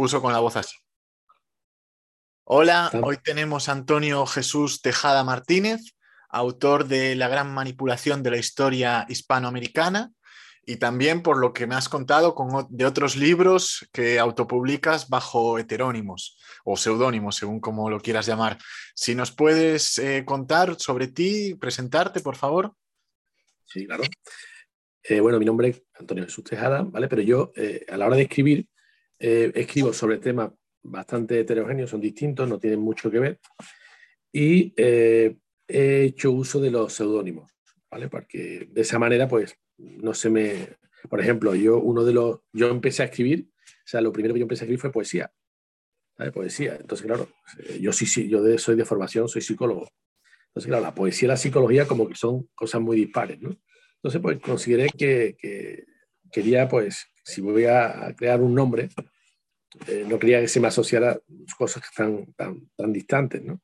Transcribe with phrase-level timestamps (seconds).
[0.00, 0.78] puso con la voz así.
[2.44, 5.94] Hola, hoy tenemos a Antonio Jesús Tejada Martínez,
[6.30, 10.10] autor de La gran manipulación de la historia hispanoamericana
[10.64, 15.58] y también por lo que me has contado con, de otros libros que autopublicas bajo
[15.58, 18.56] heterónimos o seudónimos, según como lo quieras llamar.
[18.94, 22.72] Si nos puedes eh, contar sobre ti, presentarte, por favor.
[23.66, 24.04] Sí, claro.
[25.02, 27.06] Eh, bueno, mi nombre es Antonio Jesús Tejada, ¿vale?
[27.06, 28.66] Pero yo eh, a la hora de escribir,
[29.20, 30.50] escribo sobre temas
[30.82, 33.40] bastante heterogéneos, son distintos, no tienen mucho que ver.
[34.32, 35.36] Y he
[36.04, 37.52] hecho uso de los seudónimos,
[37.90, 38.08] ¿vale?
[38.08, 40.68] Porque de esa manera, pues, no se me...
[41.08, 42.40] Por ejemplo, yo uno de los...
[42.52, 45.32] Yo empecé a escribir, o sea, lo primero que yo empecé a escribir fue poesía.
[46.16, 46.32] ¿sabes?
[46.32, 46.76] Poesía.
[46.78, 49.88] Entonces, claro, eh, yo sí, sí, yo soy de formación, soy psicólogo.
[50.48, 53.56] Entonces, claro, la poesía y la psicología como que son cosas muy dispares, ¿no?
[53.96, 55.36] Entonces, pues consideré que,
[56.30, 58.88] quería, pues, si voy a crear un nombre,
[59.86, 61.18] eh, no quería que se me asociara
[61.56, 63.60] cosas que están tan, tan distantes, ¿no?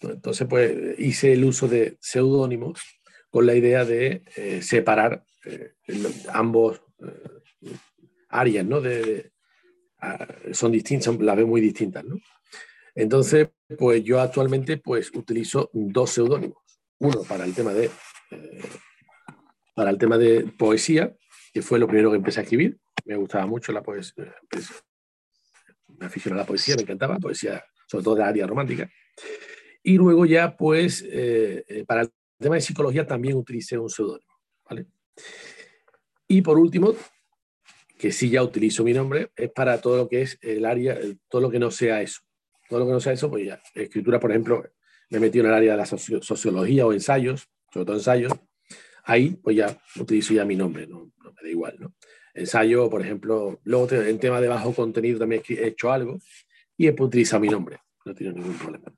[0.00, 2.80] Entonces, pues, hice el uso de seudónimos
[3.30, 5.74] con la idea de eh, separar eh,
[6.32, 7.76] ambos eh,
[8.28, 8.80] áreas, ¿no?
[8.80, 9.32] De,
[10.52, 12.16] son distintas, las veo muy distintas, ¿no?
[12.94, 16.58] Entonces, pues yo actualmente pues utilizo dos seudónimos.
[16.98, 17.90] Uno para el tema de
[19.74, 21.12] para el tema de poesía,
[21.52, 22.78] que fue lo primero que empecé a escribir.
[23.04, 24.32] Me gustaba mucho la poesía.
[25.98, 28.90] Me aficioné a la poesía, me encantaba, poesía, sobre todo de la área romántica.
[29.82, 31.06] Y luego ya, pues,
[31.86, 34.32] para el tema de psicología también utilicé un seudónimo.
[34.68, 34.86] ¿vale?
[36.26, 36.94] Y por último,
[37.98, 41.42] que sí ya utilizo mi nombre, es para todo lo que es el área, todo
[41.42, 42.20] lo que no sea eso.
[42.68, 44.64] Todo lo que no sea eso, pues ya, escritura, por ejemplo,
[45.10, 48.32] me he metido en el área de la sociología o ensayos, sobre todo ensayos,
[49.04, 51.94] ahí pues ya utilizo ya mi nombre, no, me da igual, ¿no?
[52.34, 56.18] Ensayo, por ejemplo, luego en tema de bajo contenido también he hecho algo
[56.76, 58.92] y he utilizado mi nombre, no tiene ningún problema.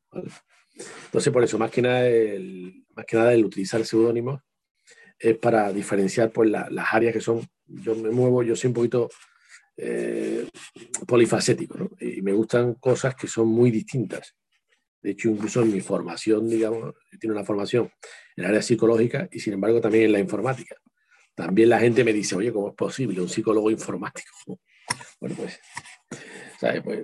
[1.07, 4.41] Entonces, por eso, más que nada, el, más que nada el utilizar seudónimos
[5.19, 9.09] es para diferenciar pues, las áreas que son, yo me muevo, yo soy un poquito
[9.77, 10.49] eh,
[11.07, 11.91] polifacético, ¿no?
[12.01, 14.35] Y me gustan cosas que son muy distintas.
[15.03, 17.91] De hecho, incluso en mi formación, digamos, tiene una formación
[18.37, 20.77] en el área psicológica y sin embargo también en la informática.
[21.37, 24.31] También la gente me dice, oye, ¿cómo es posible un psicólogo informático?
[25.19, 25.59] Bueno, pues,
[26.61, 26.81] ¿sabes?
[26.85, 27.03] Pues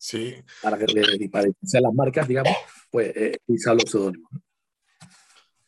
[0.00, 0.34] Sí.
[0.62, 2.56] Para que para las marcas, digamos,
[2.90, 4.30] pues eh, los pseudónimos.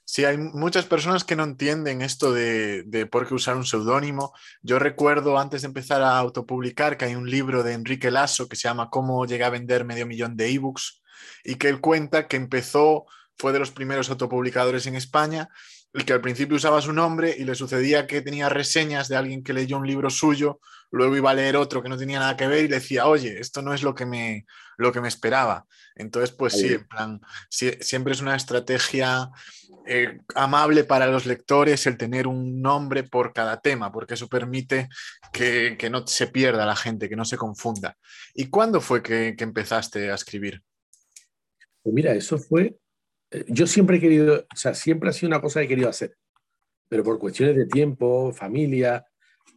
[0.05, 4.33] Sí, hay muchas personas que no entienden esto de, de por qué usar un seudónimo.
[4.63, 8.57] Yo recuerdo antes de empezar a autopublicar que hay un libro de Enrique Lasso que
[8.57, 11.03] se llama Cómo llegué a vender medio millón de ebooks
[11.45, 13.05] y que él cuenta que empezó,
[13.37, 15.51] fue de los primeros autopublicadores en España
[15.93, 19.43] el que al principio usaba su nombre y le sucedía que tenía reseñas de alguien
[19.43, 20.61] que leyó un libro suyo,
[20.91, 23.39] luego iba a leer otro que no tenía nada que ver y le decía, oye,
[23.41, 24.47] esto no es lo que me,
[24.79, 25.67] lo que me esperaba.
[25.95, 27.21] Entonces, pues sí, en plan,
[27.51, 29.31] siempre es una estrategia
[29.87, 34.89] eh, amable para los lectores el tener un nombre por cada tema, porque eso permite
[35.33, 37.99] que, no se pierda la gente, que no se confunda.
[38.35, 40.63] ¿Y cuándo fue que, que empezaste a escribir?
[41.83, 42.77] Pues mira, eso fue
[43.49, 46.17] yo siempre he querido, o sea, siempre ha sido una cosa que he querido hacer,
[46.89, 49.07] pero por cuestiones de tiempo, familia,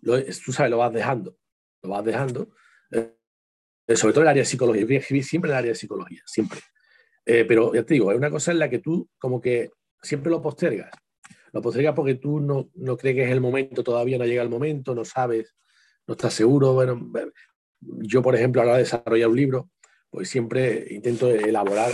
[0.01, 1.37] tú sabes, lo vas dejando,
[1.81, 2.49] lo vas dejando.
[3.87, 4.85] Eh, sobre todo en el área de psicología.
[4.85, 6.59] Yo escribir siempre en el área de psicología, siempre.
[7.25, 9.71] Eh, pero ya te digo, es una cosa en la que tú como que
[10.01, 10.91] siempre lo postergas.
[11.51, 14.49] Lo postergas porque tú no, no crees que es el momento, todavía no llega el
[14.49, 15.55] momento, no sabes,
[16.07, 16.73] no estás seguro.
[16.73, 17.11] Bueno,
[17.81, 19.69] yo, por ejemplo, a la hora de desarrollar un libro,
[20.09, 21.91] pues siempre intento elaborar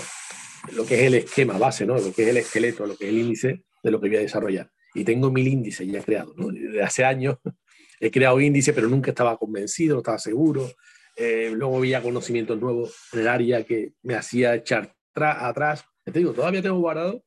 [0.74, 1.96] lo que es el esquema base, ¿no?
[1.96, 4.22] lo que es el esqueleto, lo que es el índice de lo que voy a
[4.22, 4.72] desarrollar.
[4.94, 6.36] Y tengo mil índices ya creados.
[6.38, 6.48] ¿no?
[6.48, 7.38] Desde hace años
[8.00, 10.72] he creado índices, pero nunca estaba convencido, no estaba seguro.
[11.16, 15.86] Eh, luego había conocimientos nuevos en el área que me hacía echar atrás.
[16.04, 17.24] Te digo, todavía tengo guardado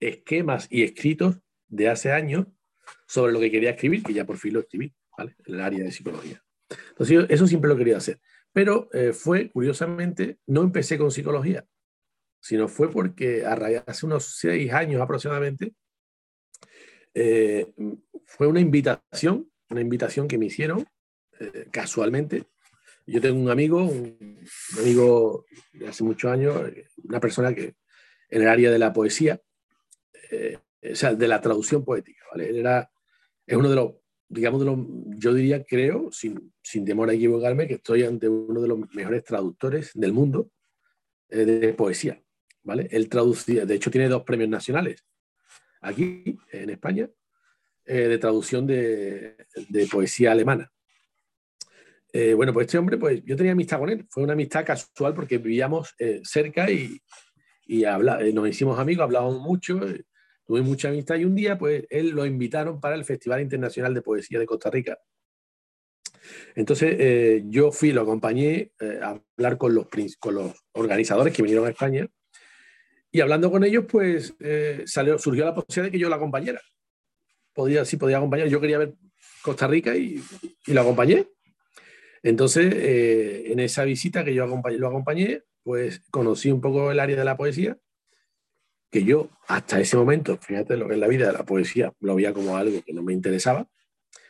[0.00, 1.36] esquemas y escritos
[1.68, 2.46] de hace años
[3.06, 5.36] sobre lo que quería escribir, que ya por fin lo escribí, ¿vale?
[5.44, 6.42] En el área de psicología.
[6.90, 8.20] Entonces, eso siempre lo quería hacer.
[8.52, 11.66] Pero eh, fue, curiosamente, no empecé con psicología,
[12.40, 13.52] sino fue porque a
[13.86, 15.74] hace unos seis años aproximadamente,
[17.14, 17.66] eh,
[18.24, 20.86] fue una invitación, una invitación que me hicieron
[21.38, 22.44] eh, casualmente.
[23.06, 24.38] Yo tengo un amigo, un,
[24.78, 26.56] amigo de hace muchos años,
[27.04, 27.74] una persona que
[28.28, 29.40] en el área de la poesía,
[30.30, 30.58] eh,
[30.90, 32.48] o sea, de la traducción poética, ¿vale?
[32.48, 32.90] Él era,
[33.46, 33.94] es uno de los,
[34.28, 34.78] digamos, de los,
[35.16, 39.24] yo diría, creo, sin, sin temor a equivocarme, que estoy ante uno de los mejores
[39.24, 40.50] traductores del mundo
[41.28, 42.22] de poesía.
[42.62, 42.88] ¿Vale?
[42.90, 45.04] Él traducía, de hecho tiene dos premios nacionales
[45.80, 47.08] aquí en España
[47.86, 49.36] eh, de traducción de,
[49.90, 50.70] poesía alemana.
[52.12, 54.06] Eh, bueno, pues este hombre, pues yo tenía amistad con él.
[54.10, 57.00] Fue una amistad casual porque vivíamos eh, cerca y,
[57.66, 57.84] y
[58.32, 59.80] nos hicimos amigos, hablábamos mucho,
[60.44, 64.02] tuve mucha amistad y un día, pues él lo invitaron para el Festival Internacional de
[64.02, 64.98] Poesía de Costa Rica.
[66.54, 69.86] Entonces yo fui, lo acompañé a hablar con los,
[70.18, 72.08] con los organizadores que vinieron a España
[73.12, 74.34] y hablando con ellos, pues
[74.86, 76.60] salió, surgió la posibilidad de que yo la acompañara.
[77.52, 78.48] Podía, sí, podía acompañar.
[78.48, 78.94] Yo quería ver
[79.42, 80.22] Costa Rica y,
[80.66, 81.26] y lo acompañé.
[82.22, 87.16] Entonces, eh, en esa visita que yo lo acompañé, pues conocí un poco el área
[87.16, 87.78] de la poesía,
[88.90, 92.16] que yo hasta ese momento, fíjate lo que es la vida de la poesía, lo
[92.16, 93.68] veía como algo que no me interesaba,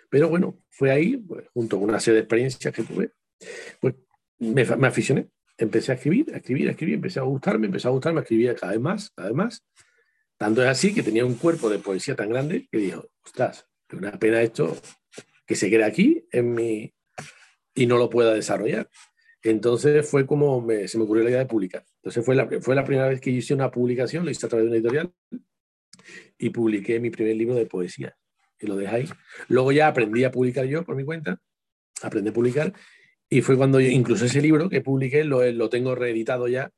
[0.08, 3.12] pero bueno, fue ahí, pues, junto con una serie de experiencias que tuve,
[3.80, 3.94] pues
[4.38, 5.28] me, me aficioné,
[5.60, 8.54] empecé a escribir, a escribir, a escribir, empecé a gustarme, empecé a gustarme, a escribir
[8.54, 9.64] cada vez más, cada vez más.
[10.38, 13.98] Tanto es así que tenía un cuerpo de poesía tan grande que dijo, ostras, es
[13.98, 14.76] una pena esto
[15.46, 16.94] que se quede aquí en mi,
[17.74, 18.88] y no lo pueda desarrollar.
[19.42, 21.84] Entonces fue como se me ocurrió la idea de publicar.
[21.96, 24.64] Entonces fue la, fue la primera vez que hice una publicación, lo hice a través
[24.64, 25.12] de una editorial
[26.38, 28.16] y publiqué mi primer libro de poesía.
[28.58, 29.08] Y lo dejé ahí.
[29.48, 31.38] Luego ya aprendí a publicar yo por mi cuenta,
[32.02, 32.72] aprendí a publicar
[33.30, 36.70] y fue cuando incluso ese libro que publiqué lo, lo tengo reeditado ya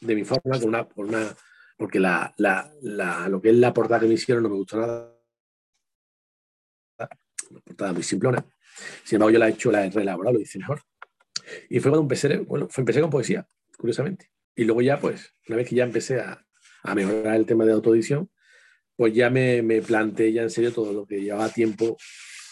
[0.00, 1.36] de mi forma, con una, una,
[1.76, 4.76] porque la, la, la, lo que es la portada que me hicieron no me gustó
[4.76, 5.14] nada.
[7.50, 8.44] Una portada muy simplona
[9.04, 10.82] sin embargo, yo la he hecho, la he reelaborado, lo hice mejor.
[11.68, 13.46] Y fue cuando empecé, bueno, empecé con poesía,
[13.76, 14.30] curiosamente.
[14.54, 16.44] Y luego ya, pues, una vez que ya empecé a,
[16.82, 18.30] a mejorar el tema de autoedición,
[18.96, 21.96] pues ya me, me, planteé ya en serio todo lo que llevaba tiempo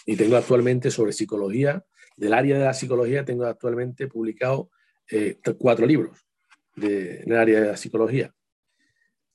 [0.05, 1.85] y tengo actualmente sobre psicología,
[2.17, 4.71] del área de la psicología, tengo actualmente publicado
[5.11, 6.27] eh, cuatro libros
[6.75, 8.33] de, en el área de la psicología.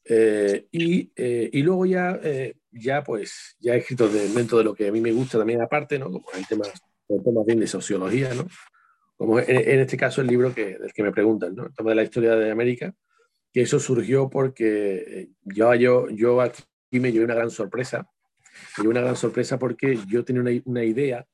[0.04, 2.20] Eh, y, eh, y, luego ya
[2.72, 6.00] ya pues ya he escrito dentro de lo que a mí me gusta también aparte,
[6.00, 6.06] ¿no?
[6.06, 6.72] Como hay temas,
[7.08, 8.48] temas bien de sociología, ¿no?
[9.18, 11.66] Como en, este caso el libro que, del que me preguntan, ¿no?
[11.66, 12.94] El tema de la historia de América,
[13.54, 18.10] que eso surgió porque eh, yo, yo, yo aquí me llevé una gran sorpresa,
[18.78, 21.28] me llevé una gran sorpresa porque yo tenía una, una idea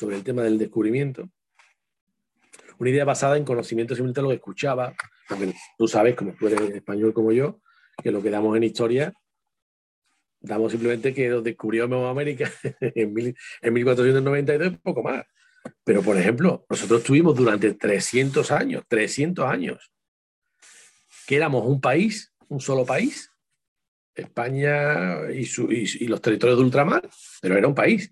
[0.00, 1.28] sobre el tema del descubrimiento,
[2.78, 4.94] una idea basada en conocimiento simplemente lo que escuchaba,
[5.76, 7.60] tú sabes, como tú eres español como yo,
[8.02, 9.12] que lo que damos en historia
[10.42, 12.50] Damos simplemente que descubrió Nueva América
[12.80, 15.26] en, 1492, poco más.
[15.84, 19.92] Pero, por ejemplo, nosotros tuvimos durante 300 años, 300 años,
[21.26, 23.30] que éramos un país, un solo país,
[24.14, 27.06] España y, y, los territorios de ultramar,
[27.42, 28.10] pero era un país.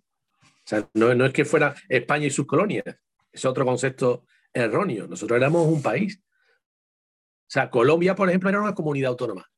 [0.69, 2.85] Sea, no, no, es que fuera España y sus colonias,
[3.32, 5.09] es otro concepto erróneo.
[5.09, 6.20] Nosotros éramos un país.
[6.20, 9.50] O sea, Colombia, por ejemplo, era una comunidad autónoma.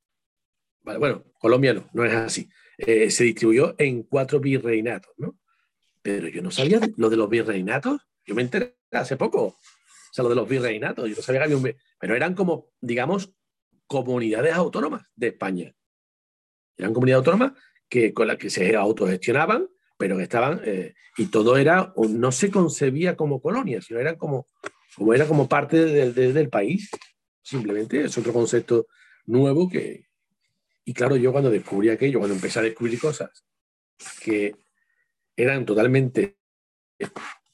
[0.85, 2.49] bueno, Colombia no, no es así.
[2.79, 5.37] Eh, se distribuyó en cuatro virreinatos, ¿no?
[6.01, 8.01] Pero yo no sabía lo de los virreinatos.
[8.25, 9.47] Yo me enteré hace poco.
[9.47, 9.59] O
[10.13, 11.09] sea, lo de los virreinatos.
[11.09, 11.75] Yo no sabía que había un...
[11.99, 13.35] Pero eran como, digamos,
[13.89, 15.75] comunidades autónomas de España.
[16.77, 19.67] Eran comunidades autónomas que, con las que se autogestionaban,
[20.01, 20.63] pero que estaban...
[20.65, 21.93] Eh, y todo era...
[22.09, 24.47] No se concebía como colonia, sino eran como,
[24.97, 26.91] como, era como parte del país.
[27.43, 28.87] Simplemente es otro concepto
[29.27, 30.07] nuevo que,
[30.85, 33.45] y claro, yo cuando descubrí aquello, cuando empecé a descubrir cosas
[34.23, 34.57] que
[35.37, 36.37] eran totalmente,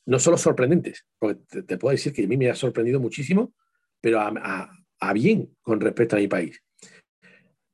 [0.06, 3.52] no solo sorprendentes, porque te, puedo decir que a mí me ha sorprendido muchísimo,
[4.00, 6.62] pero a, bien con respecto a mi país.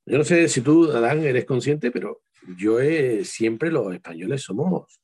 [0.05, 2.23] Yo no sé si tú, Adán, eres consciente, pero
[2.57, 2.79] yo
[3.25, 5.01] siempre los españoles somos.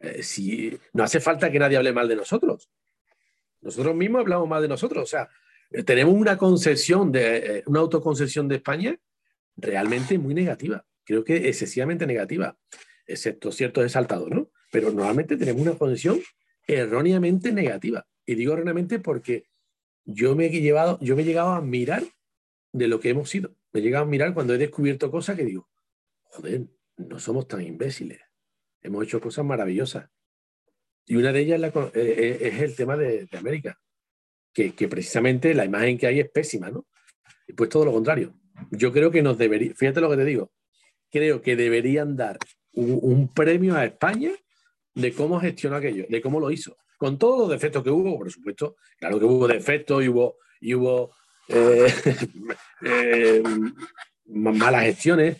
[0.00, 2.70] Eh, si, no hace falta que nadie hable mal de nosotros.
[3.60, 5.02] Nosotros mismos hablamos mal de nosotros.
[5.02, 5.28] O sea,
[5.84, 8.98] tenemos una concesión de, eh, una autoconcesión de España
[9.56, 12.58] realmente muy negativa, creo que excesivamente negativa,
[13.06, 14.50] excepto ciertos exaltados, ¿no?
[14.72, 16.20] Pero normalmente tenemos una posición
[16.66, 18.06] erróneamente negativa.
[18.26, 19.46] Y digo erróneamente porque
[20.04, 22.02] yo me he llevado, yo me he llegado a mirar
[22.72, 23.54] de lo que hemos sido.
[23.72, 25.68] Me he llegado a mirar cuando he descubierto cosas que digo,
[26.34, 28.20] joder, no somos tan imbéciles.
[28.82, 30.08] Hemos hecho cosas maravillosas.
[31.06, 33.78] Y una de ellas es, eh, eh, el tema de, América,
[34.52, 36.86] que, precisamente la imagen que hay es pésima, ¿no?
[37.46, 38.34] Y pues todo lo contrario
[38.70, 40.52] yo creo que nos debería, fíjate lo que te digo,
[41.10, 42.38] creo que deberían dar
[42.72, 44.32] un, premio a España
[44.94, 48.30] de cómo gestionó aquello, de cómo lo hizo, con todos los defectos que hubo, por
[48.30, 51.14] supuesto, claro que hubo defectos y hubo, hubo
[51.48, 51.92] eh,
[54.26, 55.36] malas gestiones,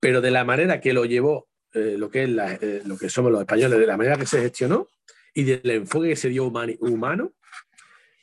[0.00, 3.42] pero de la manera que lo llevó eh, lo que es lo que somos los
[3.42, 4.88] españoles, de la manera que se gestionó
[5.32, 7.32] y del enfoque que se dio humano,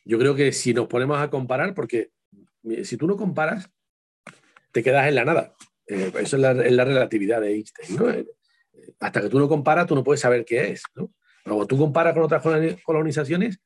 [0.03, 2.11] yo creo que si nos ponemos a comparar, porque
[2.83, 3.69] si tú no comparas,
[4.71, 5.55] te quedas en la nada.
[5.87, 7.97] Eh, eso es la, relatividad de Einstein.
[8.09, 8.25] Eh,
[8.99, 10.83] hasta que tú no comparas, tú no puedes saber qué es.
[11.45, 12.43] Luego tú comparas con otras
[12.83, 13.59] colonizaciones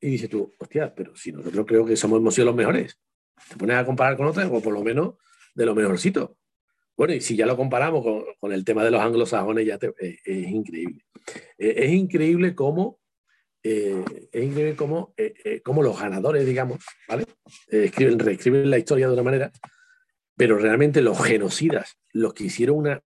[0.00, 2.98] y dices tú, hostia, pero si nosotros creo que somos, hemos sido los mejores.
[3.48, 5.14] Te pones a comparar con otras, o por lo menos
[5.54, 6.36] de lo mejorcito.
[6.96, 8.04] Bueno, y si ya lo comparamos
[8.38, 11.04] con, el tema de los anglosajones, ya es, increíble.
[11.56, 13.00] Es, increíble cómo,
[13.62, 17.24] es increíble cómo, eh, eh, cómo, los ganadores, digamos, ¿vale?
[17.68, 19.52] escriben, reescriben la historia de una manera,
[20.36, 23.02] pero realmente los genocidas, los que hicieron una,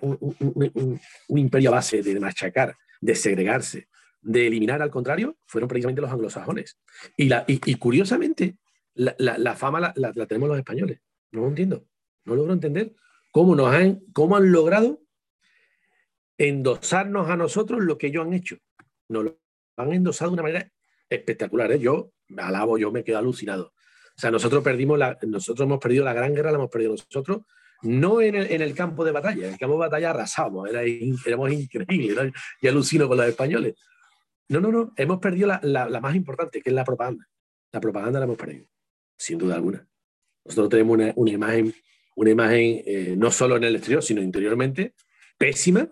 [0.00, 3.88] un, imperio a base de machacar, de segregarse,
[4.20, 6.78] de eliminar al contrario, fueron precisamente los anglosajones.
[7.16, 8.56] Y, la, y, curiosamente,
[8.94, 11.00] la, fama la, tenemos los españoles.
[11.30, 11.86] No lo entiendo.
[12.24, 12.94] No logro entender
[13.30, 15.00] cómo, nos han, cómo han logrado
[16.38, 18.56] endosarnos a nosotros lo que ellos han hecho.
[19.08, 19.40] Nos lo
[19.76, 20.72] han endosado de una manera
[21.08, 21.72] espectacular.
[21.72, 21.78] ¿eh?
[21.78, 23.72] Yo me alabo, yo me quedo alucinado.
[24.16, 27.42] O sea, nosotros perdimos la, nosotros hemos perdido la gran guerra, la hemos perdido nosotros,
[27.82, 32.32] no en el, campo de batalla, en el campo de batalla arrasamos, era, éramos increíbles,
[32.60, 33.74] y alucino con los españoles.
[34.48, 37.26] No, no, no, hemos perdido la, más importante, que es la propaganda.
[37.72, 38.66] La propaganda la hemos perdido,
[39.18, 39.86] sin duda alguna.
[40.44, 41.74] Nosotros tenemos una, imagen,
[42.14, 44.94] una imagen eh, no solo en el exterior, sino interiormente,
[45.38, 45.88] pésima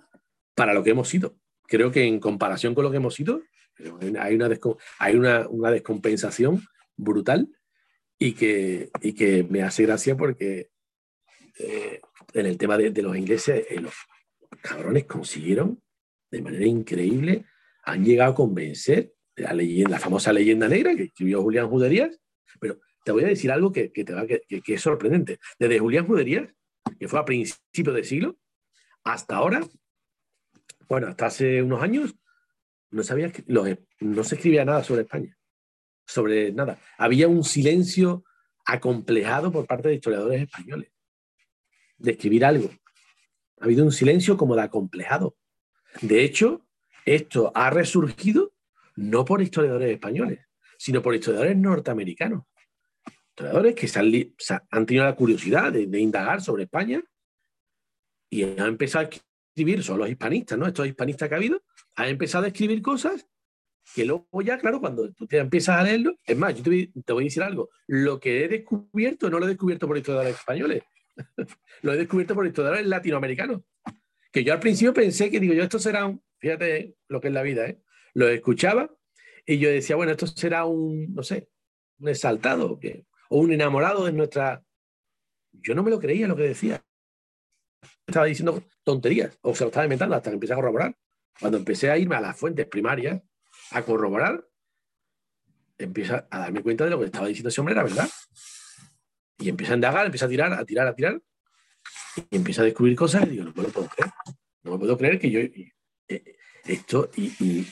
[0.55, 1.37] para lo que hemos sido.
[1.67, 3.43] Creo que en comparación con lo que hemos sido,
[4.19, 4.49] hay una,
[4.99, 6.63] hay una, descompensación
[6.97, 7.49] brutal
[8.19, 10.71] y que, y que me hace gracia porque
[11.59, 12.01] eh,
[12.35, 13.95] en el tema de, los ingleses, eh, los
[14.61, 15.83] cabrones consiguieron
[16.31, 17.47] de manera increíble,
[17.85, 22.19] han llegado a convencer la, la famosa leyenda negra que escribió Julián Juderías,
[22.61, 25.39] pero te voy a decir algo que, te va, que, es sorprendente.
[25.59, 26.49] Desde Julián Juderías,
[26.99, 28.39] que fue a principios de siglo,
[29.05, 29.67] hasta ahora,
[30.89, 32.15] bueno, hasta hace unos años,
[32.91, 35.37] no, sabía que, no se escribía nada sobre España,
[36.07, 36.79] sobre nada.
[36.99, 38.25] Había un silencio
[38.65, 40.93] acomplejado por parte de historiadores españoles
[42.03, 42.71] de escribir algo.
[43.61, 45.37] Ha habido un silencio como de acomplejado.
[46.01, 46.67] De hecho,
[47.05, 48.53] esto ha resurgido
[48.97, 50.41] no por historiadores españoles,
[50.79, 52.45] sino por historiadores norteamericanos.
[53.35, 53.89] Historiadores que
[54.71, 57.03] han, tenido la curiosidad de, indagar sobre España
[58.29, 60.67] y han empezado a escribir, son los hispanistas, ¿no?
[60.67, 61.63] Estos hispanistas que ha habido,
[61.95, 63.27] han empezado a escribir cosas
[63.95, 66.93] que luego ya, claro, cuando tú te empiezas a leerlo, es más, yo te voy,
[67.05, 70.37] te voy a decir algo, lo que he descubierto no lo he descubierto por historiadores
[70.37, 70.83] españoles,
[71.83, 73.63] lo he descubierto por historiadores latinoamericanos.
[74.31, 77.35] Que yo al principio pensé que, digo, yo, esto será un, fíjate lo que es
[77.35, 77.81] la vida, ¿eh?
[78.13, 78.95] Lo escuchaba
[79.47, 81.49] y yo decía, bueno, esto será un, no sé,
[81.99, 84.63] un exaltado que, o un enamorado de nuestra.
[85.53, 86.85] Yo no me lo creía lo que decía.
[88.07, 90.95] Estaba diciendo tonterías o se lo estaba inventando hasta que empecé a corroborar.
[91.41, 93.23] Cuando empecé a irme a las fuentes primarias
[93.71, 94.47] a corroborar,
[95.79, 98.09] empieza a darme cuenta de lo que estaba diciendo ese hombre era verdad.
[99.39, 101.23] Y empieza a indagar, empieza a tirar, a tirar, a tirar.
[102.31, 104.13] Y empieza a descubrir cosas y digo, no me lo puedo creer.
[104.63, 105.41] No me puedo creer que yo.
[105.41, 106.37] Eh,
[106.67, 107.67] esto, y,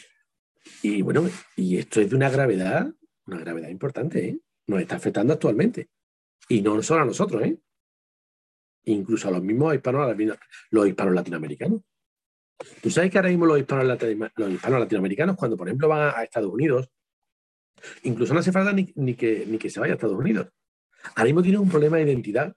[0.82, 2.90] y, bueno, y esto es de una gravedad,
[3.26, 4.40] una gravedad importante, ¿eh?
[4.70, 5.88] Nos está afectando actualmente.
[6.48, 7.58] Y no solo a nosotros, ¿eh?
[8.84, 10.16] Incluso a los mismos hispanos,
[10.70, 11.80] los hispanos latinoamericanos.
[12.80, 13.98] Tú sabes que ahora mismo los hispanos,
[14.36, 16.88] los hispanos latinoamericanos, cuando por ejemplo van a, Estados Unidos,
[18.04, 20.48] incluso no hace falta ni, ni, que, ni que se vaya a Estados Unidos.
[21.16, 22.54] Ahora mismo tienen un problema de identidad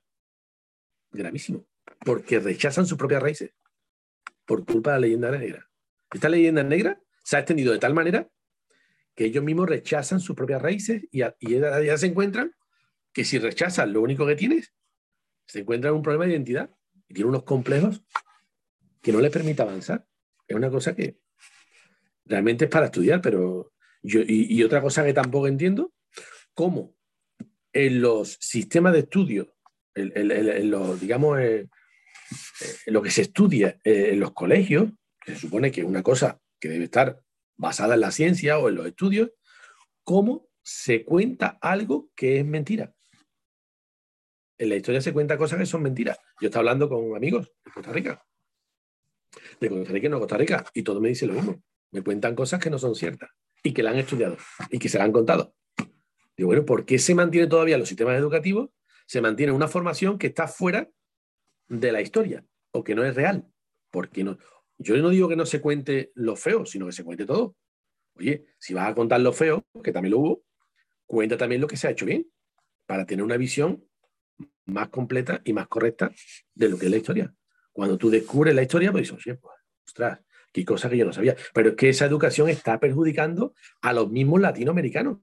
[1.11, 1.65] gravísimo,
[2.05, 3.55] porque rechazan sus propias raíces
[4.45, 5.67] por culpa de la leyenda negra.
[6.11, 8.29] Esta leyenda negra se ha extendido de tal manera
[9.15, 11.35] que ellos mismos rechazan sus propias raíces y, ya,
[11.97, 12.53] se encuentran
[13.11, 14.73] que si rechazan lo único que tienes,
[15.45, 16.69] se encuentran un problema de identidad
[17.07, 18.03] y tienen unos complejos
[19.01, 20.05] que no les permite avanzar.
[20.47, 21.19] Es una cosa que
[22.25, 25.93] realmente es para estudiar, pero yo, y, otra cosa que tampoco entiendo,
[26.53, 26.95] cómo
[27.71, 29.55] en los sistemas de estudio,
[29.95, 31.69] en, los, digamos, eh,
[32.87, 34.89] lo que se estudia eh, en los colegios,
[35.23, 37.22] que se supone que es una cosa que debe estar
[37.57, 39.31] basada en la ciencia o en los estudios,
[40.03, 42.93] cómo se cuenta algo que es mentira.
[44.57, 46.17] En la historia se cuenta cosas que son mentiras.
[46.39, 48.25] Yo estaba hablando con amigos de Costa Rica,
[49.59, 51.61] de Costa Rica y no Costa Rica, y todo me dice lo mismo.
[51.91, 53.29] Me cuentan cosas que no son ciertas
[53.61, 54.37] y que la han estudiado
[54.69, 55.55] y que se la han contado.
[56.35, 58.69] Digo, bueno, ¿por qué se mantiene todavía los sistemas educativos?
[59.05, 60.89] Se mantiene una formación que está fuera
[61.67, 63.47] de la historia o que no es real.
[63.91, 64.37] Porque no,
[64.83, 67.55] yo no digo que no se cuente lo feo, sino que se cuente todo.
[68.15, 70.43] Oye, si vas a contar lo feo, que también lo hubo,
[71.05, 72.29] cuenta también lo que se ha hecho bien,
[72.85, 73.83] para tener una visión
[74.65, 76.11] más completa y más correcta
[76.53, 77.33] de lo que es la historia.
[77.71, 80.19] Cuando tú descubres la historia, pues dices, oye, pues, ostras,
[80.51, 81.35] qué cosa que yo no sabía.
[81.53, 85.19] Pero es que esa educación está perjudicando a los mismos latinoamericanos.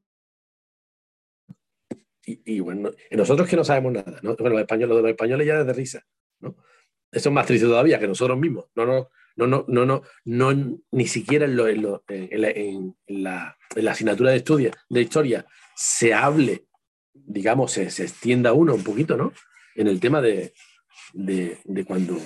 [2.25, 4.37] Y, bueno, nosotros que no sabemos nada, ¿no?
[4.37, 6.07] Bueno, los españoles, los españoles ya de risa,
[6.41, 6.57] ¿no?
[7.11, 8.67] Eso es más triste todavía que nosotros mismos.
[8.77, 13.57] No, no, No, no, no, no, no ni siquiera en, la,
[13.89, 16.67] asignatura de, estudia, de historia se hable,
[17.15, 19.33] digamos, se, se, extienda uno un poquito, ¿no?
[19.75, 20.53] En el tema de,
[21.15, 22.19] de, cuando,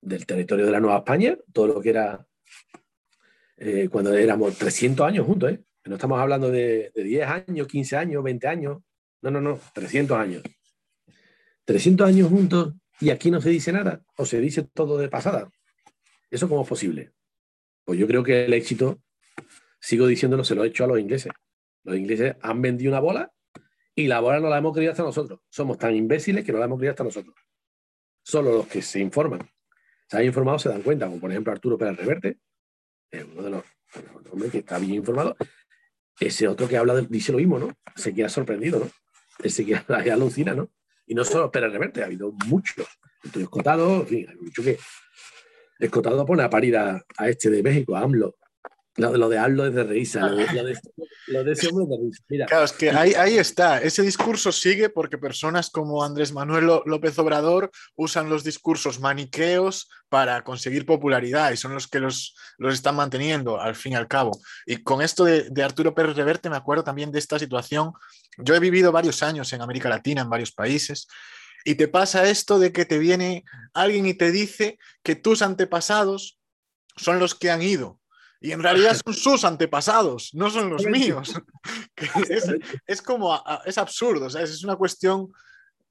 [0.00, 2.26] del territorio de la Nueva España, todo lo que era
[3.58, 5.62] eh, cuando éramos 300 años juntos, ¿eh?
[5.84, 8.78] No estamos hablando de, de 10 años, 15 años, 20 años,
[9.20, 10.42] no, no, no, 300 años.
[11.64, 15.50] 300 años juntos y aquí no se dice nada o se dice todo de pasada.
[16.30, 17.12] ¿Eso cómo es posible?
[17.84, 19.02] Pues yo creo que el éxito,
[19.80, 21.32] sigo diciéndolo, se lo he hecho a los ingleses.
[21.84, 23.32] Los ingleses han vendido una bola
[23.94, 25.40] y la bola no la hemos querido hasta nosotros.
[25.48, 27.34] Somos tan imbéciles que no la hemos querido hasta nosotros.
[28.22, 29.48] Solo los que se informan.
[30.08, 32.38] Se han informado se dan cuenta, como por ejemplo Arturo Pérez Reverte,
[33.10, 33.64] es uno de los
[34.30, 35.36] hombres que está bien informado.
[36.18, 37.72] Ese otro que habla dice lo mismo, ¿no?
[37.94, 38.90] Se queda sorprendido, ¿no?
[39.42, 39.74] Ese que
[40.12, 40.70] alucina, ¿no?
[41.06, 42.86] Y no solo Pérez Reverte, ha habido muchos.
[43.22, 44.78] Estoy escotado, en fin, hay mucho que.
[45.78, 48.34] Escotado pone a parir a, a este de México, a AMLO,
[48.98, 50.36] lo, de Aldo es de risa, lo
[51.44, 52.46] de, ese hombre de risa.
[52.46, 53.80] Claro, es que ahí, ahí, está.
[53.80, 60.42] Ese discurso sigue porque personas como Andrés Manuel López Obrador usan los discursos maniqueos para
[60.42, 64.32] conseguir popularidad y son los que los, los están manteniendo al fin y al cabo.
[64.66, 67.92] Y con esto de, de Arturo Pérez Reverte me acuerdo también de esta situación.
[68.38, 71.06] Yo he vivido varios años en América Latina, en varios países,
[71.64, 76.38] y te pasa esto de que te viene alguien y te dice que tus antepasados
[76.96, 78.00] son los que han ido
[78.40, 81.34] y en realidad son sus antepasados, no son los míos.
[82.86, 84.50] es, como, es absurdo, ¿sabes?
[84.50, 85.32] Es una cuestión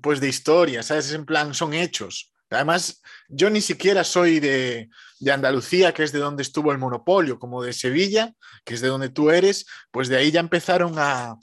[0.01, 1.07] pues de historia, ¿sabes?
[1.07, 2.31] Es en plan, son hechos.
[2.50, 7.39] Además, yo ni siquiera soy de, de, Andalucía, que es de donde estuvo el monopolio,
[7.39, 8.31] como de Sevilla,
[8.63, 11.36] que es de donde tú eres, pues de ahí ya empezaron a,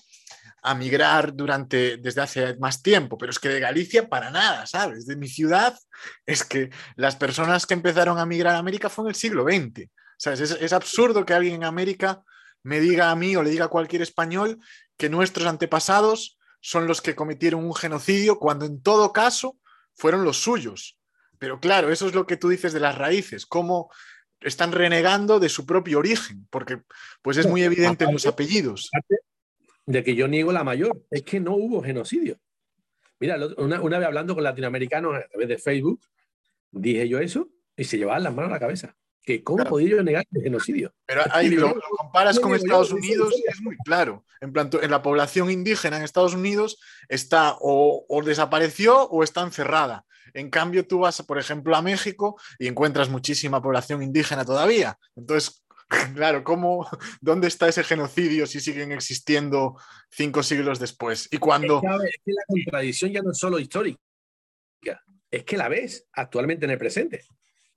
[0.66, 5.04] a migrar durante, desde hace más tiempo, pero es que de Galicia para nada, ¿sabes?
[5.04, 5.78] De mi ciudad
[6.24, 9.90] es que las personas que empezaron a migrar a América fue en el siglo XX.
[10.24, 12.22] Es, absurdo que alguien en América
[12.62, 14.58] me diga a mí o le diga a cualquier español
[14.96, 19.58] que nuestros antepasados son los que cometieron un genocidio cuando en todo caso
[19.94, 20.98] fueron los suyos.
[21.38, 23.90] Pero claro, eso es lo que tú dices de las raíces, cómo
[24.40, 26.80] están renegando de su propio origen, porque
[27.20, 28.90] pues es muy evidente en los apellidos.
[29.86, 32.38] De que yo niego la mayor, es que no hubo genocidio.
[33.20, 36.00] Mira, una, una vez hablando con latinoamericanos a través de Facebook,
[36.70, 40.02] dije yo eso y se llevaban las manos a la cabeza que cómo podía yo
[40.02, 40.92] negar el genocidio.
[41.06, 44.24] Pero ahí lo, comparas con Estados Unidos es muy claro.
[44.40, 50.04] En, plan, en la población indígena en Estados Unidos está o, desapareció o está encerrada.
[50.34, 54.98] En cambio, tú vas, por ejemplo, a México y encuentras muchísima población indígena todavía.
[55.16, 55.63] Entonces,
[56.14, 56.86] claro, ¿cómo,
[57.20, 59.76] ¿dónde está ese genocidio si siguen existiendo
[60.10, 61.28] cinco siglos después?
[61.30, 61.78] Y cuando...
[61.78, 64.00] Es que la contradicción ya no es solo histórica,
[65.30, 67.22] es que la ves actualmente en el presente.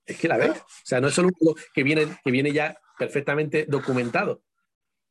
[0.06, 0.50] Es que la ves.
[0.50, 1.30] O sea, no es solo
[1.74, 4.42] que viene, que viene ya perfectamente documentado,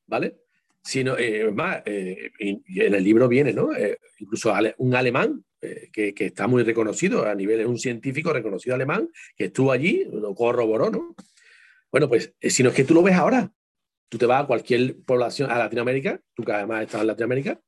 [0.05, 0.37] ¿vale?
[0.81, 3.75] Sino, eh, más, eh, en el libro viene, ¿no?
[3.75, 5.43] Eh, incluso un alemán
[5.91, 10.89] que, está muy reconocido a nivel, un científico reconocido alemán que estuvo allí, lo corroboró,
[10.89, 11.15] ¿no?
[11.91, 13.51] Bueno, pues, si no es que tú lo ves ahora,
[14.09, 17.61] tú te vas a cualquier población, a Latinoamérica, tú que además estás en Latinoamérica,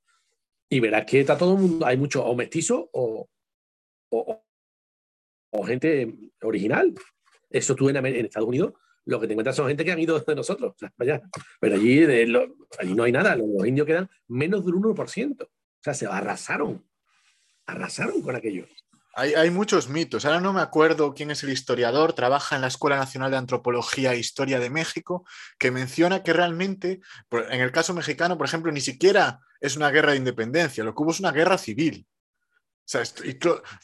[0.70, 3.30] y verás que está todo el mundo, hay muchos o mestizos o,
[5.52, 6.94] o gente original.
[7.50, 8.74] Eso tú en, Estados Unidos
[9.06, 10.76] lo que te encuentras son gente que han ido de nosotros.
[11.60, 13.36] Pero allí, allí no hay nada.
[13.36, 15.44] Los, indios quedan menos del 1%.
[15.44, 15.48] O
[15.82, 16.86] sea, se arrasaron.
[17.66, 18.66] Arrasaron con aquello.
[19.20, 20.26] Hay, muchos mitos.
[20.26, 24.14] Ahora no me acuerdo quién es el historiador, trabaja en la Escuela Nacional de Antropología
[24.14, 25.26] e Historia de México,
[25.58, 27.02] que menciona que realmente,
[27.32, 31.04] en el caso mexicano, por ejemplo, ni siquiera es una guerra de independencia, lo que
[31.04, 32.08] hubo es una guerra civil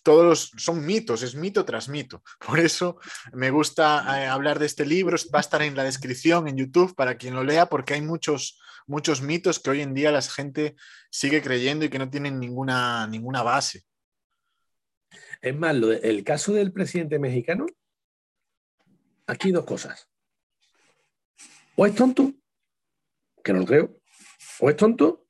[0.03, 2.23] todos son mitos, es mito tras mito.
[2.45, 2.97] Por eso
[3.33, 6.95] me gusta eh, hablar de este libro, va a estar en la descripción en YouTube
[6.95, 10.75] para quien lo lea, porque hay muchos, muchos mitos que hoy en día la gente
[11.11, 13.83] sigue creyendo y que no tienen ninguna, ninguna base.
[15.41, 17.65] Es más, el caso del presidente mexicano,
[19.27, 20.09] aquí dos cosas.
[21.75, 22.33] O es tonto,
[23.43, 24.01] que no lo creo,
[24.59, 25.27] o es tonto,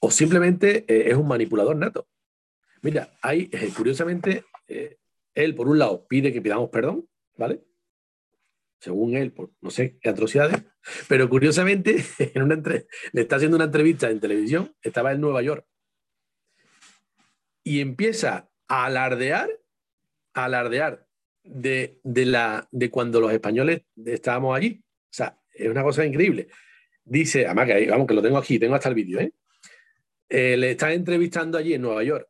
[0.00, 2.08] o simplemente eh, es un manipulador nato.
[2.82, 4.98] Mira, hay, eh, curiosamente, eh,
[5.34, 7.64] él por un lado pide que pidamos perdón, ¿vale?
[8.80, 10.64] Según él, por no sé qué atrocidades,
[11.08, 15.66] pero curiosamente en una le está haciendo una entrevista en televisión, estaba en Nueva York,
[17.62, 19.50] y empieza alardear,
[20.32, 21.06] alardear
[21.44, 24.82] de, la, de cuando los españoles estábamos allí.
[24.82, 26.48] O sea, es una cosa increíble.
[27.04, 29.34] Dice, además que vamos, que lo tengo aquí, tengo hasta el vídeo, ¿eh?
[30.28, 30.56] ¿eh?
[30.56, 32.26] le está entrevistando allí en Nueva York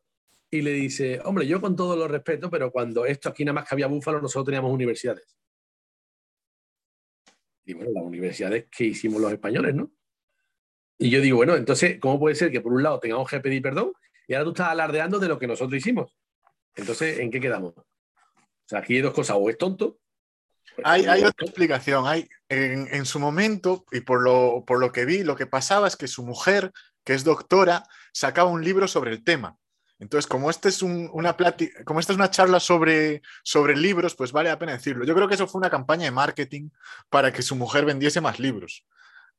[0.51, 3.67] y le dice, hombre, yo con todo lo respeto, pero cuando esto aquí nada más
[3.67, 5.37] que había búfalo, nosotros teníamos universidades.
[7.65, 9.89] Y bueno, las universidades que hicimos los españoles, ¿no?
[10.97, 13.61] Y yo digo, bueno, entonces, ¿cómo puede ser que por un lado tengamos que pedir
[13.61, 13.93] perdón
[14.27, 16.13] y ahora tú estás alardeando de lo que nosotros hicimos?
[16.75, 17.73] Entonces, ¿en qué quedamos?
[17.75, 17.85] O
[18.65, 19.99] sea, aquí hay dos cosas, o es tonto.
[20.75, 22.07] Pues, hay, hay otra explicación.
[22.07, 25.87] Hay, en, en, su momento, y por lo, por lo que vi, lo que pasaba
[25.87, 26.71] es que su mujer,
[27.03, 29.57] que es doctora, sacaba un libro sobre el tema.
[29.99, 31.37] Entonces, como este es un, una
[31.85, 35.05] como esta es una charla sobre, sobre libros, pues vale la pena decirlo.
[35.05, 36.69] Yo creo que eso fue una campaña de marketing
[37.09, 38.85] para que su mujer vendiese más libros.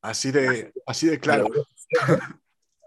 [0.01, 1.49] Así de, así de claro.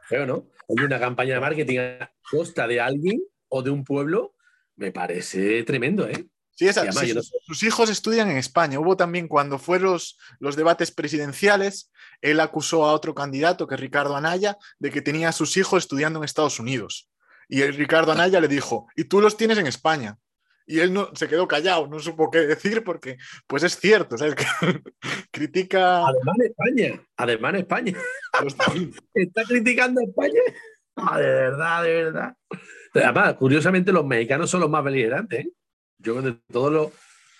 [0.10, 0.47] Pero ¿no?
[0.69, 4.36] Hay una campaña de marketing a costa de alguien o de un pueblo,
[4.77, 6.25] me parece tremendo, ¿eh?
[6.57, 8.79] Sí, esa, sus hijos estudian en España.
[8.79, 13.81] Hubo también cuando fueron los, los, debates presidenciales, él acusó a otro candidato, que es
[13.81, 17.11] Ricardo Anaya, de que tenía a sus hijos estudiando en Estados Unidos.
[17.47, 20.17] Y el Ricardo Anaya le dijo, y tú los tienes en España.
[20.65, 24.35] Y él no, se quedó callado, no supo qué decir porque, pues es cierto, ¿sabes?
[24.35, 24.45] Que
[25.31, 26.07] critica...
[26.07, 27.93] Además España, además España.
[29.13, 30.41] Está criticando a España.
[30.97, 32.38] Ah, de verdad, de verdad.
[32.93, 35.45] Además, curiosamente, los mexicanos son los más beligerantes.
[35.45, 35.51] ¿eh?
[35.99, 36.91] Yo de todos los...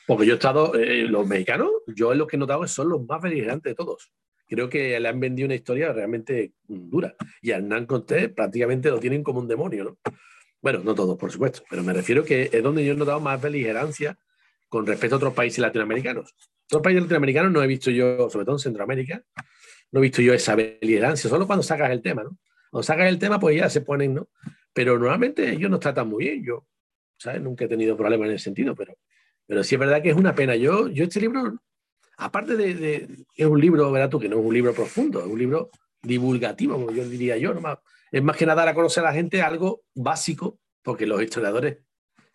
[0.06, 3.06] Porque yo he estado, eh, los mexicanos, yo lo que he notado es son los
[3.06, 4.12] más beligerantes de todos
[4.48, 7.16] creo que le han vendido una historia realmente dura.
[7.42, 9.98] Y a Hernán Cortés prácticamente lo tienen como un demonio, ¿no?
[10.62, 13.40] Bueno, no todos, por supuesto, pero me refiero que es donde yo he notado más
[13.40, 14.18] beligerancia
[14.68, 16.34] con respecto a otros países latinoamericanos.
[16.66, 19.22] Otros países latinoamericanos no he visto yo, sobre todo en Centroamérica,
[19.92, 22.38] no he visto yo esa beligerancia, solo cuando sacas el tema, ¿no?
[22.72, 24.30] Cuando sacas el tema, pues ya se ponen, ¿no?
[24.74, 26.68] Pero normalmente ellos nos tratan muy bien, yo,
[27.18, 27.42] ¿sabes?
[27.42, 28.96] Nunca he tenido problemas en ese sentido, pero,
[29.46, 30.56] pero sí es verdad que es una pena.
[30.56, 31.60] Yo, yo este libro
[32.18, 35.40] aparte de, es un libro, verás tú, que no es un libro profundo, es un
[35.40, 35.70] libro
[36.02, 37.54] divulgativo, como yo diría yo,
[38.12, 41.78] es más que nada dar a conocer a la gente algo básico, porque los historiadores,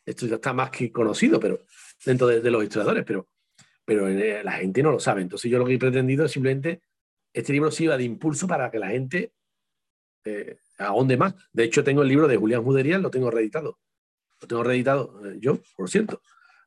[0.05, 1.61] esto ya está más que conocido, pero
[2.05, 3.29] dentro de, los historiadores, pero,
[3.85, 5.23] pero eh, la gente no lo sabe.
[5.23, 6.83] Entonces yo lo que he pretendido es simplemente,
[7.33, 9.33] este libro sirva de impulso para que la gente
[10.25, 11.35] eh, ahonde más.
[11.53, 13.79] De hecho, tengo el libro de Julián Juderial, lo tengo reeditado.
[14.41, 16.21] Lo tengo reeditado eh, yo, por cierto.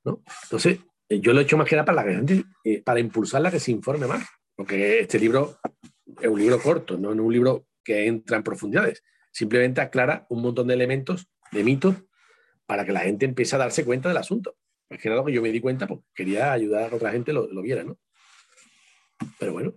[0.03, 0.21] ¿no?
[0.43, 3.51] Entonces, eh, yo lo he hecho más que nada para la gente, eh, para impulsarla
[3.51, 4.25] que se informe más.
[4.55, 5.59] Porque este libro
[6.21, 9.03] es un libro corto, no es un libro que entra en profundidades.
[9.31, 11.95] Simplemente aclara un montón de elementos, de mitos,
[12.65, 14.55] para que la gente empiece a darse cuenta del asunto.
[14.89, 17.11] Es que era lo que yo me di cuenta, porque quería ayudar a que otra
[17.11, 17.97] gente lo, lo viera, ¿no?
[19.39, 19.73] Pero bueno.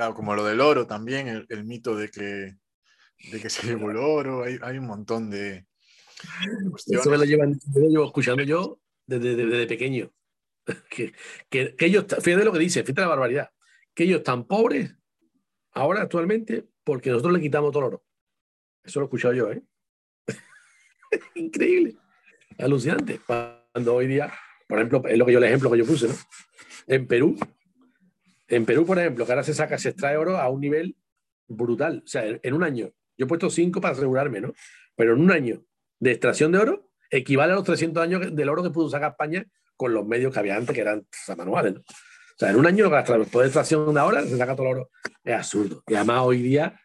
[0.00, 2.56] Claro, como lo del oro también, el, mito de que,
[3.30, 5.66] de que se llevó el oro, hay, hay un montón de,
[6.86, 10.10] Eso me lo, llevan, me lo llevo escuchando yo desde, pequeño.
[10.88, 11.12] Que,
[11.50, 13.50] que, ellos, fíjate lo que dice, fíjate la barbaridad,
[13.92, 14.96] que ellos están pobres
[15.72, 18.04] ahora actualmente porque nosotros le quitamos todo el oro.
[18.82, 19.62] Eso lo he escuchado yo, ¿eh?
[21.34, 21.98] Increíble,
[22.56, 23.20] alucinante.
[23.26, 24.32] Cuando hoy día,
[24.66, 26.14] por ejemplo, es lo que yo el ejemplo que yo puse, ¿no?
[26.86, 27.36] En Perú,
[28.50, 30.96] en Perú, por ejemplo, que ahora se saca, se extrae oro a un nivel
[31.46, 32.02] brutal.
[32.04, 34.52] O sea, en un año, yo he puesto cinco para asegurarme, ¿no?
[34.96, 35.64] Pero en un año
[36.00, 39.46] de extracción de oro, equivale a los 300 años del oro que pudo sacar España
[39.76, 41.74] con los medios que había antes, que eran manuales.
[41.74, 41.80] ¿no?
[41.80, 44.72] O sea, en un año, el poder de extracción de ahora, se saca todo el
[44.72, 44.90] oro.
[45.22, 45.82] Es absurdo.
[45.86, 46.80] Y además, hoy día,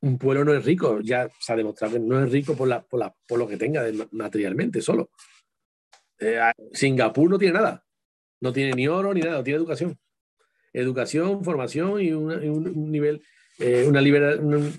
[0.00, 1.00] un pueblo no es rico.
[1.00, 4.80] Ya se ha demostrado que no es rico por, la, por lo que tenga materialmente
[4.80, 5.10] solo.
[6.18, 6.40] Eh,
[6.72, 7.84] Singapur no tiene nada.
[8.40, 9.98] No tiene ni oro ni nada, no tiene educación.
[10.74, 13.22] Educación, formación y, un, nivel,
[13.60, 14.72] eh, una liberal, o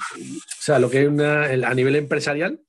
[0.60, 2.60] sea, lo que es una, a nivel empresarial,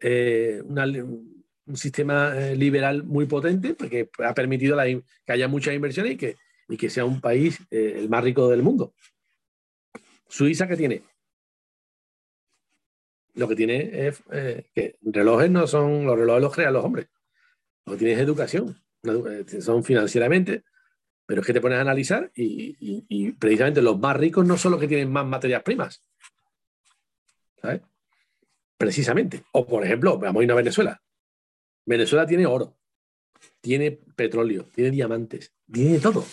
[0.00, 6.16] eh, un sistema eh, liberal muy potente porque ha permitido que haya muchas inversiones y
[6.16, 6.36] que,
[6.68, 8.92] y que sea un país el más rico del mundo.
[10.28, 11.02] Suiza, ¿qué tiene?
[13.34, 14.20] Lo que tiene es
[14.74, 17.06] que relojes no son, los relojes los crean los hombres.
[17.86, 18.76] Lo que tiene es educación,
[19.60, 20.64] son financieramente,
[21.26, 24.80] pero es que te pones a analizar y, precisamente los más ricos no son los
[24.80, 26.02] que tienen más materias primas.
[27.60, 27.80] ¿Sabes?
[28.76, 29.44] precisamente.
[29.52, 31.02] O, por ejemplo, vamos a ir a Venezuela.
[31.86, 32.76] Venezuela tiene oro,
[33.60, 36.24] tiene petróleo, tiene diamantes, tiene de todo.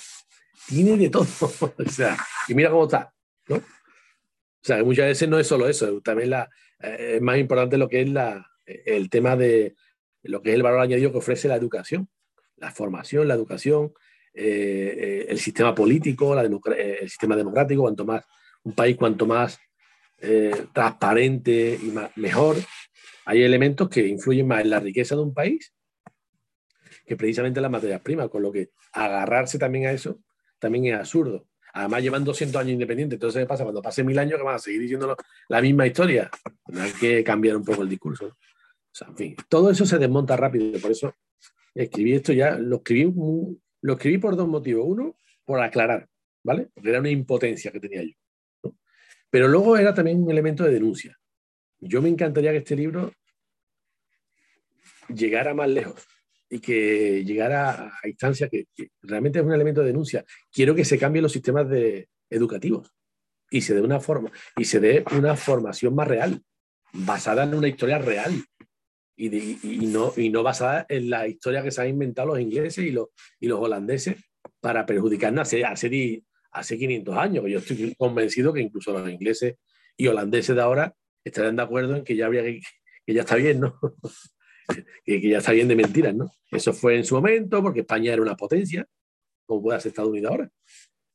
[0.67, 1.25] Tiene de todo.
[1.77, 3.13] o sea, y mira cómo está,
[3.47, 3.55] ¿no?
[3.55, 6.49] O sea, muchas veces no es solo eso, también la,
[6.79, 9.75] eh, es más importante lo que es la, el tema de
[10.23, 12.09] lo que es el valor añadido que ofrece la educación,
[12.57, 13.93] la formación, la educación,
[14.33, 18.23] eh, eh, el sistema político, la el sistema democrático, cuanto más,
[18.63, 19.59] un país cuanto más
[20.19, 22.57] eh, transparente y mejor,
[23.25, 25.73] hay elementos que influyen más en la riqueza de un país
[27.05, 30.21] que precisamente las materias primas, con lo que agarrarse también a eso
[30.59, 31.47] también es absurdo.
[31.73, 33.63] Además, llevan 200 años independientes, entonces, ¿qué pasa?
[33.63, 35.15] Cuando pase mil años, que van a seguir diciendo
[35.47, 36.29] la misma historia.
[36.73, 38.27] Hay que cambiar un poco el discurso.
[38.27, 41.15] O sea, en fin, todo eso se desmonta rápido, por eso
[41.73, 43.11] escribí esto ya, lo escribí
[43.81, 44.85] Lo escribí por dos motivos.
[44.87, 45.15] Uno,
[45.45, 46.07] por aclarar,
[46.43, 46.69] ¿vale?
[46.73, 48.73] Porque era una impotencia que tenía yo.
[49.29, 51.17] Pero luego era también un elemento de denuncia.
[51.79, 53.13] Yo me encantaría que este libro
[55.07, 56.05] llegara más lejos
[56.49, 58.67] y que llegara a instancias que,
[59.01, 60.23] realmente es un elemento de denuncia.
[60.51, 61.67] Quiero que se cambien los sistemas
[62.29, 62.91] educativos
[63.49, 66.43] y se dé una forma y se dé una formación más real,
[66.93, 68.33] basada en una historia real
[69.21, 72.91] y, no, y no basada en la historia que se han inventado los ingleses y
[72.91, 74.15] los, y los holandeses
[74.59, 77.45] para perjudicarnos hace, hace, hace 500 años.
[77.47, 79.55] Yo estoy convencido que incluso los ingleses
[79.95, 82.61] y holandeses de ahora estarán de acuerdo en que ya, habría que,
[83.13, 83.79] ya está bien, ¿no?
[85.05, 86.31] que, ya está bien de mentiras, ¿no?
[86.49, 88.87] Eso fue en su momento porque España era una potencia,
[89.45, 90.51] como puede ser Estados Unidos ahora.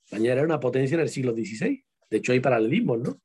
[0.04, 1.84] España era una potencia en el siglo XVI.
[2.08, 3.20] De hecho, hay paralelismos, ¿no?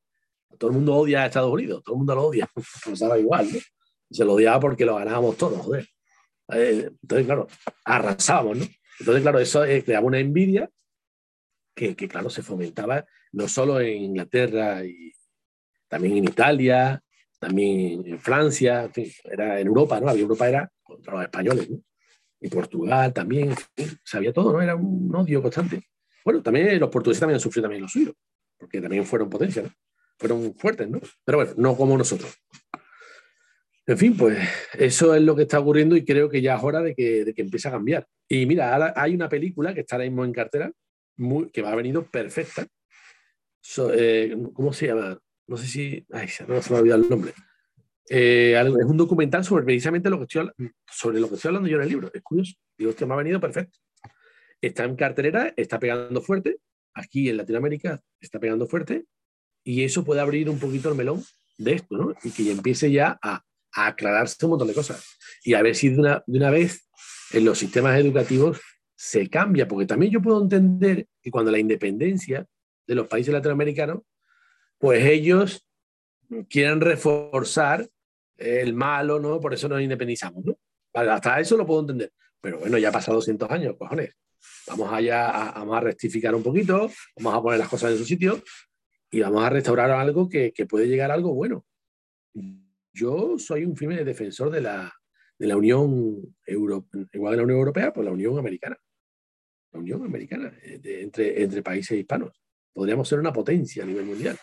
[0.58, 2.50] Todo el mundo odia a Estados Unidos, todo el mundo lo odia.
[2.86, 3.60] Pensaba igual, ¿no?
[4.12, 5.88] Se lo odiaba porque lo ganábamos todos, joder.
[6.54, 7.48] Eh, entonces, claro,
[7.86, 8.66] arrasábamos, ¿no?
[9.00, 10.70] Entonces, claro, eso eh, creaba una envidia
[11.76, 15.14] que, que, claro, se fomentaba no solo en Inglaterra y
[15.88, 17.02] también en Italia,
[17.40, 20.10] también en Francia, en, fin, era en Europa, ¿no?
[20.10, 21.82] Había Europa era contra los españoles, ¿no?
[22.40, 24.62] Y Portugal también, en fin, sabía todo, ¿no?
[24.62, 25.90] Era un odio constante.
[26.24, 28.14] Bueno, también los portugueses también sufrido también los suyos,
[28.58, 29.70] porque también fueron potencia, ¿no?
[30.18, 31.02] Fueron fuertes, ¿no?
[31.26, 32.32] Pero bueno, no como nosotros.
[33.92, 34.38] En fin, pues
[34.80, 37.68] eso es lo que está ocurriendo y creo que ya es hora de que, empiece
[37.68, 38.08] a cambiar.
[38.30, 40.72] Y mira, ahora hay una película que está ahora mismo en cartera,
[41.52, 42.66] que va a venido perfecta.
[43.94, 45.20] Eh, ¿Cómo se llama?
[45.46, 47.34] no sé si, ay, no se me ha olvidado el nombre.
[48.10, 50.50] Eh, es un documental sobre precisamente lo que estoy,
[50.90, 52.10] sobre lo que estoy hablando yo en el libro.
[52.14, 52.54] Es curioso.
[52.78, 53.78] Digo, hostia, me ha venido perfecto.
[54.62, 56.60] Está en cartelera, está pegando fuerte.
[56.94, 59.04] Aquí en Latinoamérica está pegando fuerte.
[59.66, 61.22] Y eso puede abrir un poquito el melón
[61.58, 62.16] de esto, ¿no?
[62.24, 65.18] Y que empiece ya a, a, aclararse un montón de cosas.
[65.44, 66.88] Y a ver si de una, de una vez
[67.32, 68.60] en los sistemas educativos
[68.96, 69.68] se cambia.
[69.68, 72.46] Porque también yo puedo entender que cuando la independencia
[72.88, 74.02] de los países latinoamericanos
[74.82, 75.66] pues ellos
[76.50, 77.88] quieren reforzar
[78.36, 79.40] el malo, ¿no?
[79.40, 80.58] Por eso nos independizamos, ¿no?
[80.94, 82.12] hasta eso lo puedo entender.
[82.42, 84.16] Pero bueno, ya ha pasado 200 años, cojones.
[84.68, 88.44] Vamos allá a, a rectificar un poquito, vamos a poner las cosas en su sitio
[89.12, 91.64] y vamos a restaurar algo que, puede llegar a algo bueno.
[92.94, 94.94] Yo soy un firme defensor de la,
[95.38, 98.78] de la Unión Europea, igual de la Unión Europea, pues la Unión Americana.
[99.72, 102.42] La Unión Americana, eh, entre, entre países hispanos
[102.74, 104.38] podríamos ser una potencia a nivel mundial.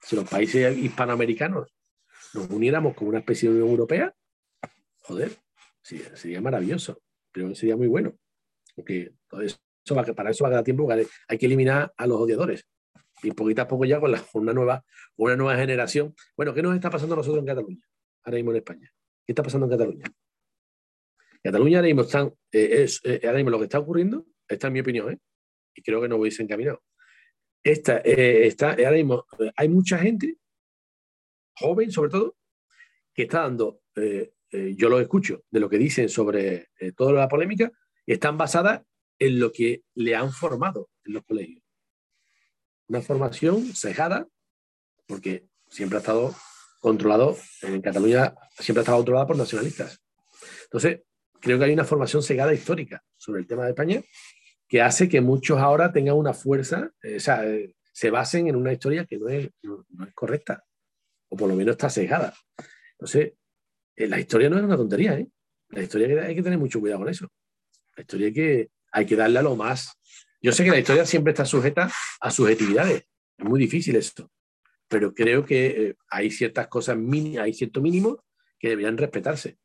[0.00, 1.74] Si los países hispanoamericanos
[2.34, 4.14] nos uniéramos como una especie de Unión Europea,
[5.02, 5.32] joder,
[5.82, 7.02] sería, maravilloso.
[7.32, 8.14] Creo que sería muy bueno.
[8.74, 12.66] Porque eso para eso va a dar tiempo, hay que eliminar a los odiadores.
[13.22, 14.84] Y poquito a poco ya con, una, nueva,
[15.16, 16.14] una nueva generación.
[16.36, 17.86] Bueno, ¿qué nos está pasando a nosotros en Cataluña?
[18.24, 18.92] Ahora mismo en España.
[19.26, 20.04] ¿Qué está pasando en Cataluña?
[21.42, 24.72] Cataluña ahora mismo, están, eh, es, eh, ahora mismo lo que está ocurriendo, esta es
[24.72, 25.18] mi opinión, ¿eh?
[25.74, 26.82] y creo que no voy encaminado,
[27.62, 30.36] esta, está, ahora mismo hay mucha gente,
[31.56, 32.36] joven sobre todo,
[33.14, 33.82] que está dando,
[34.52, 37.70] yo lo escucho, de lo que dicen sobre toda la polémica,
[38.06, 38.82] y están basadas
[39.18, 41.59] en lo que le han formado en los colegios.
[42.90, 44.26] Una formación cejada,
[45.06, 46.34] porque siempre ha estado
[46.80, 50.00] controlado, en Cataluña siempre ha estado controlada por nacionalistas.
[50.64, 51.02] Entonces,
[51.40, 54.02] creo que hay una formación cegada histórica sobre el tema de España
[54.66, 58.56] que hace que muchos ahora tengan una fuerza, eh, o sea, eh, se basen en
[58.56, 60.64] una historia que no es, no, es, correcta,
[61.28, 62.34] o por lo menos está sesgada.
[62.94, 63.34] Entonces,
[63.94, 65.28] eh, la historia no es una tontería, ¿eh?
[65.68, 67.28] La historia hay que tener mucho cuidado con eso.
[67.94, 69.92] La historia que, hay que darle a lo más.
[70.42, 73.04] Yo sé que la historia siempre está sujeta a subjetividades,
[73.36, 74.30] es muy difícil esto,
[74.88, 76.96] pero creo que hay ciertas cosas,
[77.38, 78.24] hay cierto mínimo
[78.58, 79.58] que deberían respetarse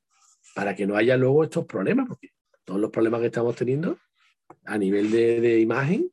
[0.53, 2.31] para que no haya luego estos problemas, porque
[2.63, 3.99] todos los problemas que estamos teniendo
[4.65, 6.11] a nivel de, imagen.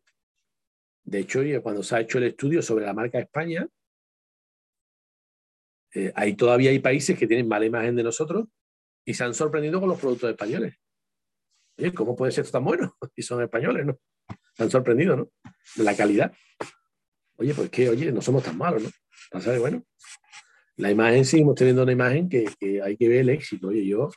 [1.04, 3.66] De hecho, cuando se ha hecho el estudio sobre la marca España,
[5.94, 8.46] eh, todavía hay países que tienen mala imagen de nosotros
[9.04, 10.76] y se han sorprendido con los productos españoles.
[11.78, 12.96] Oye, ¿cómo puede ser esto tan bueno?
[13.16, 13.98] Y son españoles, ¿no?
[14.56, 15.30] Se han sorprendido, ¿no?
[15.76, 16.32] De la calidad.
[17.36, 18.90] Oye, pues que, oye, no somos tan malos, ¿no?
[19.30, 19.84] Pasa bueno.
[20.76, 23.68] La imagen, seguimos teniendo una imagen que, que hay que ver el éxito.
[23.68, 24.10] Oye, yo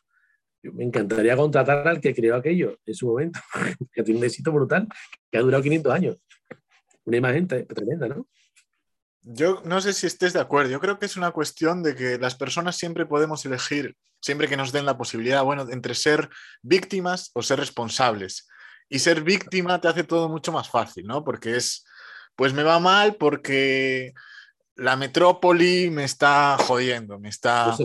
[0.73, 3.39] me encantaría contratar al que creó aquello en su momento,
[3.93, 4.87] que tiene un éxito brutal,
[5.31, 6.17] que ha durado 500 años.
[7.03, 8.27] Una imagen tremenda, ¿no?
[9.21, 10.71] Yo no sé si estés de acuerdo.
[10.71, 14.57] Yo creo que es una cuestión de que las personas siempre podemos elegir, siempre que
[14.57, 16.29] nos den la posibilidad, bueno, entre ser
[16.61, 18.47] víctimas o ser responsables.
[18.89, 21.23] Y ser víctima te hace todo mucho más fácil, ¿no?
[21.23, 21.85] Porque es,
[22.35, 24.13] pues me va mal porque
[24.75, 27.75] la metrópoli me está jodiendo, me está...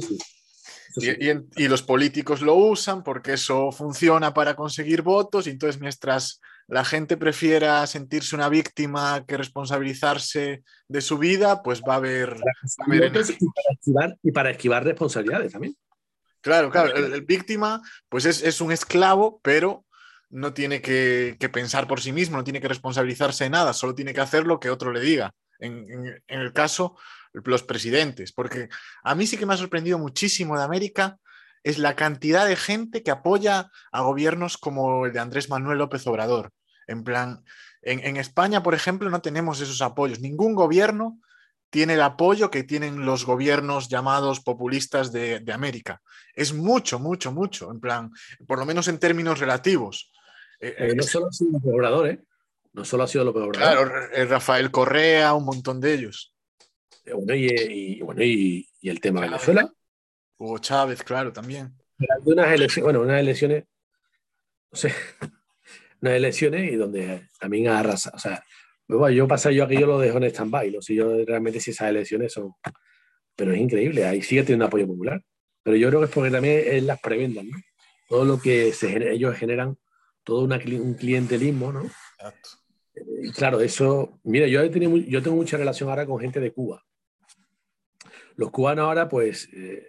[0.97, 6.85] Y, los políticos lo usan porque eso funciona para conseguir votos y entonces mientras la
[6.85, 12.37] gente prefiera sentirse una víctima que responsabilizarse de su vida, pues va a haber...
[14.23, 15.77] y, para esquivar, responsabilidades también.
[16.41, 19.85] Claro, claro, el, víctima pues es, un esclavo, pero
[20.31, 24.15] no tiene que, pensar por sí mismo, no tiene que responsabilizarse de nada, solo tiene
[24.15, 25.35] que hacer lo que otro le diga.
[25.59, 26.97] En, el caso
[27.33, 28.69] los presidentes, porque
[29.03, 31.19] a mí sí que me ha sorprendido muchísimo de América
[31.63, 36.07] es la cantidad de gente que apoya a gobiernos como el de Andrés Manuel López
[36.07, 36.51] Obrador.
[36.87, 37.45] En plan,
[37.83, 40.21] en, España, por ejemplo, no tenemos esos apoyos.
[40.21, 41.19] Ningún gobierno
[41.71, 46.01] tiene el apoyo que tienen los gobiernos llamados populistas de, América.
[46.35, 48.11] Es mucho, mucho, mucho, en plan,
[48.47, 50.11] por lo menos en términos relativos.
[50.61, 52.21] Eh, eh, no solo ha sido López Obrador, ¿eh?
[52.73, 53.91] No solo ha sido López Obrador.
[53.91, 56.35] Claro, Rafael Correa, un montón de ellos.
[57.13, 59.73] Bueno, y, bueno, y, el tema de Venezuela.
[60.39, 61.75] Hugo Chávez, claro, también.
[62.25, 63.65] Unas elecciones, bueno, unas elecciones,
[64.71, 64.95] no sé,
[66.01, 68.11] unas elecciones y donde también arrasa.
[68.15, 68.43] O sea,
[68.87, 71.71] pues yo pasa yo aquí yo lo dejo en stand-by, no sé yo realmente si
[71.71, 72.53] esas elecciones son.
[73.37, 75.23] Pero es increíble, ahí sigue teniendo apoyo popular.
[75.63, 77.57] Pero yo creo que es porque también es las prebendas, ¿no?
[78.09, 79.79] Todo lo que se ellos generan,
[80.25, 81.83] todo un clientelismo, ¿no?
[81.83, 82.51] Exacto.
[83.23, 86.53] Y claro, eso, mira, yo, he tenido, yo tengo mucha relación ahora con gente de
[86.53, 86.85] Cuba.
[88.37, 89.89] Los cubanos ahora, pues, eh,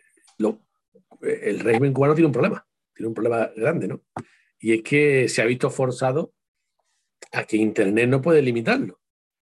[1.22, 4.02] el régimen cubano tiene un problema, tiene un problema grande, ¿no?
[4.60, 6.34] Y es que se ha visto forzado
[7.32, 9.00] a que Internet no puede limitarlo.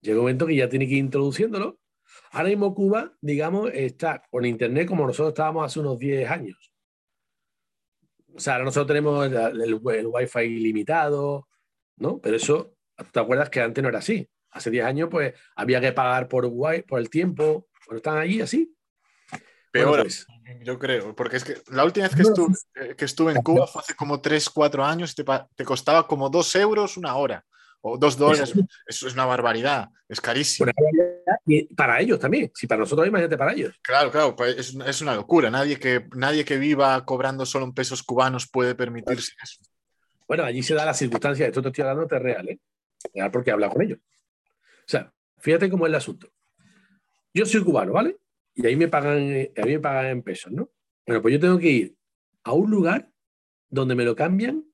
[0.02, 1.80] Llega un momento que ya tiene que ir introduciéndolo.
[2.32, 6.74] Ahora mismo Cuba, digamos, está con Internet como nosotros estábamos hace unos 10 años.
[8.38, 11.47] O sea, nosotros tenemos el, el, el Wi-Fi limitado,
[11.97, 12.19] ¿no?
[12.19, 12.76] Pero eso,
[13.12, 14.30] ¿te acuerdas que antes no era así?
[14.52, 16.47] Hace 10 años, pues, había que pagar por,
[16.88, 17.67] por el tiempo.
[17.88, 18.71] Bueno, están allí así.
[19.71, 20.28] Peor, pues,
[20.62, 23.65] yo creo, porque es que la última vez que, estuve, eh, que estuve en Cuba
[23.67, 27.43] fue hace como 3, 4 años, te, te costaba como 2 euros una hora
[27.82, 28.54] o 2 dólares.
[28.86, 30.72] Eso es una barbaridad, es carísimo.
[31.46, 33.76] Y para ellos también, si para nosotros, imagínate para ellos.
[33.82, 35.50] Claro, claro, pues es, es, una locura.
[35.50, 39.62] Nadie que, nadie que viva cobrando solo en pesos cubanos puede permitirse eso.
[40.28, 42.60] Bueno, allí se da la circunstancia, esto te estoy hablando de real, ¿eh?
[43.13, 44.00] Real porque habla con ellos.
[44.00, 46.30] O sea, fíjate cómo es el asunto.
[47.34, 48.18] Yo soy cubano, ¿vale?
[48.58, 50.72] y ahí me pagan, eh, a mí me pagan en pesos, ¿no?
[51.06, 51.96] Bueno, pues yo tengo que ir
[52.44, 53.10] a un lugar
[53.70, 54.66] donde me lo cambian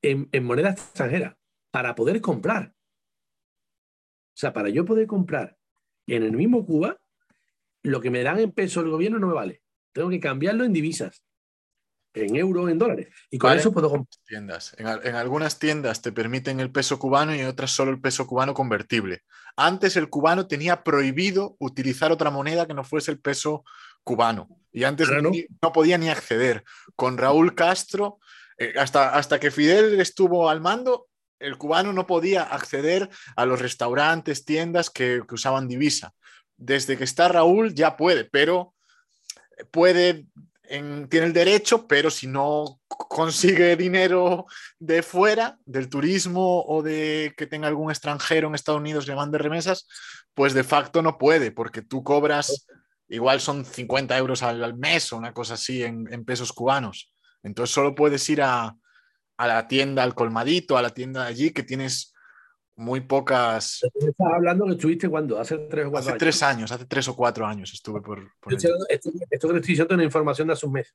[0.00, 1.36] en, moneda extranjera
[1.78, 2.74] para poder comprar.
[4.34, 5.56] O sea, para yo poder comprar
[6.08, 6.98] en el mismo Cuba,
[7.84, 9.62] lo que me dan en pesos el gobierno no me vale.
[9.92, 11.22] Tengo que cambiarlo en divisas,
[12.14, 13.14] en euros, en dólares.
[13.30, 14.08] Y con eso puedo comprar.
[14.26, 14.74] Tiendas.
[14.76, 18.26] En, en, algunas tiendas te permiten el peso cubano y en otras solo el peso
[18.26, 19.22] cubano convertible.
[19.54, 23.64] Antes el cubano tenía prohibido utilizar otra moneda que no fuese el peso
[24.02, 24.48] cubano.
[24.72, 25.30] Y antes no.
[25.72, 26.64] podía ni acceder.
[26.96, 28.18] Con Raúl Castro,
[28.56, 31.06] eh, hasta, hasta que Fidel estuvo al mando,
[31.38, 36.12] el cubano no podía acceder a los restaurantes, tiendas que, usaban divisa.
[36.56, 38.74] Desde que está Raúl ya puede, pero
[39.70, 40.26] puede
[40.68, 44.44] tiene el derecho, pero si no consigue dinero
[44.78, 49.38] de fuera, del turismo o de que tenga algún extranjero en Estados Unidos le mande
[49.38, 49.88] remesas,
[50.34, 52.66] pues de facto no puede, porque tú cobras,
[53.08, 57.14] igual son 50 euros al, mes o una cosa así en, pesos cubanos.
[57.42, 58.76] Entonces solo puedes ir a,
[59.38, 62.14] a, la tienda, al colmadito, a la tienda de allí, que tienes
[62.76, 63.80] muy pocas.
[63.94, 65.40] Estás hablando que estuviste cuando?
[65.40, 68.20] Hace tres o cuatro hace tres años, hace tres o cuatro años estuve por.
[68.50, 70.94] esto, esto, que estoy diciendo es información de hace un mes.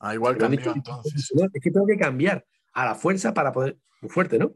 [0.00, 1.30] Ah, igual cambió entonces.
[1.52, 3.78] Es que tengo que cambiar a la fuerza para poder.
[4.00, 4.52] Muy fuerte, ¿no?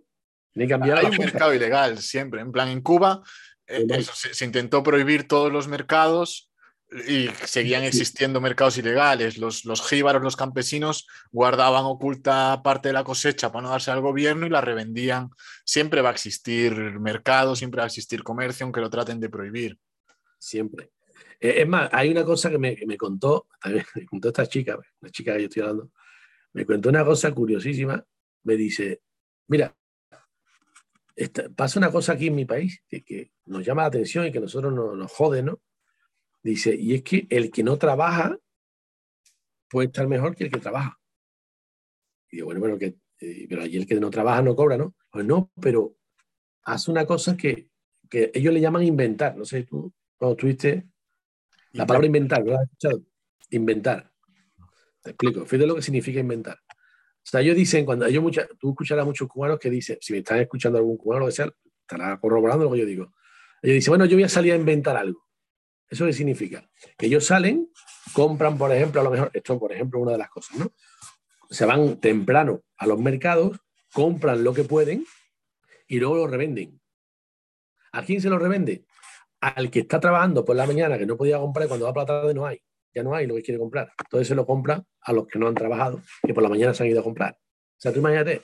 [0.52, 2.40] Tiene que cambiar Hay un mercado ilegal siempre.
[2.40, 3.22] En plan, en Cuba
[3.66, 6.50] eh, se, intentó prohibir todos los mercados
[7.06, 9.36] y seguían existiendo mercados ilegales.
[9.38, 14.00] Los, los jíbaros, los campesinos, guardaban oculta parte de la cosecha para no darse al
[14.00, 15.30] gobierno y la revendían.
[15.64, 19.78] Siempre va a existir mercado, siempre va a existir comercio, aunque lo traten de prohibir.
[20.38, 20.90] Siempre.
[21.40, 23.48] Eh, es más, hay una cosa que me, me contó,
[23.96, 25.90] me contó esta chica, la chica que yo estoy hablando,
[26.52, 28.04] me contó una cosa curiosísima.
[28.44, 29.00] Me dice:
[29.48, 29.74] Mira,
[31.56, 34.40] pasa una cosa aquí en mi país que, que, nos llama la atención y que
[34.40, 35.60] nosotros nos, nos jode, ¿no?
[36.44, 38.38] Dice, y es que el que no trabaja
[39.70, 41.00] puede estar mejor que el que trabaja.
[42.30, 44.94] Y digo, bueno, bueno, que, eh, pero allí el que no trabaja no cobra, ¿no?
[45.10, 45.96] Pues no, pero
[46.64, 47.70] hace una cosa que,
[48.10, 49.34] que ellos le llaman inventar.
[49.36, 50.86] No sé, tú cuando tuviste
[51.72, 53.02] la palabra inventar, ¿lo has escuchado?
[53.50, 54.12] Inventar.
[55.02, 55.46] Te explico.
[55.46, 56.58] Fíjate lo que significa inventar.
[56.66, 60.12] O sea, ellos dicen, cuando ellos mucha, tú escucharás a muchos cubanos que dicen, si
[60.12, 63.14] me están escuchando algún cubano, lo que sea, estará corroborando lo que yo digo.
[63.62, 65.24] Ellos dicen, bueno, yo voy a salir a inventar algo.
[65.88, 66.68] ¿Eso qué significa?
[66.96, 67.70] Que ellos salen,
[68.12, 70.72] compran, por ejemplo, a lo mejor, esto por ejemplo, una de las cosas, ¿no?
[71.50, 73.58] Se van temprano a los mercados,
[73.92, 75.06] compran lo que pueden
[75.86, 76.80] y luego lo revenden.
[77.92, 78.84] ¿A quién se lo revende?
[79.40, 82.02] Al que está trabajando por la mañana, que no podía comprar, y cuando va por
[82.02, 82.60] la tarde no hay.
[82.92, 83.92] Ya no hay lo que quiere comprar.
[84.02, 86.82] Entonces se lo compra a los que no han trabajado, que por la mañana se
[86.82, 87.32] han ido a comprar.
[87.34, 88.42] O sea, tú imagínate,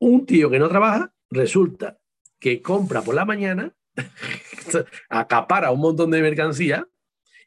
[0.00, 1.98] un tío que no trabaja, resulta
[2.38, 3.74] que compra por la mañana,
[5.08, 6.86] acapara un montón de mercancía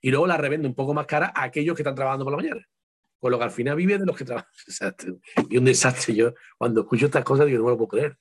[0.01, 2.37] y luego la revende un poco más cara a aquellos que están trabajando por la
[2.37, 2.67] mañana.
[3.19, 4.51] Con lo que al final vive de los que trabajan.
[5.49, 6.13] y un desastre.
[6.13, 8.17] Yo cuando escucho estas cosas digo, no me lo puedo creer.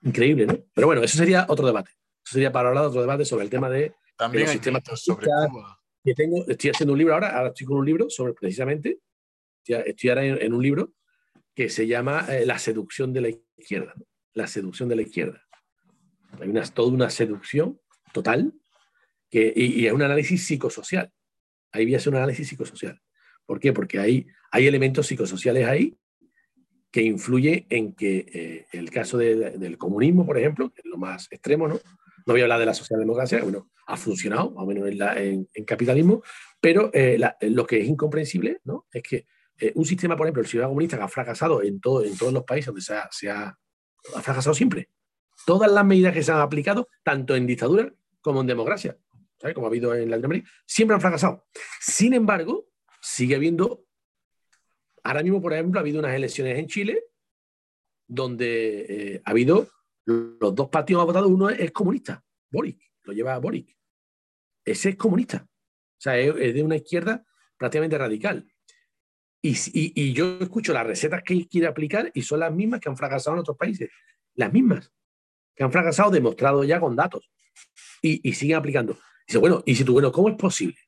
[0.00, 0.58] Increíble, ¿no?
[0.72, 1.90] Pero bueno, eso sería otro debate.
[2.24, 5.26] Eso sería para hablar de otro debate sobre el tema de, También los sistemas sobre
[6.02, 9.00] Que tengo, estoy haciendo un libro ahora, ahora estoy con un libro sobre precisamente,
[9.64, 10.92] estoy ahora en, un libro
[11.54, 13.94] que se llama eh, La seducción de la izquierda.
[14.32, 15.46] La seducción de la izquierda.
[16.40, 17.80] Hay una, toda una seducción
[18.12, 18.52] total
[19.30, 21.12] que, y, es un análisis psicosocial.
[21.72, 23.00] Ahí voy a hacer un análisis psicosocial.
[23.46, 23.72] ¿Por qué?
[23.72, 25.96] Porque hay, hay elementos psicosociales ahí
[26.90, 31.26] que influye en que eh, el caso del comunismo, por ejemplo, que es lo más
[31.30, 31.80] extremo, ¿no?
[32.26, 35.64] No voy a hablar de la socialdemocracia, bueno, ha funcionado, más o menos en, en,
[35.64, 36.22] capitalismo,
[36.60, 38.86] pero eh, lo que es incomprensible, ¿no?
[38.92, 39.26] Es que
[39.58, 42.32] eh, un sistema, por ejemplo, el sistema comunista que ha fracasado en, todo, en todos
[42.32, 43.56] los países donde se ha, se ha
[44.20, 44.88] fracasado siempre.
[45.46, 48.96] Todas las medidas que se han aplicado, tanto en dictadura como en democracia,
[49.38, 49.54] ¿sabes?
[49.54, 51.46] como ha habido en Latinoamérica, siempre han fracasado.
[51.80, 52.68] Sin embargo,
[53.00, 53.84] sigue habiendo
[55.04, 57.04] Ahora mismo, por ejemplo, ha habido unas elecciones en Chile
[58.06, 59.68] donde eh, ha habido
[60.04, 63.76] los dos partidos han votado, uno es, comunista, Boric, lo lleva Boric.
[64.64, 65.46] Ese es comunista.
[65.46, 67.24] O sea, es, de una izquierda
[67.56, 68.46] prácticamente radical.
[69.40, 73.36] Y, yo escucho las recetas que quiere aplicar y son las mismas que han fracasado
[73.36, 73.90] en otros países.
[74.34, 74.92] Las mismas.
[75.54, 77.30] Que han fracasado demostrado ya con datos.
[78.00, 78.98] Y, siguen aplicando.
[79.26, 80.78] Dice, bueno, y si tú, bueno, ¿cómo es posible?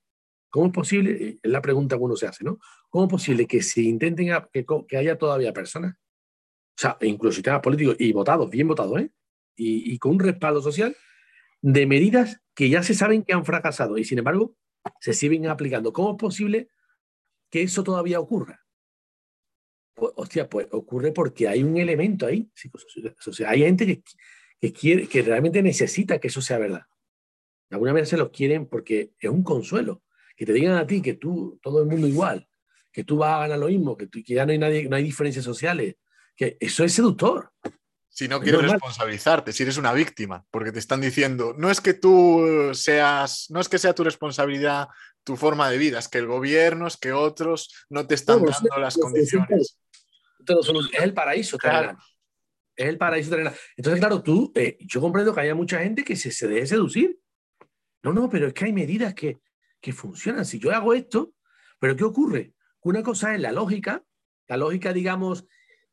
[0.51, 1.39] ¿Cómo es posible?
[1.43, 2.59] Es la pregunta que uno se hace, ¿no?
[2.89, 7.97] ¿Cómo es posible que se intenten, que, haya todavía personas, o sea, incluso sistemas políticos
[7.99, 9.11] y votados, bien votados, ¿eh?
[9.57, 10.97] Y, con un respaldo social
[11.63, 14.57] de medidas que ya se saben que han fracasado y sin embargo
[15.01, 15.93] se siguen aplicando.
[15.93, 16.69] ¿Cómo es posible
[17.51, 18.65] que eso todavía ocurra?
[19.95, 22.51] Pues, hostia, pues ocurre porque hay un elemento ahí,
[23.33, 24.03] sea, hay gente que,
[24.61, 26.87] que, quiere, que realmente necesita que eso sea verdad.
[27.69, 30.03] De alguna manera se los quieren porque es un consuelo
[30.37, 32.49] que te digan a ti que tú, todo el mundo igual,
[32.93, 35.45] que tú vas a ganar lo mismo, que, ya no hay, nadie, no hay diferencias
[35.45, 35.97] sociales,
[36.37, 37.53] que eso es seductor.
[38.09, 41.95] Si no quieres responsabilizarte, si eres una víctima, porque te están diciendo, no es que
[41.95, 44.89] tú seas, no es que sea tu responsabilidad
[45.25, 48.79] tu forma de vida, es que el gobierno, es que otros no te están dando
[48.79, 49.79] las condiciones.
[50.47, 51.99] Es el paraíso, claro.
[52.77, 53.55] Es el paraíso terrenal.
[53.77, 57.19] Entonces, claro, tú, eh, yo comprendo que haya mucha gente que se, se deje seducir.
[58.03, 59.39] No, no, pero es que hay medidas que,
[59.81, 60.45] que funcionan.
[60.45, 61.35] Si yo hago esto,
[61.79, 62.55] pero ¿qué ocurre?
[62.81, 64.05] Una cosa es la lógica,
[64.49, 65.47] la lógica, digamos,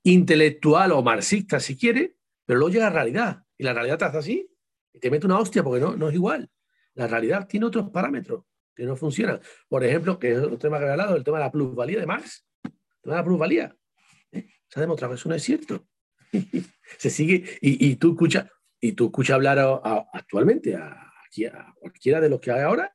[0.04, 2.16] intelectual o marxista, si quiere,
[2.46, 3.44] pero luego llega la realidad.
[3.58, 4.52] Y la realidad te hace así
[4.94, 6.50] y te mete una hostia porque no, no es igual.
[6.96, 8.44] La realidad tiene otros parámetros
[8.76, 9.40] que no funcionan.
[9.68, 12.06] Por ejemplo, que es otro tema que he hablado, el tema de la plusvalía de
[12.06, 12.46] Marx.
[12.64, 12.72] El
[13.04, 13.76] tema de la plusvalía.
[14.32, 14.48] ¿eh?
[14.68, 15.88] Se ha demostrado que eso no es cierto.
[16.98, 18.48] Se sigue, y, tú escuchas,
[18.80, 19.60] y tú escuchas hablar
[20.14, 22.94] actualmente a, a, cualquiera de los que hay ahora,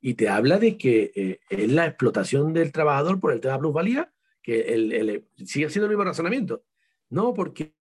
[0.00, 4.12] y te habla de que eh, es la explotación del trabajador por el tema plusvalía,
[4.42, 6.64] que el, sigue siendo el mismo razonamiento.
[7.08, 7.74] No, porque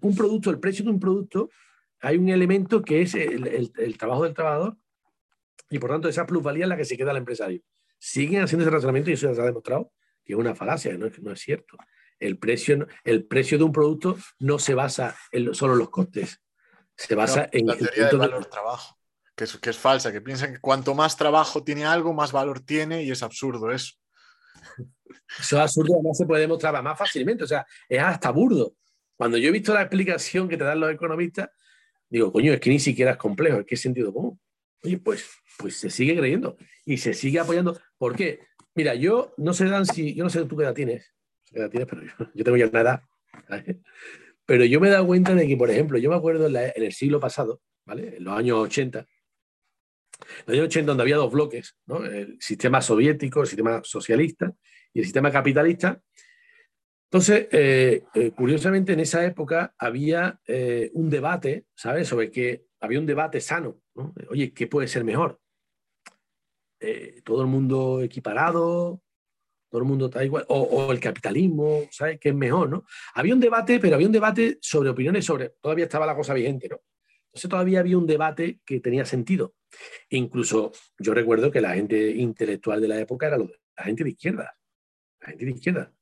[0.00, 1.50] un producto, el precio de un producto,
[2.00, 4.76] hay un elemento que es el, trabajo del trabajador
[5.70, 7.62] y por tanto esa plusvalía es la que se queda al empresario.
[7.98, 9.92] Siguen haciendo ese razonamiento y eso se ha demostrado
[10.24, 11.76] que es una falacia, no es cierto.
[12.22, 16.40] El precio, el precio de un producto no se basa en solo los costes,
[16.96, 18.98] se basa en la teoría del valor trabajo
[19.34, 22.60] que es, que es falsa, que piensan que cuanto más trabajo tiene algo, más valor
[22.60, 23.94] tiene y es absurdo eso.
[25.38, 28.74] Eso es absurdo, además se puede demostrar más fácilmente, o sea, es hasta burdo.
[29.16, 31.48] Cuando yo he visto la explicación que te dan los economistas,
[32.08, 34.38] digo, coño, es que ni siquiera es complejo, es que es sentido común.
[34.84, 37.80] Oye, pues, pues se sigue creyendo y se sigue apoyando.
[37.96, 38.40] ¿Por qué?
[38.74, 41.14] Mira, yo no sé, Dan, si, yo no sé tú qué edad tienes,
[41.52, 42.02] tienes, pero
[42.34, 43.08] yo, tengo ya una.
[44.46, 46.92] Pero yo me he dado cuenta de que, por ejemplo, yo me acuerdo en, el
[46.92, 48.16] siglo pasado, ¿vale?
[48.16, 49.06] En los años 80, en
[50.46, 54.52] los años 80, donde había dos bloques, el sistema soviético, el sistema socialista
[54.92, 56.00] y el sistema capitalista.
[57.12, 62.08] Entonces, eh, eh, curiosamente, en esa época había eh, un debate, ¿sabes?
[62.08, 63.80] Sobre que había un debate sano.
[64.30, 65.38] Oye, ¿qué puede ser mejor?
[67.22, 69.00] todo el mundo equiparado,
[69.72, 72.20] todo el mundo está igual, o, el capitalismo, ¿sabes?
[72.20, 72.84] ¿Qué es mejor, no?
[73.14, 76.68] Había un debate, pero había un debate sobre opiniones sobre, todavía estaba la cosa vigente,
[76.68, 76.82] ¿no?
[77.26, 79.54] Entonces todavía había un debate que tenía sentido
[80.10, 84.54] Incluso yo recuerdo que la gente intelectual de la época era la gente de izquierda.
[85.20, 85.92] La gente de izquierda.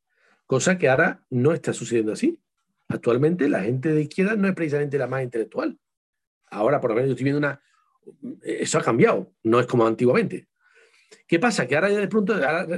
[0.47, 2.41] Cosa que ahora no está sucediendo así.
[2.89, 5.79] Actualmente la gente de izquierda no es precisamente la más intelectual.
[6.51, 7.63] Ahora, por lo menos, yo estoy viendo una...
[8.43, 10.49] Eso ha cambiado, no es como antiguamente.
[11.27, 11.67] ¿Qué pasa?
[11.67, 12.35] Que ahora ya de pronto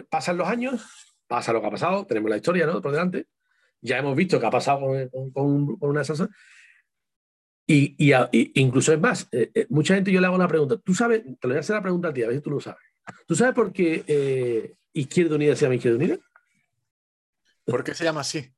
[0.09, 0.83] pasan los años,
[1.27, 2.81] pasa lo que ha pasado, tenemos la historia ¿no?
[2.81, 3.27] por delante,
[3.81, 4.81] ya hemos visto qué ha pasado
[5.33, 6.29] con, una salsa.
[7.67, 7.97] Y,
[8.55, 10.77] incluso es más, eh, eh, mucha gente yo le hago una pregunta.
[10.79, 12.51] Tú sabes, te lo voy a hacer la pregunta a ti, a ver si tú
[12.51, 12.83] lo sabes.
[13.27, 16.19] ¿Tú sabes por qué eh, Izquierda Unida se llama Izquierda Unida?
[17.65, 18.53] ¿Por qué se llama así?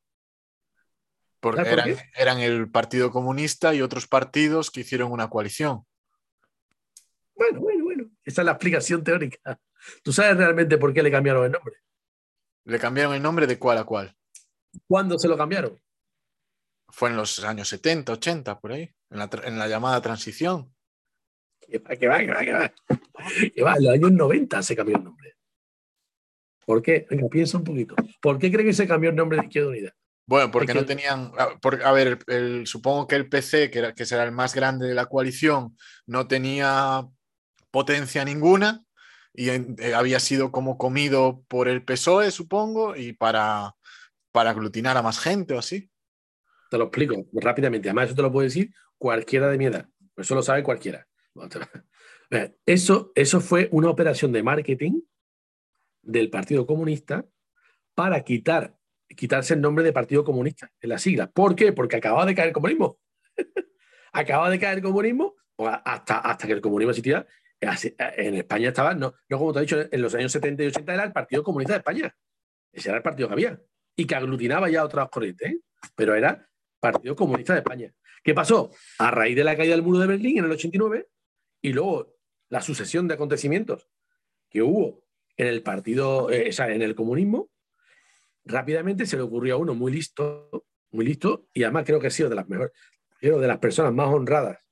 [1.41, 5.85] Porque eran, eran, el Partido Comunista y otros partidos que hicieron una coalición.
[7.35, 8.11] Bueno, bueno, bueno.
[8.25, 9.61] Esa es la explicación teórica.
[10.03, 11.77] ¿Tú sabes realmente por qué le cambiaron el nombre?
[12.65, 14.17] ¿Le cambiaron el nombre de cuál a cuál?
[14.87, 15.79] ¿Cuándo se lo cambiaron?
[16.89, 20.73] Fue en los años 70, 80, por ahí, en la, llamada transición.
[21.61, 22.75] Que va, que va, que va, que va.
[23.55, 25.35] Que va, en los años 90 se cambió el nombre.
[26.65, 27.07] ¿Por qué?
[27.11, 27.95] Venga, piensa un poquito.
[28.21, 29.95] ¿Por qué cree que se cambió el nombre de Izquierda Unida?
[30.27, 31.33] Bueno, porque no tenían.
[31.37, 32.19] a ver,
[32.65, 35.77] supongo que el PC, que, era, que será el más grande de la coalición,
[36.07, 37.07] no tenía
[37.75, 38.85] potencia ninguna
[39.33, 43.75] y eh, había sido como comido por el PSOE, supongo, y para,
[44.31, 45.91] para aglutinar a más gente o así.
[46.71, 47.89] Te lo explico rápidamente.
[47.89, 49.89] Además, eso te lo puede decir cualquiera de mi edad.
[50.17, 51.09] Eso lo sabe cualquiera.
[52.67, 55.03] Eso, eso fue una operación de marketing
[56.03, 57.25] del Partido Comunista
[57.95, 61.31] para quitar, quitarse el nombre de Partido Comunista en la sigla.
[61.31, 61.73] ¿Por qué?
[61.73, 62.99] Porque acababa de caer el comunismo.
[64.13, 65.35] acababa de caer el comunismo
[65.85, 67.25] hasta, hasta que el comunismo existía
[67.99, 70.95] en España estaba, no, no como te he dicho, en los años 70 y 80
[70.95, 72.17] era el Partido Comunista de España.
[72.73, 73.61] Ese era el partido que había.
[73.97, 75.61] Y que aglutinaba ya otras corrientes, ¿eh?
[75.95, 76.49] pero era
[76.81, 77.93] Partido Comunista de España.
[78.23, 78.71] ¿Qué pasó?
[78.99, 81.09] A raíz de la caída del muro de Berlín en el 89
[81.63, 82.17] y luego
[82.49, 83.89] la sucesión de acontecimientos
[84.51, 85.05] que hubo
[85.37, 87.51] en el partido, eh, o sea, en el comunismo,
[88.45, 92.11] rápidamente se le ocurrió a uno muy listo, muy listo, y además creo que ha
[92.11, 92.73] sido de las mejores,
[93.19, 94.64] creo de las personas más honradas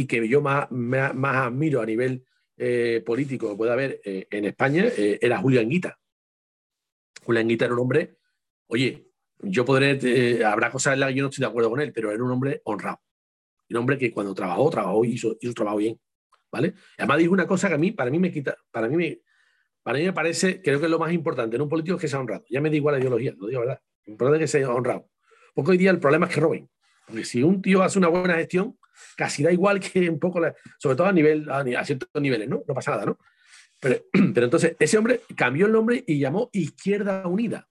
[0.00, 2.24] y que yo más, más, admiro a nivel
[2.56, 5.98] eh, político que pueda haber eh, en España eh, era Julián Guita.
[7.22, 8.16] Julián Guita era un hombre,
[8.68, 11.92] oye, yo podré, habrá cosas en las que yo no estoy de acuerdo con él,
[11.92, 13.02] pero era un hombre honrado.
[13.68, 16.00] Un hombre que cuando trabajó, trabajó y hizo, hizo trabajo bien.
[16.50, 16.74] ¿Vale?
[16.98, 19.20] además dijo una cosa que a mí, para mí me quita, para mí me,
[19.82, 22.08] para mí me parece, creo que es lo más importante en un político es que
[22.08, 22.44] sea honrado.
[22.48, 23.80] Ya me da igual la ideología, lo digo verdad.
[24.06, 25.10] Lo importante es que sea honrado.
[25.54, 26.70] Porque hoy día el problema es que roben.
[27.06, 28.79] Porque si un tío hace una buena gestión,
[29.16, 30.40] casi da igual que un poco,
[30.78, 32.62] sobre todo a, nivel, a, ciertos niveles, ¿no?
[32.66, 33.18] No pasa nada, ¿no?
[33.80, 37.68] Pero, pero entonces ese hombre cambió el nombre y llamó Izquierda Unida.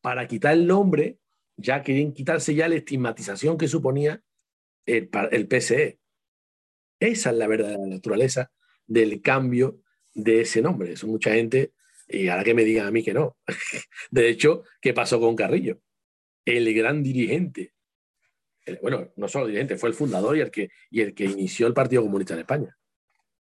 [0.00, 1.18] Para quitar el nombre,
[1.56, 4.22] ya querían quitarse ya la estigmatización que suponía
[4.86, 5.98] el, el PSE.
[6.98, 8.50] Esa es la verdadera naturaleza
[8.86, 9.80] del cambio
[10.14, 10.92] de ese nombre.
[10.92, 11.72] Eso mucha gente,
[12.08, 13.36] y ahora que me digan a mí que no.
[14.10, 15.80] De hecho, ¿qué pasó con Carrillo?
[16.44, 17.72] El gran dirigente
[18.80, 21.74] bueno, no solo dirigente, fue el fundador y el que, y el que inició el
[21.74, 22.76] Partido Comunista en España.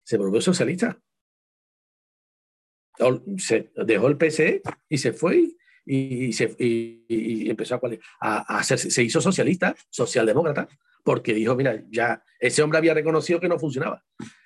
[0.03, 0.99] Se volvió socialista.
[3.38, 5.55] Se dejó el PSE y se fue
[5.86, 7.80] y, se, y, empezó
[8.20, 10.68] a, a, se hizo socialista, socialdemócrata,
[11.03, 14.03] porque dijo, mira, ya ese hombre había reconocido que no funcionaba.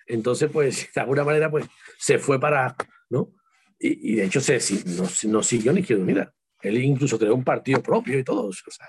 [0.08, 1.66] Entonces, pues, de alguna manera, pues,
[1.98, 2.76] se fue para,
[3.10, 3.34] ¿no?
[3.80, 6.34] Y, de hecho, se, no, no siguió ni Izquierda Unida.
[6.62, 8.48] Él incluso creó un partido propio y todo.
[8.48, 8.88] O sea,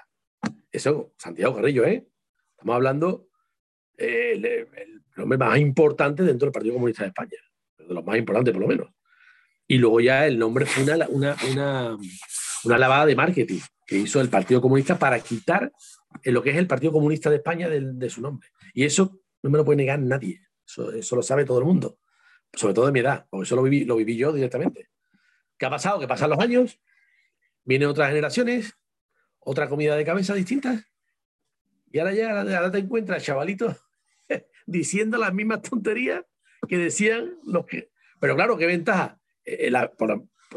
[0.71, 2.07] eso, Santiago Carrillo, ¿eh?
[2.51, 3.29] Estamos hablando
[3.97, 4.67] eh,
[5.17, 7.39] el, más importante dentro del Partido Comunista de España,
[7.79, 8.89] de los más importantes por lo menos.
[9.67, 11.99] Y luego ya el nombre fue una, una, una,
[12.65, 15.73] una lavada de marketing que hizo el Partido Comunista para quitar
[16.25, 18.49] lo que es el Partido Comunista de España de, su nombre.
[18.75, 20.41] Y eso no me lo puede negar nadie.
[20.67, 21.99] Eso, eso, lo sabe todo el mundo.
[22.53, 24.89] Sobre todo de mi edad, porque eso lo viví, lo viví yo directamente.
[25.59, 26.01] ¿Qué ha pasado?
[26.01, 26.81] Que pasan los años,
[27.65, 28.75] vienen otras generaciones,
[29.47, 30.85] otra comida de cabeza distinta.
[31.93, 33.77] Y ahora ya te encuentras chavalitos
[34.67, 36.25] diciendo las mismas tonterías
[36.69, 37.91] que decían los que...
[38.21, 39.21] Pero claro, qué ventaja.
[39.45, 39.71] Eh,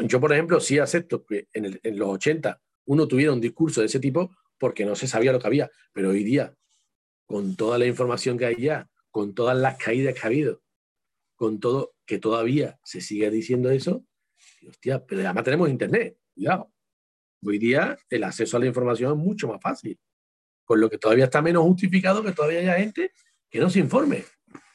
[0.02, 4.00] yo, por ejemplo, sí acepto que en, los 80 uno tuviera un discurso de ese
[4.00, 5.70] tipo porque no se sabía lo que había.
[5.94, 6.56] Pero hoy día,
[7.28, 10.64] con toda la información que hay ya, con todas las caídas que ha habido,
[11.36, 14.04] con todo que todavía se sigue diciendo eso,
[14.68, 16.72] hostia, pero además tenemos internet, cuidado.
[17.44, 19.98] Hoy día el acceso a la información es mucho más fácil,
[20.66, 23.12] con lo que todavía está menos justificado que todavía haya gente
[23.50, 24.26] que no se informe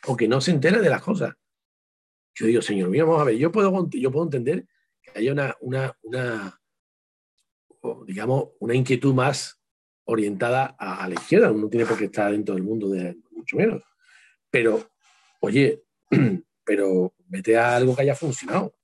[0.07, 1.35] o que no se entere de las cosas.
[2.35, 4.67] Yo digo, señor mío, vamos a ver, yo puedo, yo puedo entender
[5.01, 5.57] que haya una,
[6.01, 6.61] una,
[8.07, 9.61] digamos, una inquietud más
[10.07, 13.83] orientada a, la izquierda, uno tiene por qué estar dentro del mundo de mucho menos.
[14.51, 14.89] Pero
[15.41, 15.85] oye,
[16.65, 18.75] pero vete a algo que haya funcionado.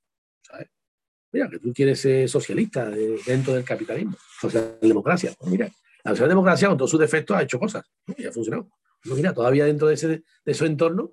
[1.33, 2.91] Mira, que tú quieres ser socialista
[3.27, 5.33] dentro del capitalismo, socialdemocracia.
[5.39, 5.71] Pues mira,
[6.05, 7.85] la socialdemocracia con todos sus defectos ha hecho cosas
[8.17, 8.69] y ha funcionado.
[9.03, 11.13] Pues mira, todavía dentro de, ese, de ese entorno,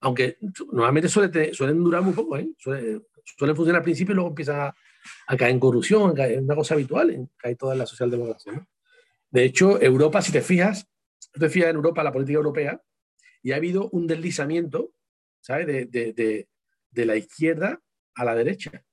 [0.00, 0.38] aunque
[0.70, 2.50] normalmente suelen durar muy poco, ¿eh?
[2.58, 3.02] suelen,
[3.56, 7.30] funcionar al principio y luego empiezan a, caer en corrupción, es una cosa habitual, en,
[7.36, 8.66] cae toda la socialdemocracia.
[9.30, 10.86] De hecho, Europa, si te fijas,
[11.32, 12.80] te fijas en Europa, la política europea,
[13.42, 14.92] y ha habido un deslizamiento,
[15.40, 15.66] ¿sabes?
[15.66, 16.46] De,
[16.90, 17.80] de la izquierda
[18.14, 18.84] a la derecha.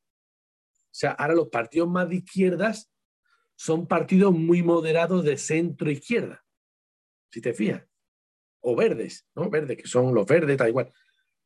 [0.92, 2.92] Sea, ahora los partidos más de izquierdas
[3.56, 6.44] son partidos muy moderados de centro izquierda,
[7.32, 7.84] si te fijas.
[8.62, 9.50] O verdes, ¿no?
[9.50, 10.92] Verdes, que son los verdes, tal igual.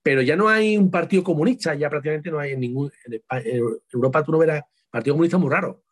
[0.01, 2.91] Pero ya no hay un partido comunista, ya prácticamente no hay en ningún.
[3.05, 5.83] En, Europa tú no verás partido comunista muy raro.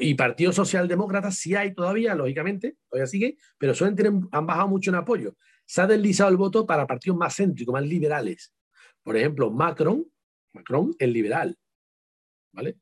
[0.00, 4.90] Y partido socialdemócrata sí hay todavía, lógicamente, todavía sigue, pero suelen tener, han bajado mucho
[4.90, 5.36] en apoyo.
[5.66, 8.54] Se ha deslizado el voto para partidos más céntricos, más liberales.
[9.02, 10.06] Por ejemplo, Macron,
[10.52, 11.58] Macron es liberal,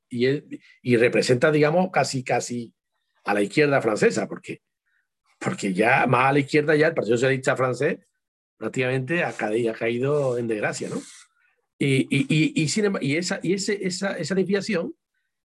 [0.09, 0.27] Y,
[0.83, 2.73] y representa, digamos, casi, casi
[3.25, 4.62] a la izquierda francesa, porque,
[5.39, 7.99] porque ya más a la izquierda ya el Partido Socialista francés
[8.57, 11.01] prácticamente ha caído, ha caído en desgracia, ¿no?
[11.79, 14.95] Y, y, y, y, esa, y ese, esa, esa desviación,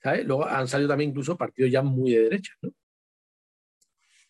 [0.00, 0.24] ¿sabes?
[0.24, 2.72] Luego han salido también incluso partidos ya muy de derecha, ¿no?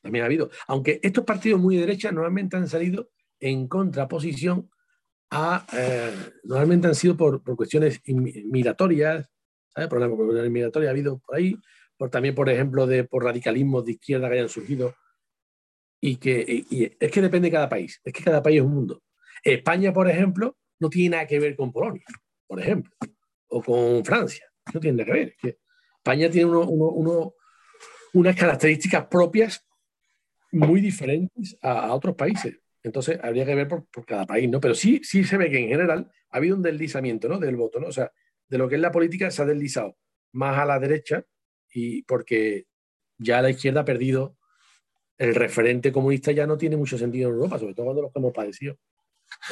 [0.00, 0.50] También ha habido.
[0.66, 4.70] Aunque estos partidos muy de derecha normalmente han salido en contraposición
[5.30, 6.12] a, eh,
[6.44, 9.28] normalmente han sido por, por cuestiones migratorias,
[9.74, 9.88] ¿sabes?
[9.88, 11.56] Problemas migratorios ha habido por ahí,
[11.96, 14.94] por, también, por ejemplo, de, por radicalismos de izquierda que hayan surgido.
[16.02, 18.72] Y que y es que depende de cada país, es que cada país es un
[18.72, 19.02] mundo.
[19.44, 22.02] España, por ejemplo, no tiene nada que ver con Polonia,
[22.46, 22.90] por ejemplo,
[23.48, 25.36] o con Francia, no tiene nada que ver.
[25.36, 25.58] que
[25.98, 27.34] España tiene uno, uno,
[28.14, 29.66] unas características propias
[30.52, 32.58] muy diferentes a, otros países.
[32.82, 34.58] Entonces, habría que ver por, por, cada país, ¿no?
[34.58, 37.38] Pero sí, sí se ve que en general ha habido un deslizamiento, ¿no?
[37.38, 37.88] Del voto, ¿no?
[37.88, 38.10] O sea,
[38.50, 39.96] de lo que es la política se ha deslizado
[40.32, 41.24] más a la derecha
[41.72, 42.66] y porque
[43.16, 44.36] ya la izquierda ha perdido
[45.16, 48.18] el referente comunista ya no tiene mucho sentido en Europa, sobre todo cuando los que
[48.18, 48.78] hemos padecido.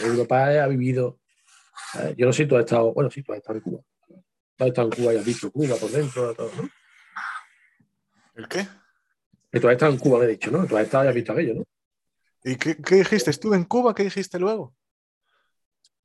[0.03, 1.21] Europa ha vivido,
[2.01, 3.83] eh, yo no sé si tú has estado, bueno, sí, tú has estado en Cuba.
[4.57, 6.71] Tú has estado en Cuba y has visto Cuba por dentro, todo, ¿no?
[8.35, 8.67] ¿El qué?
[9.53, 10.67] Que tú has estado en Cuba, me he dicho, ¿no?
[10.67, 11.65] Tú has estado y has visto aquello, ¿no?
[12.45, 13.31] ¿Y qué, qué dijiste?
[13.31, 13.95] ¿Estuve en Cuba?
[13.95, 14.75] ¿Qué dijiste luego?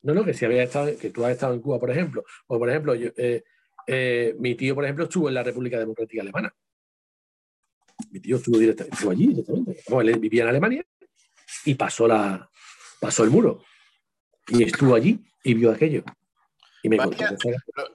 [0.03, 2.59] No, no, que si había estado, que tú has estado en Cuba, por ejemplo, o
[2.59, 3.43] por ejemplo, eh,
[3.87, 6.53] eh, mi tío, por ejemplo, estuvo en la República Democrática Alemana.
[8.11, 9.81] Mi tío estuvo, directamente, estuvo allí directamente.
[9.87, 10.85] él vivía en Alemania
[11.65, 12.49] y pasó, la,
[12.99, 13.63] pasó el muro.
[14.49, 16.03] Y estuvo allí y vio aquello.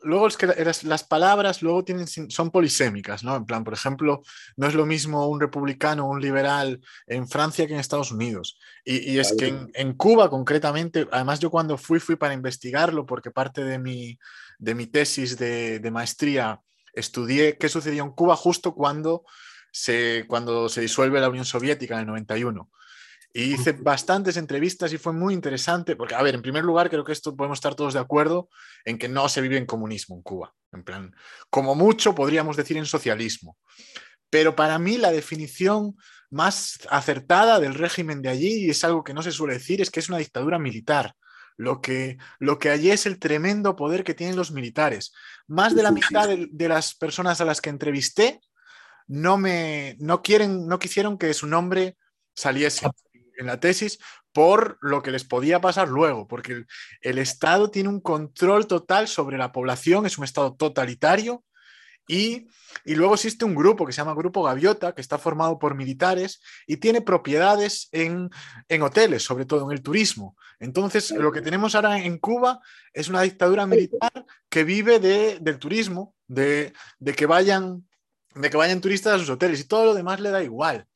[0.02, 0.46] Luego es que
[0.84, 3.36] las, palabras luego tienen, son polisémicas, ¿no?
[3.36, 4.22] En plan, por ejemplo,
[4.56, 8.58] no es lo mismo un republicano o un liberal en Francia que en Estados Unidos.
[8.84, 13.62] Y, es que en, Cuba concretamente, además yo cuando fui, fui para investigarlo porque parte
[13.62, 14.18] de mi,
[14.58, 16.60] de mi tesis de, de maestría
[16.94, 19.24] estudié qué sucedió en Cuba justo cuando
[19.70, 22.70] se, cuando se disuelve la Unión Soviética en el 91.
[23.32, 27.04] Y hice bastantes entrevistas y fue muy interesante, porque, a ver, en primer lugar, creo
[27.04, 28.48] que esto podemos estar todos de acuerdo
[28.84, 30.54] en que no se vive en comunismo en Cuba.
[30.72, 31.14] En plan,
[31.50, 33.56] como mucho podríamos decir en socialismo.
[34.30, 35.96] Pero para mí la definición
[36.30, 39.90] más acertada del régimen de allí, y es algo que no se suele decir, es
[39.90, 41.14] que es una dictadura militar.
[41.56, 45.12] Lo que, lo que allí es el tremendo poder que tienen los militares.
[45.48, 48.40] Más de la mitad de, de las personas a las que entrevisté
[49.08, 51.96] no, me, no, quieren, no quisieron que su nombre
[52.34, 52.88] saliese
[53.38, 53.98] en la tesis
[54.32, 56.64] por lo que les podía pasar luego, porque
[57.00, 61.44] el, Estado tiene un control total sobre la población, es un Estado totalitario
[62.06, 62.46] y,
[62.84, 66.78] luego existe un grupo que se llama Grupo Gaviota, que está formado por militares y
[66.78, 68.30] tiene propiedades en,
[68.80, 70.36] hoteles, sobre todo en el turismo.
[70.58, 72.60] Entonces, lo que tenemos ahora en Cuba
[72.92, 77.86] es una dictadura militar que vive del turismo, de, de, que vayan,
[78.34, 80.86] de que vayan turistas a sus hoteles y todo lo demás le da igual.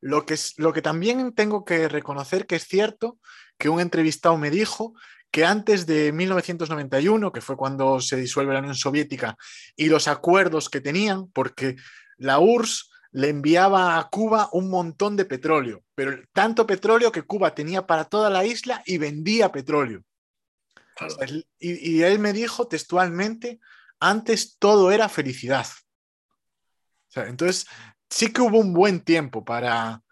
[0.00, 3.18] Lo que, lo que también tengo que reconocer que es cierto,
[3.58, 4.94] que un entrevistado me dijo
[5.30, 9.36] que antes de 1991, que fue cuando se disuelve la Unión Soviética,
[9.76, 11.76] y los acuerdos que tenían, porque
[12.16, 17.54] la URSS le enviaba a Cuba un montón de petróleo, pero tanto petróleo que Cuba
[17.54, 20.02] tenía para toda la isla y vendía petróleo.
[21.58, 23.60] y, y, él me dijo textualmente,
[23.98, 25.66] antes todo era felicidad.
[27.08, 27.66] O sea, entonces,
[28.10, 30.02] sí que hubo un buen tiempo para,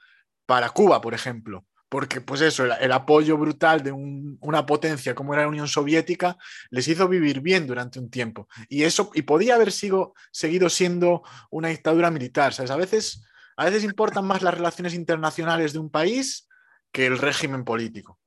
[0.46, 5.42] para Cuba, por ejemplo, porque pues eso, el, apoyo brutal de una potencia como era
[5.42, 6.36] la Unión Soviética
[6.70, 8.48] les hizo vivir bien durante un tiempo.
[8.68, 12.52] Y eso, y podía haber sido, seguido siendo una dictadura militar.
[12.52, 12.70] ¿sabes?
[12.70, 13.26] A, veces,
[13.56, 16.46] a veces importan más las relaciones internacionales de un país
[16.92, 18.18] que el régimen político.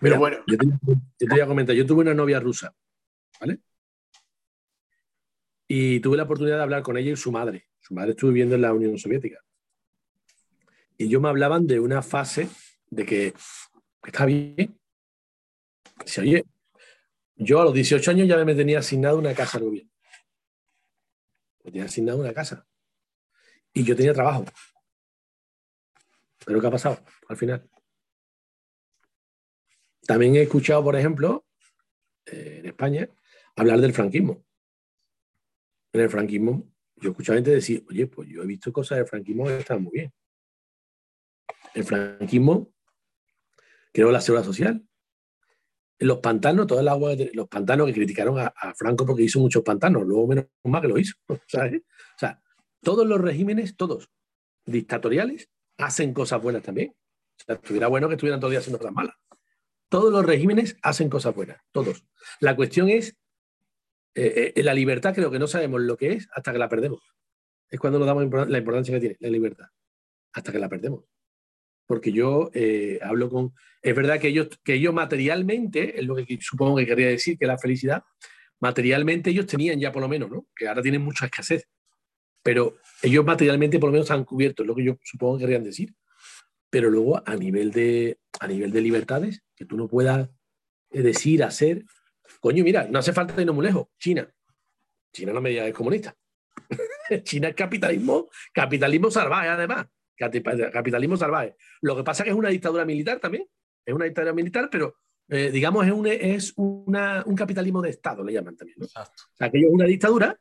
[0.00, 0.38] Pero bueno.
[0.46, 2.74] Yo te, yo te voy a comentar, yo tuve una novia rusa,
[3.38, 3.60] ¿vale?
[5.68, 7.68] Y tuve la oportunidad de hablar con ella y su madre.
[7.86, 9.40] Su madre estuvo viviendo en la Unión Soviética.
[10.98, 12.48] Y yo me hablaban de una fase
[12.90, 13.32] de que
[14.04, 14.76] está bien.
[16.04, 16.44] Dice, oye,
[17.36, 19.92] yo a los 18 años ya me tenía asignado una casa al gobierno.
[21.62, 22.66] Me tenía asignado una casa.
[23.72, 24.44] Y yo tenía trabajo.
[26.44, 27.70] Pero ¿qué ha pasado al final?
[30.08, 31.46] También he escuchado, por ejemplo,
[32.24, 33.08] eh, en España,
[33.54, 34.44] hablar del franquismo.
[35.92, 39.06] En el franquismo, yo he escuchado gente decir, oye, pues yo he visto cosas del
[39.06, 40.12] franquismo que están muy bien.
[41.74, 42.72] El franquismo
[43.92, 44.86] creó la seguridad social.
[45.98, 50.06] Los pantanos, todo el agua, los pantanos que criticaron a, Franco porque hizo muchos pantanos,
[50.06, 51.14] luego menos mal que lo hizo.
[51.28, 52.42] O sea,
[52.82, 54.10] todos los regímenes, todos
[54.64, 56.90] dictatoriales, hacen cosas buenas también.
[56.90, 59.16] O sea, estuviera bueno que estuvieran todavía haciendo cosas malas.
[59.88, 62.04] Todos los regímenes hacen cosas buenas, todos.
[62.40, 63.16] La cuestión es,
[64.16, 67.02] eh, eh, la libertad creo que no sabemos lo que es hasta que la perdemos.
[67.68, 69.66] Es cuando nos damos la importancia que tiene la libertad,
[70.32, 71.04] hasta que la perdemos.
[71.86, 73.52] Porque yo eh, hablo con...
[73.82, 77.46] Es verdad que ellos, que ellos materialmente, es lo que supongo que quería decir, que
[77.46, 78.04] la felicidad,
[78.58, 80.46] materialmente ellos tenían ya por lo menos, ¿no?
[80.56, 81.68] Que ahora tienen mucha escasez.
[82.42, 85.64] Pero ellos materialmente por lo menos han cubierto, es lo que yo supongo que querían
[85.64, 85.94] decir.
[86.70, 90.30] Pero luego a nivel de, a nivel de libertades, que tú no puedas
[90.90, 91.84] decir, hacer.
[92.40, 93.88] Coño, mira, no hace falta irnos muy lejos.
[93.98, 94.28] China.
[95.12, 96.14] China no me digas es comunista.
[97.22, 99.86] China es capitalismo, capitalismo salvaje, además.
[100.16, 101.56] Capitalismo salvaje.
[101.82, 103.46] Lo que pasa es que es una dictadura militar también.
[103.84, 104.96] Es una dictadura militar, pero
[105.28, 108.78] eh, digamos es, un, es una, un, capitalismo de Estado, le llaman también.
[108.78, 108.86] ¿no?
[108.86, 110.38] O sea, que es una dictadura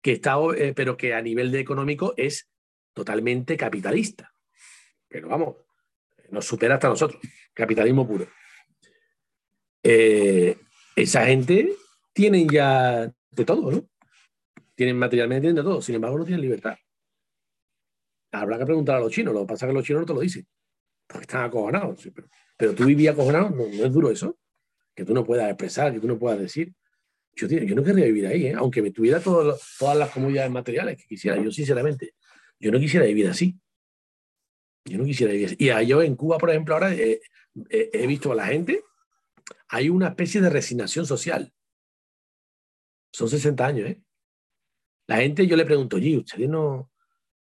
[0.00, 2.48] que está, eh, pero que a nivel de económico es
[2.92, 4.32] totalmente capitalista.
[5.08, 5.56] Pero vamos,
[6.30, 7.20] nos supera hasta nosotros.
[7.54, 8.26] Capitalismo puro.
[9.82, 10.56] Eh,
[10.94, 11.74] esa gente
[12.12, 13.88] tienen ya de todo, ¿no?
[14.74, 16.76] Tienen materialmente de todo, sin embargo no tienen libertad.
[18.32, 20.14] Habrá que preguntar a los chinos, lo que pasa es que los chinos no te
[20.14, 20.46] lo dicen,
[21.06, 22.08] porque están acojonados.
[22.56, 24.38] Pero, tú vivías acojonado, no, no, es duro eso,
[24.94, 26.72] que tú no puedas expresar, que tú no puedas decir.
[27.34, 28.54] Yo, no querría vivir ahí, ¿eh?
[28.54, 32.14] aunque me tuviera todo, todas las comodidades materiales que quisiera, yo sinceramente,
[32.60, 33.58] yo no quisiera vivir así.
[34.84, 35.56] Yo no quisiera vivir así.
[35.58, 37.20] Y yo en Cuba, por ejemplo, ahora eh,
[37.70, 38.82] he visto a la gente,
[39.68, 41.52] hay una especie de resignación social.
[43.12, 44.02] Son 60 años, ¿eh?
[45.06, 46.90] La gente, yo le pregunto, oye, ustedes no.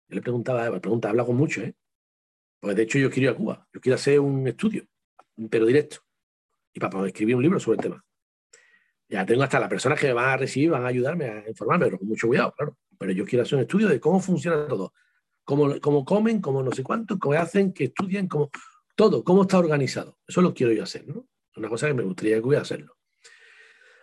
[0.08, 1.74] Yo le preguntaba, me pregunta, habla con mucho, ¿eh?
[2.60, 4.86] Pues de hecho yo quiero ir a Cuba, yo quiero hacer un estudio,
[5.50, 5.98] pero directo,
[6.72, 8.04] y para poder escribir un libro sobre el tema.
[9.08, 11.86] Ya tengo hasta las personas que me van a recibir, van a ayudarme a informarme,
[11.86, 12.76] pero con mucho cuidado, claro.
[12.98, 14.92] Pero yo quiero hacer un estudio de cómo funciona todo,
[15.44, 18.50] cómo, cómo comen, cómo no sé cuánto, cómo hacen, que estudien, cómo,
[18.96, 20.18] todo, cómo está organizado.
[20.26, 21.26] Eso lo quiero yo hacer, ¿no?
[21.56, 22.96] Una cosa que me gustaría que hubiera hacerlo.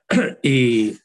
[0.43, 0.97] y,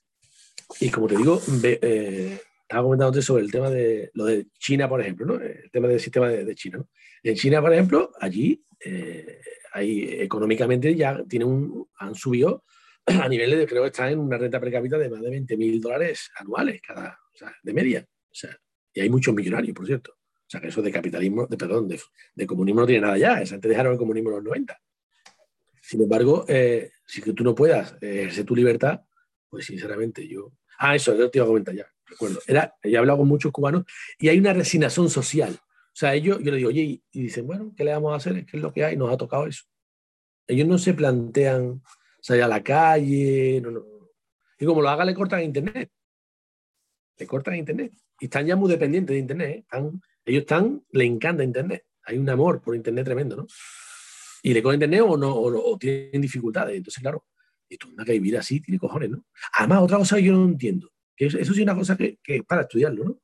[0.80, 4.88] y, como te digo, ve, eh, estaba comentándote sobre el tema de lo de China,
[4.88, 5.34] por ejemplo, ¿no?
[5.36, 6.88] El tema del sistema de, China, ¿no?
[7.22, 9.40] En China, por ejemplo, allí eh,
[9.72, 12.64] hay, económicamente ya tienen un, han subido
[13.06, 15.56] a niveles de, creo que están en una renta per cápita de más de 20
[15.56, 17.18] mil dólares anuales, cada,
[17.62, 18.06] de media.
[18.92, 20.12] Y hay muchos millonarios, por cierto.
[20.12, 22.00] O sea, que eso de capitalismo, de, perdón, de,
[22.34, 23.40] de comunismo no tiene nada ya.
[23.40, 24.78] Esa te dejaron el comunismo en los 90.
[25.88, 29.00] Sin embargo, eh, si tú no puedas ejercer tu libertad,
[29.48, 30.52] pues sinceramente yo...
[30.78, 32.40] Ah, eso, yo te iba a comentar ya, recuerdo.
[32.46, 33.84] Era, he hablado con muchos cubanos
[34.18, 35.58] y hay una resignación social.
[35.58, 38.44] O sea, ellos, yo le digo, oye, y dicen, bueno, ¿qué le vamos a hacer?
[38.44, 38.98] ¿Qué es lo que hay?
[38.98, 39.64] Nos ha tocado eso.
[40.46, 41.82] Ellos no se plantean
[42.20, 43.82] salir a la calle, no, no.
[44.58, 45.90] Y como lo haga, le cortan internet.
[47.16, 47.94] Le cortan internet.
[48.20, 49.64] Y están ya muy dependientes de internet.
[49.72, 49.90] ¿eh?
[50.26, 51.86] Ellos están, le encanta internet.
[52.02, 53.46] Hay un amor por internet tremendo, ¿no?
[54.42, 56.76] Y le cogen internet o, no, o, tienen dificultades.
[56.76, 57.24] Entonces, claro,
[57.68, 59.24] y tú que vivir así tiene cojones, ¿no?
[59.54, 62.44] Además, otra cosa que yo no entiendo, que eso, sí es una cosa que, es
[62.44, 63.20] para estudiarlo, ¿no?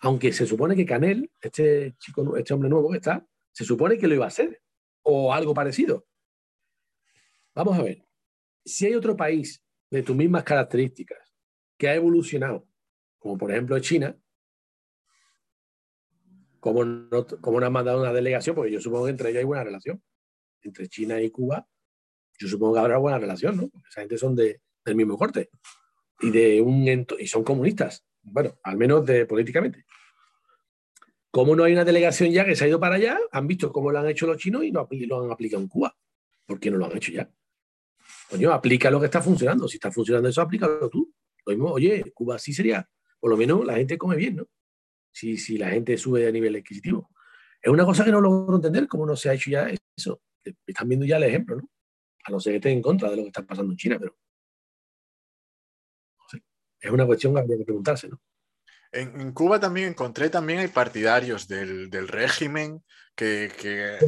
[0.00, 4.08] Aunque se supone que Canel, este chico, este hombre nuevo que está, se supone que
[4.08, 4.60] lo iba a hacer,
[5.02, 6.06] o algo parecido.
[7.54, 8.04] Vamos a ver,
[8.64, 11.18] si hay otro país de tus mismas características
[11.76, 12.66] que ha evolucionado,
[13.18, 14.16] como por ejemplo China,
[16.58, 18.56] ¿cómo no, cómo no han mandado una delegación?
[18.56, 20.02] Porque yo supongo que entre ellos hay buena relación,
[20.64, 21.66] entre China y Cuba,
[22.38, 23.68] yo supongo que habrá buena relación, ¿no?
[23.68, 25.50] Porque esa gente son de, del mismo corte
[26.20, 29.84] y, de un, y son comunistas, bueno, al menos de, políticamente.
[31.30, 33.18] ¿Cómo no hay una delegación ya que se ha ido para allá?
[33.32, 35.96] Han visto cómo lo han hecho los chinos y lo, lo han aplicado en Cuba.
[36.46, 37.28] ¿Por qué no lo han hecho ya?
[38.30, 39.66] Coño, aplica lo que está funcionando.
[39.66, 41.12] Si está funcionando eso, aplícalo tú.
[41.44, 42.88] Lo mismo, oye, Cuba sí sería,
[43.18, 44.46] por lo menos la gente come bien, ¿no?
[45.12, 47.10] Si, si la gente sube de nivel adquisitivo.
[47.60, 50.22] Es una cosa que no logro entender, cómo no se ha hecho ya eso.
[50.66, 51.70] Están viendo ya el ejemplo, ¿no?
[52.24, 54.16] A no ser que estén en contra de lo que está pasando en China, pero
[56.80, 58.20] es una cuestión que habría que preguntarse, ¿no?
[58.92, 62.84] En, Cuba también encontré también hay partidarios del, régimen
[63.16, 63.98] que,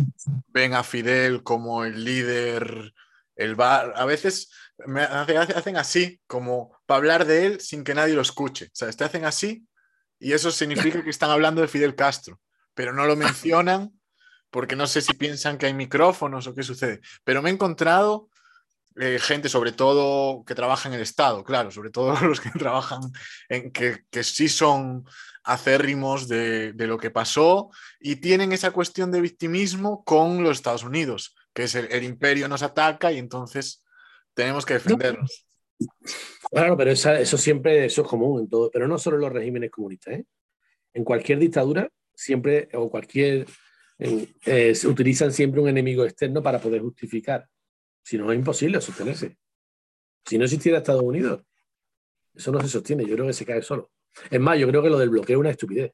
[0.48, 2.92] ven a Fidel como el líder,
[3.34, 3.94] el bar.
[3.96, 4.50] A veces
[4.86, 8.66] me hacen así, como para hablar de él sin que nadie lo escuche.
[8.66, 9.66] O sea, te hacen así
[10.20, 12.40] y eso significa que están hablando de Fidel Castro,
[12.74, 13.95] pero no lo mencionan
[14.56, 17.02] porque no sé si piensan que hay micrófonos o qué sucede.
[17.24, 18.30] Pero me he encontrado
[18.98, 23.02] eh, gente, sobre todo que trabaja en el Estado, claro, sobre todo los que trabajan
[23.50, 25.04] en que, que sí son
[25.44, 27.68] acérrimos de, de, lo que pasó
[28.00, 32.62] y tienen esa cuestión de victimismo con los Estados Unidos, que es el, imperio nos
[32.62, 33.84] ataca y entonces
[34.32, 35.46] tenemos que defendernos.
[36.50, 39.70] Claro, pero eso siempre eso es común en todo, pero no solo en los regímenes
[39.70, 40.14] comunistas.
[40.14, 40.24] ¿eh?
[40.94, 43.46] En cualquier dictadura, siempre, o cualquier,
[43.98, 47.48] eh, se utilizan siempre un enemigo externo para poder justificar
[48.06, 49.36] si no, es imposible sostenerse.
[50.24, 51.42] Si no existiera Estados Unidos,
[52.32, 53.04] eso no se sostiene.
[53.04, 53.90] Yo creo que se cae solo.
[54.30, 55.92] Es más, yo creo que lo del bloqueo es una estupidez.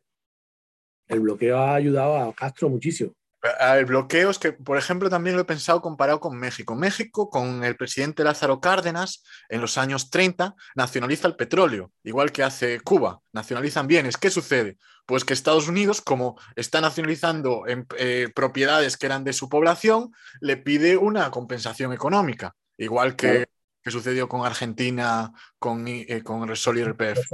[1.08, 3.14] El bloqueo ha ayudado a Castro muchísimo.
[3.42, 6.76] El bloqueo es que, por ejemplo, también lo he pensado comparado con México.
[6.76, 12.44] México, con el presidente Lázaro Cárdenas, en los años 30, nacionaliza el petróleo, igual que
[12.44, 13.20] hace Cuba.
[13.32, 14.16] Nacionalizan bienes.
[14.16, 14.76] ¿Qué sucede?
[15.06, 20.12] Pues que Estados Unidos, como está nacionalizando en, eh, propiedades que eran de su población,
[20.40, 23.46] le pide una compensación económica, igual que,
[23.84, 27.26] sucedió con Argentina, con, eh, con Resol y RPF.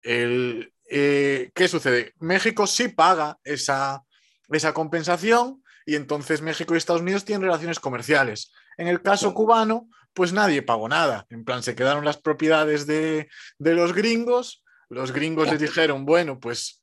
[0.00, 2.14] El, eh, ¿Qué sucede?
[2.20, 4.02] México sí paga esa,
[4.50, 8.52] esa compensación y entonces México y Estados Unidos tienen relaciones comerciales.
[8.76, 11.26] En el caso cubano, pues nadie pagó nada.
[11.30, 13.28] En plan, se quedaron las propiedades de,
[13.58, 14.64] de los gringos.
[14.88, 16.82] Los gringos les dijeron, bueno, pues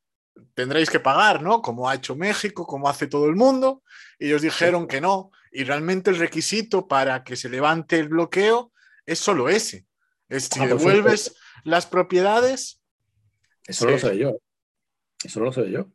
[0.53, 1.61] tendréis que pagar, ¿no?
[1.61, 3.83] Como ha hecho México, como hace todo el mundo,
[4.19, 5.31] y ellos dijeron que no.
[5.51, 8.71] Y realmente el requisito para que se levante el bloqueo
[9.05, 9.85] es solo ese.
[10.29, 12.81] Es si ah, devuelves las propiedades.
[13.67, 14.37] Eso lo sé yo.
[15.23, 15.87] Eso lo sé yo.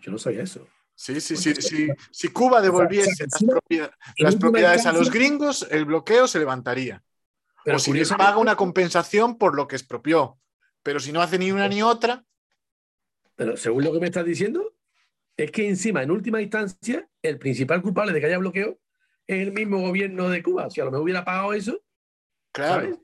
[0.00, 0.66] Yo no sabía eso.
[0.94, 1.88] Sí, sí, sí.
[2.10, 3.26] Si Cuba devolviese
[4.16, 7.04] las, propiedades, a los gringos, el bloqueo se levantaría.
[7.64, 10.40] Pero o si les paga una compensación por lo que expropió.
[10.82, 12.24] Pero si no hace ni una ni otra,
[13.38, 14.74] pero según lo que me estás diciendo,
[15.36, 18.80] es que encima, en última instancia, el principal culpable de que haya bloqueo
[19.28, 20.68] es el mismo gobierno de Cuba.
[20.70, 21.80] Si a lo mejor hubiera pagado eso,
[22.50, 23.00] claro.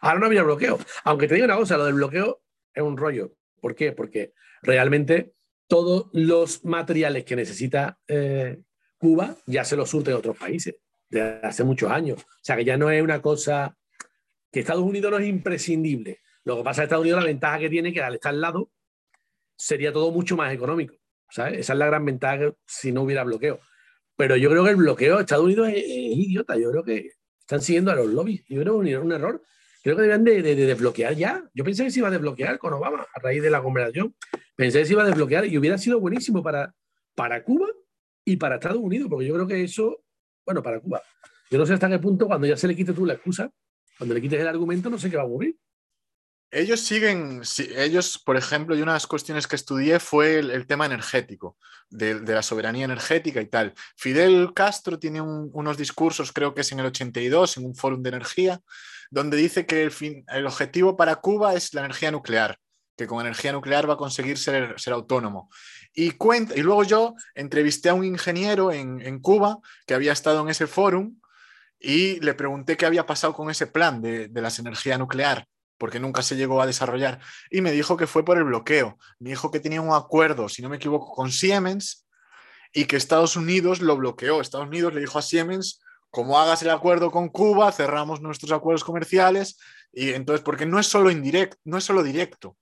[0.00, 0.78] ahora no había bloqueo.
[1.02, 2.40] Aunque te diga una cosa, lo del bloqueo
[2.72, 3.34] es un rollo.
[3.60, 3.90] ¿Por qué?
[3.90, 4.32] Porque
[4.62, 5.34] realmente
[5.68, 8.58] todos los materiales que necesita eh,
[8.98, 10.74] Cuba ya se los surten otros países
[11.08, 12.20] desde hace muchos años.
[12.20, 13.76] O sea que ya no es una cosa
[14.50, 16.20] que Estados Unidos no es imprescindible.
[16.44, 18.40] Lo que pasa es que Estados Unidos la ventaja que tiene que al estar al
[18.40, 18.72] lado
[19.56, 20.94] sería todo mucho más económico.
[21.30, 21.60] ¿sabes?
[21.60, 23.60] Esa es la gran ventaja si no hubiera bloqueo.
[24.16, 26.56] Pero yo creo que el bloqueo de Estados Unidos es, idiota.
[26.56, 27.10] Yo creo que
[27.40, 28.44] están siguiendo a los lobbies.
[28.48, 29.42] Yo creo que es un error.
[29.82, 31.44] Creo que deberían de, desbloquear ya.
[31.54, 34.14] Yo pensé que se iba a desbloquear con Obama a raíz de la conversación.
[34.58, 36.74] Pensé que se iba a desbloquear y hubiera sido buenísimo para,
[37.14, 37.68] para Cuba
[38.24, 40.02] y para Estados Unidos, porque yo creo que eso,
[40.44, 41.00] bueno, para Cuba.
[41.48, 43.52] Yo no sé hasta qué punto, cuando ya se le quite tú la excusa,
[43.96, 45.56] cuando le quites el argumento, no sé qué va a ocurrir.
[46.50, 47.42] Ellos siguen,
[47.76, 51.56] ellos, por ejemplo, y una de las cuestiones que estudié fue el, tema energético,
[51.88, 53.74] de, la soberanía energética y tal.
[53.96, 58.08] Fidel Castro tiene unos discursos, creo que es en el 82, en un foro de
[58.08, 58.60] energía,
[59.08, 62.58] donde dice que el, fin, el objetivo para Cuba es la energía nuclear,
[62.98, 65.48] que con energía nuclear va a conseguir ser, ser autónomo.
[65.94, 70.42] Y, cuenta, y luego yo entrevisté a un ingeniero en, en Cuba que había estado
[70.42, 71.12] en ese foro
[71.78, 75.46] y le pregunté qué había pasado con ese plan de, de las energías nuclear
[75.78, 77.20] porque nunca se llegó a desarrollar,
[77.52, 78.98] y me dijo que fue por el bloqueo.
[79.20, 82.04] Me dijo que tenía un acuerdo, si no me equivoco, con Siemens
[82.72, 84.40] y que Estados Unidos lo bloqueó.
[84.40, 85.80] Estados Unidos le dijo a Siemens,
[86.10, 89.56] como hagas el acuerdo con Cuba, cerramos nuestros acuerdos comerciales,
[89.92, 92.56] y entonces, porque no es solo indirecto, no es solo directo.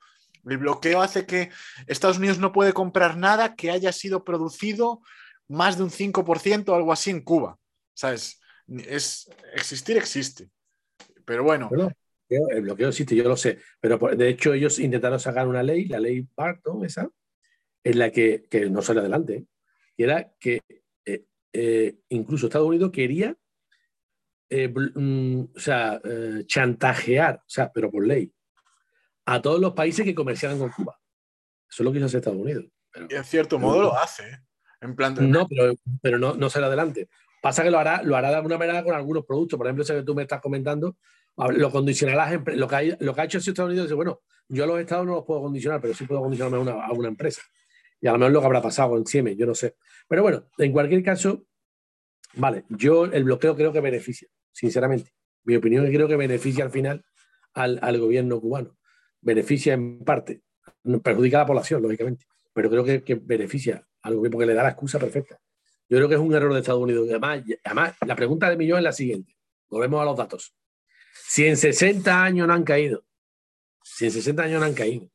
[0.47, 1.51] El bloqueo hace que
[1.86, 5.03] Estados Unidos no puede comprar nada que haya sido producido
[5.49, 7.59] más de un 5% o algo así en Cuba.
[7.94, 8.40] ¿Sabes?
[8.68, 10.51] Es, existir existe.
[11.24, 11.70] Pero bueno,
[12.28, 16.01] el bloqueo existe, yo lo sé, pero de hecho ellos intentaron sacar una ley, la
[16.01, 17.09] ley Barton, esa,
[17.84, 19.47] en la que, que no sale adelante,
[19.97, 20.61] y era que
[21.05, 23.36] eh, eh, incluso Estados Unidos quería
[24.51, 26.01] eh, mm, o sea,
[26.47, 28.32] chantajear, o sea, pero por ley,
[29.27, 30.99] a todos los países que comerciaban con Cuba.
[31.68, 32.64] Eso es lo que hizo Estados Unidos.
[33.11, 34.41] y en cierto modo lo hace,
[34.81, 37.09] en plan No, pero, pero no, no sale adelante.
[37.43, 39.59] Pasa que lo hará, lo hará de alguna manera con algunos productos.
[39.59, 40.97] Por ejemplo, ese que tú me estás comentando,
[41.37, 44.81] lo condicionará lo que, lo que ha hecho Estados Unidos es, bueno, yo a los
[44.81, 47.43] estados no los puedo condicionar, pero sí puedo condicionarme a una, a una empresa.
[48.01, 49.77] Y a lo mejor lo que habrá pasado en Siemens, yo no sé.
[50.09, 51.45] Pero bueno, en cualquier caso,
[52.37, 55.11] Vale, yo el bloqueo creo que beneficia, sinceramente.
[55.45, 57.05] Mi opinión es que creo que beneficia al final
[57.55, 58.76] al, al gobierno cubano.
[59.27, 60.43] Beneficia en parte,
[61.03, 64.62] perjudica a la población, lógicamente, pero creo que, que beneficia al gobierno porque le da
[64.62, 65.41] la excusa perfecta.
[65.89, 67.09] Yo creo que es un error de Estados Unidos.
[67.11, 69.37] Además, además la pregunta de millón es la siguiente.
[69.68, 70.55] Volvemos a los datos.
[71.12, 73.05] Si en 60 años no han caído,
[73.83, 75.11] si en 60 años no han caído,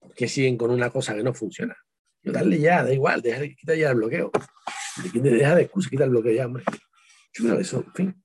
[0.00, 1.76] ¿por qué siguen con una cosa que no funciona?
[2.22, 4.32] Yo darle ya, da igual, deja, quita ya el bloqueo.
[5.14, 6.64] Deja de excusa, quita el bloqueo ya, hombre.
[7.32, 8.24] Yo creo eso, en fin.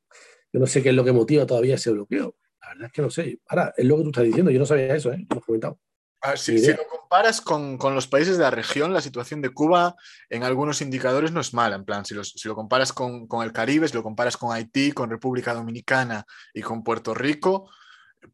[0.51, 2.35] Yo no sé qué es lo que motiva todavía ese bloqueo.
[2.73, 3.39] Verdad es que no sé.
[3.47, 4.51] Ahora, es lo que tú estás diciendo.
[4.51, 5.17] Yo no sabía eso, ¿eh?
[5.29, 5.79] Lo hemos comentado.
[6.21, 9.49] Ah, si, si, lo comparas con, con, los países de la región, la situación de
[9.49, 9.95] Cuba
[10.29, 11.75] en algunos indicadores no es mala.
[11.75, 14.53] En plan, si, los, si lo comparas con, con, el Caribe, si lo comparas con
[14.53, 17.69] Haití, con República Dominicana y con Puerto Rico,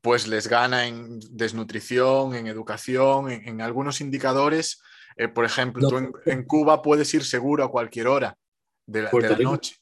[0.02, 4.84] pues les gana en desnutrición, en educación, en, en algunos indicadores.
[5.16, 5.90] Eh, por ejemplo, no.
[5.90, 8.38] tú en, en, Cuba puedes ir seguro a cualquier hora
[8.86, 9.79] de la, de la noche.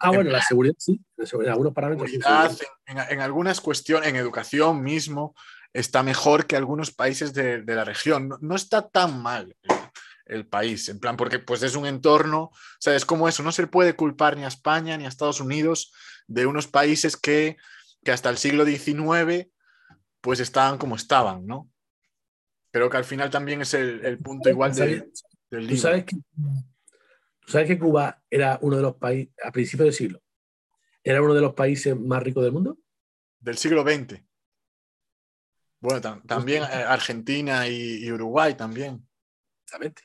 [0.00, 2.10] Ah, bueno, en, la seguridad sí, en algunos parámetros.
[2.10, 5.34] Seguridad, en, en, algunas cuestiones, en educación mismo,
[5.72, 8.28] está mejor que algunos países de, de la región.
[8.28, 9.76] No, no, está tan mal el,
[10.26, 13.52] el, país, en plan, porque pues es un entorno, o sea, es como eso, no
[13.52, 15.92] se puede culpar ni a España ni a Estados Unidos
[16.26, 17.56] de unos países que,
[18.04, 19.48] que hasta el siglo XIX
[20.20, 21.68] pues estaban como estaban, ¿no?
[22.72, 25.10] Creo que al final también es el, el punto igual de,
[25.50, 25.74] del libro.
[25.74, 26.79] ¿Tú sabes, que, ¿Tú
[27.50, 30.22] sabes que Cuba era uno de los países, a principios del siglo,
[31.02, 32.78] era uno de los países más ricos del mundo?
[33.38, 34.22] Del siglo XX.
[35.80, 39.08] Bueno, tam también eh, Argentina y, y, Uruguay también.
[39.64, 40.02] Exactamente.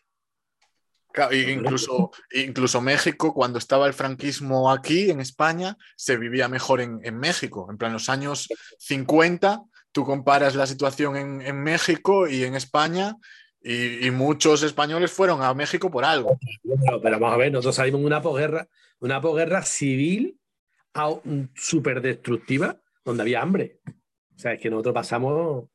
[1.11, 6.99] Claro, incluso, incluso México, cuando estaba el franquismo aquí en España, se vivía mejor en,
[7.03, 7.67] en México.
[7.69, 13.15] En plan, los años 50, tú comparas la situación en, en México y en España,
[13.67, 16.37] y, muchos españoles fueron a México por algo.
[16.63, 18.67] Pero, vamos a ver, nosotros salimos de una posguerra,
[18.99, 20.39] una posguerra civil
[21.55, 23.79] súper destructiva, donde había hambre.
[24.35, 25.69] O sea, es que nosotros pasamos, o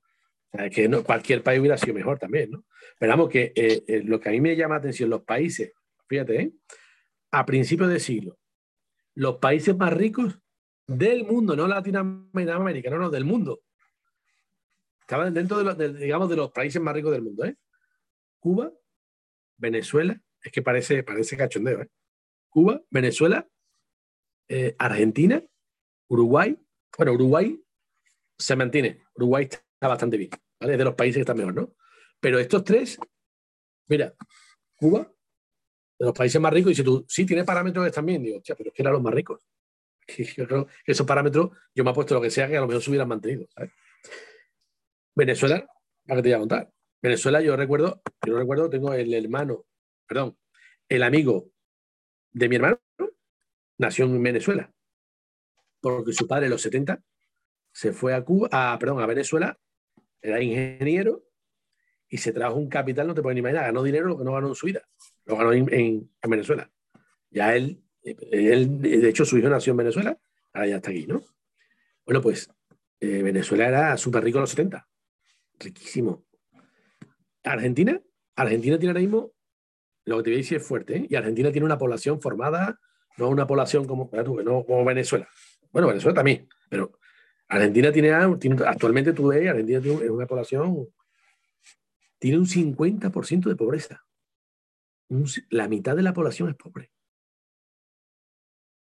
[0.53, 2.64] sea, es que cualquier país hubiera sido mejor también, ¿no?
[2.97, 5.72] Pero vamos, que eh, eh, lo que a mí me llama la atención, los países,
[6.07, 6.53] fíjate, ¿eh?
[7.32, 8.38] a principios de siglo,
[9.14, 10.38] los países más ricos
[10.86, 13.62] del mundo, no Latinoamérica, no, no, del mundo.
[15.01, 17.57] Estaban dentro de, los, de, digamos, de los países más ricos del mundo, ¿eh?
[18.41, 18.72] Cuba,
[19.59, 21.88] Venezuela, es que parece, parece cachondeo, ¿eh?
[22.49, 23.47] Cuba, Venezuela,
[24.49, 25.43] eh, Argentina,
[26.09, 26.59] Uruguay,
[26.97, 27.62] bueno, Uruguay
[28.36, 29.05] se mantiene.
[29.14, 30.72] Uruguay está bastante bien, ¿vale?
[30.72, 31.74] Es de los países que están mejor, ¿no?
[32.18, 32.99] Pero estos tres,
[33.86, 34.14] mira,
[34.74, 35.12] Cuba,
[35.99, 38.41] de los países más ricos, y si tú, sí, tiene parámetros que están bien, digo,
[38.45, 39.47] pero es que eran los más ricos.
[40.36, 42.66] Yo creo que esos parámetros, yo me he puesto lo que sea que a lo
[42.66, 43.47] mejor se hubieran mantenido.
[45.14, 45.64] Venezuela,
[46.07, 46.72] ¿para qué te voy a contar?
[47.03, 49.64] Venezuela, yo recuerdo, yo recuerdo, tengo el hermano,
[50.07, 50.36] perdón,
[50.88, 51.51] el amigo
[52.32, 52.80] de mi hermano,
[53.78, 54.72] nació en Venezuela,
[55.80, 57.03] porque su padre en los 70
[57.72, 59.59] se fue a Cuba, a, perdón, a Venezuela,
[60.20, 61.24] era ingeniero
[62.09, 64.32] y se trajo un capital, no te puedes ni imaginar, ganó dinero lo que no
[64.32, 64.82] ganó en su vida,
[65.24, 66.70] lo ganó en Venezuela.
[67.30, 70.18] Ya él, él, de hecho, su hijo nació en Venezuela,
[70.53, 71.22] ahora ya está aquí, ¿no?
[72.05, 72.51] Bueno, pues
[72.98, 74.88] eh, Venezuela era súper rico en los 70,
[75.59, 76.24] riquísimo.
[77.45, 78.01] Argentina,
[78.36, 79.32] Argentina tiene ahora mismo,
[80.05, 81.07] lo que te voy a decir es fuerte, ¿eh?
[81.09, 82.78] y Argentina tiene una población formada,
[83.16, 84.11] no una población como,
[84.84, 85.28] Venezuela.
[85.72, 86.99] Bueno, Venezuela también, pero
[87.49, 90.88] Argentina tiene, tiene, actualmente tú ves, Argentina tiene una población,
[92.18, 94.05] tiene un 50% de pobreza.
[95.51, 96.93] La mitad de la población es pobre.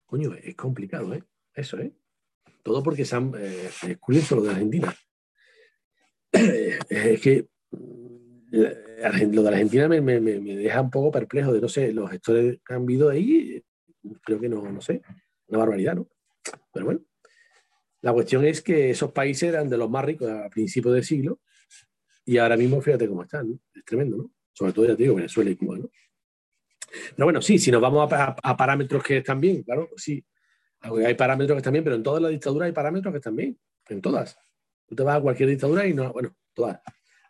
[0.06, 1.22] Coño, es complicado, ¿eh?
[1.52, 1.92] Eso, ¿eh?
[2.62, 4.94] Todo porque se han, eh, de Argentina.
[6.32, 7.48] es que
[8.54, 12.82] lo de Argentina me, deja un poco perplejo de, no sé, los gestores que han
[12.82, 13.62] habido ahí,
[14.22, 15.02] creo que no, no sé,
[15.48, 16.08] una barbaridad, ¿no?
[16.72, 17.00] Pero bueno.
[18.00, 21.40] La cuestión es que esos países eran de los más ricos a principios del siglo
[22.26, 23.58] y ahora mismo fíjate cómo están, ¿no?
[23.74, 24.30] es tremendo, ¿no?
[24.52, 25.90] Sobre todo, ya te digo, Venezuela y Cuba, ¿no?
[27.16, 30.22] Pero bueno, sí, si nos vamos a, a parámetros que están bien, claro, sí,
[30.80, 33.58] hay parámetros que están bien, pero en todas las dictaduras hay parámetros que están bien,
[33.88, 34.38] en todas.
[34.86, 36.80] Tú te vas a cualquier dictadura y no, bueno, todas.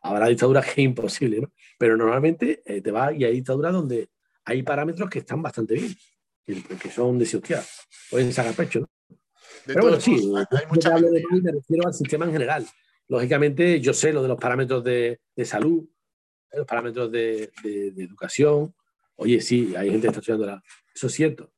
[0.05, 1.53] Habrá dictaduras que es imposible, ¿no?
[1.79, 4.11] Pero normalmente eh, te vas y hay dictaduras donde
[4.45, 5.97] hay parámetros que están bastante bien,
[6.45, 7.65] que, que son de hostia,
[8.11, 8.89] pueden sacar pecho, ¿no?
[9.67, 12.67] Pero bueno, sí, hay mucha hablo de me refiero al sistema en general.
[13.09, 15.89] Lógicamente, yo sé lo de los parámetros de, de salud,
[16.53, 18.75] los parámetros de, de, de, educación.
[19.17, 20.63] Oye, sí, hay gente que está estudiando la...
[20.95, 21.53] Eso es cierto.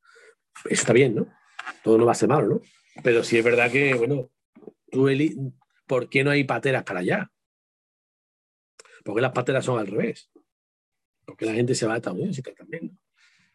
[0.65, 1.27] Eso está bien, ¿no?
[1.83, 2.61] Todo no va a ser malo, ¿no?
[3.03, 4.31] Pero sí es verdad que, bueno,
[4.91, 5.37] tú, Eli,
[5.87, 7.31] ¿por qué no hay pateras para allá?
[9.07, 10.29] Porque las pateras son al revés.
[11.25, 12.99] Porque la gente se va a Estados Unidos y también, ¿no?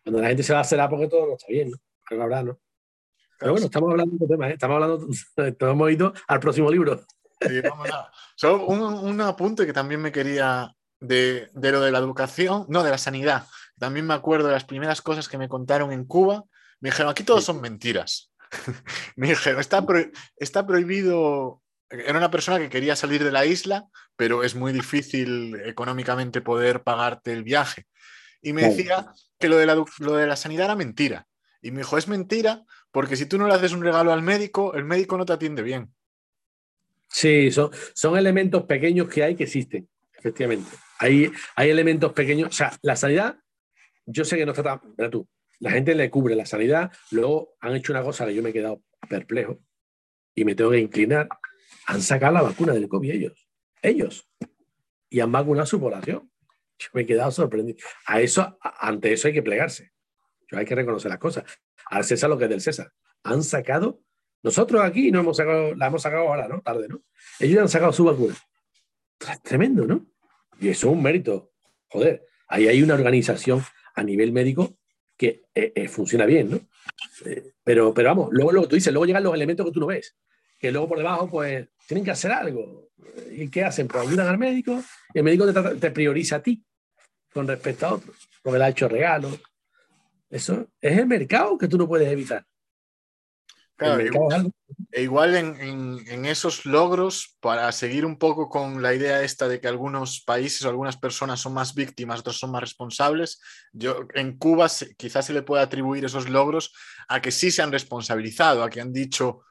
[0.02, 1.78] Cuando la gente se va a hacer porque todo no está bien, ¿no?
[2.44, 2.60] No.
[3.38, 4.54] Pero bueno, estamos hablando de temas, ¿eh?
[4.54, 5.08] estamos hablando,
[5.72, 7.06] hemos ido al próximo libro.
[7.42, 8.12] Sí, vamos a...
[8.36, 12.84] Solo un, un, apunte que también me quería de, de, lo de la educación, no,
[12.84, 13.46] de la sanidad.
[13.78, 16.44] También me acuerdo de las primeras cosas que me contaron en Cuba.
[16.80, 18.32] Me dijeron, aquí todos son mentiras.
[19.16, 20.00] me dijeron, está, pro,
[20.38, 21.62] está prohibido
[21.92, 26.84] era una persona que quería salir de la isla, pero es muy difícil económicamente poder
[26.84, 27.86] pagarte el viaje.
[28.42, 31.28] Y me decía que lo de, la, lo de la sanidad era mentira.
[31.62, 34.74] Y me dijo, es mentira porque si tú no le haces un regalo al médico,
[34.74, 35.94] el médico no te atiende bien.
[37.08, 39.88] Sí, son, son elementos pequeños que hay que existen,
[40.18, 40.70] efectivamente.
[41.00, 42.50] Hay, hay elementos pequeños.
[42.50, 43.38] O sea, la sanidad,
[44.06, 45.12] yo sé que no está tan.
[45.12, 45.28] tú,
[45.60, 48.54] la gente le cubre la sanidad, luego han hecho una cosa que yo me he
[48.54, 49.60] quedado perplejo
[50.34, 51.28] y me tengo que inclinar
[51.88, 53.48] han sacado la vacuna del COVID ellos,
[53.82, 54.30] ellos,
[55.10, 56.32] y han vacunado su población.
[56.80, 57.78] Yo me he quedado sorprendido.
[58.06, 59.92] A eso, ante eso hay que plegarse.
[60.50, 61.44] Yo hay que reconocer las cosas.
[61.88, 62.92] Al César lo que es del César.
[63.24, 64.02] Han sacado,
[64.42, 66.62] nosotros aquí no hemos sacado, la hemos sacado ahora, ¿no?
[66.62, 67.04] Tarde, ¿no?
[67.40, 68.36] Ellos han sacado su vacuna.
[69.44, 70.08] Tremendo, ¿no?
[70.60, 71.52] Y eso es un mérito.
[71.90, 73.64] Joder, ahí hay una organización
[73.94, 74.78] a nivel médico
[75.18, 76.60] que eh, eh, funciona bien, ¿no?
[77.26, 79.80] Eh, pero, pero vamos, luego lo que tú dices, luego llegan los elementos que tú
[79.80, 80.16] no ves
[80.62, 82.90] que luego por debajo pues tienen que hacer algo.
[83.32, 83.88] ¿Y qué hacen?
[83.88, 84.82] Pues ayudan al médico
[85.14, 86.64] y el médico te, prioriza a ti
[87.34, 89.40] con respecto a otros, porque le ha hecho regalos.
[90.30, 92.46] Eso es el mercado que tú no puedes evitar.
[93.76, 94.52] Claro, igual,
[94.92, 99.60] e igual en, en, esos logros, para seguir un poco con la idea esta de
[99.60, 103.42] que algunos países o algunas personas son más víctimas, otros son más responsables,
[103.74, 106.72] yo en Cuba quizás se le puede atribuir esos logros
[107.08, 109.42] a que sí se han responsabilizado, a que han dicho,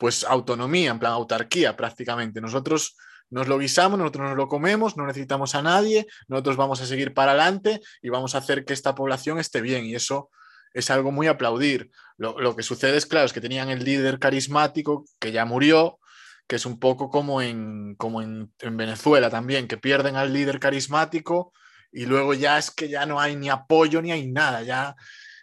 [0.00, 2.40] pues autonomía, en plan autarquía prácticamente.
[2.40, 2.96] Nosotros
[3.28, 7.12] nos lo guisamos, nosotros nos lo comemos, no necesitamos a nadie, nosotros vamos a seguir
[7.12, 9.84] para adelante y vamos a hacer que esta población esté bien.
[9.84, 10.30] Y eso
[10.72, 11.90] es algo muy aplaudir.
[12.16, 15.98] Lo, que sucede es, claro, es que tenían el líder carismático que ya murió,
[16.48, 21.52] que es un poco como en, como en Venezuela también, que pierden al líder carismático
[21.92, 24.96] y luego ya es que ya no hay ni apoyo ni hay nada, ya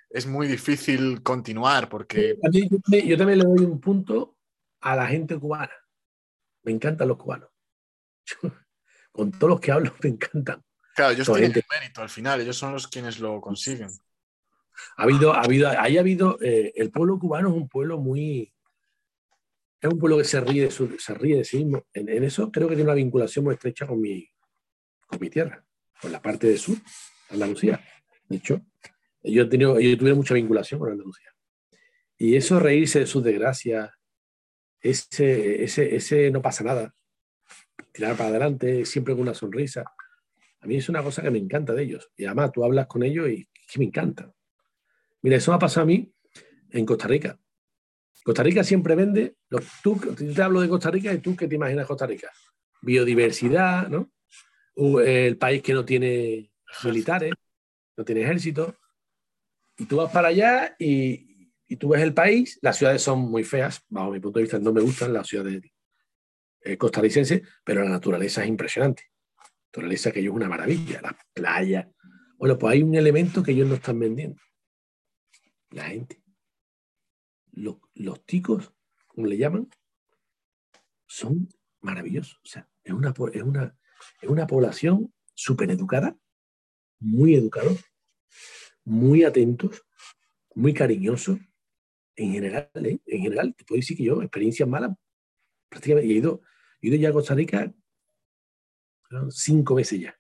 [0.10, 2.38] es muy difícil continuar porque...
[3.06, 4.37] Yo también le doy un punto
[4.92, 5.74] a la gente cubana.
[6.64, 7.50] Me encantan los cubanos.
[9.12, 10.64] con todos los que hablo me encantan.
[10.96, 13.90] Claro, ellos tienen el mérito al final, ellos son los quienes lo consiguen.
[14.96, 18.54] Ha habido, ha habido, ahí ha habido, eh, el pueblo cubano es un pueblo muy,
[19.82, 21.86] es un pueblo que se ríe de, se ríe de sí mismo.
[21.94, 24.28] En, eso creo que tiene una vinculación muy estrecha con mi,
[25.08, 25.64] con mi tierra,
[26.00, 26.78] con la parte de sur,
[27.30, 27.84] Andalucía.
[28.30, 28.62] De hecho,
[29.24, 31.34] yo, he tenido, yo tuve mucha vinculación con Andalucía.
[32.18, 33.92] Y eso reírse de sus desgracias,
[34.82, 36.94] ese, ese, ese no pasa nada,
[37.92, 39.86] tirar para adelante, siempre con una sonrisa.
[40.62, 42.10] A mí es una cosa que me encanta de ellos.
[42.16, 44.32] Y además tú hablas con ellos y que me encanta.
[45.22, 46.12] Mira, eso me ha pasado a mí
[46.72, 47.40] en Costa Rica.
[48.24, 49.36] Costa Rica siempre vende,
[49.82, 52.32] tú, te hablo de Costa Rica y tú qué te imaginas Costa Rica.
[52.82, 54.12] Biodiversidad, ¿no?
[55.02, 56.52] El país que no tiene
[56.84, 57.34] militares,
[57.96, 58.76] no tiene ejército.
[59.78, 61.27] Y tú vas para allá y,
[61.68, 64.60] y tú ves el país, las ciudades son muy feas, bajo mi punto de vista
[64.60, 65.62] no me gustan las ciudades
[66.62, 69.04] eh, costarricenses, pero la naturaleza es impresionante.
[69.68, 71.88] Naturaleza que ellos es una maravilla, las playas.
[72.38, 74.42] Bueno, pues hay un elemento que ellos no están vendiendo.
[75.72, 76.24] La gente.
[77.52, 78.72] Los, ticos,
[79.08, 79.70] como le llaman,
[81.06, 81.50] son
[81.82, 82.40] maravillosos.
[82.44, 83.78] O sea, es una, es una,
[84.22, 86.18] es una población súper educada,
[87.00, 87.84] muy educados,
[88.84, 89.84] muy atentos,
[90.56, 91.40] muy cariñosos,
[92.18, 93.00] en general, ¿eh?
[93.06, 94.92] en general, te puedo decir que yo, experiencias malas,
[95.70, 96.42] prácticamente, he ido,
[96.82, 97.74] he ido ya a Costa Rica
[99.30, 100.20] cinco veces ya.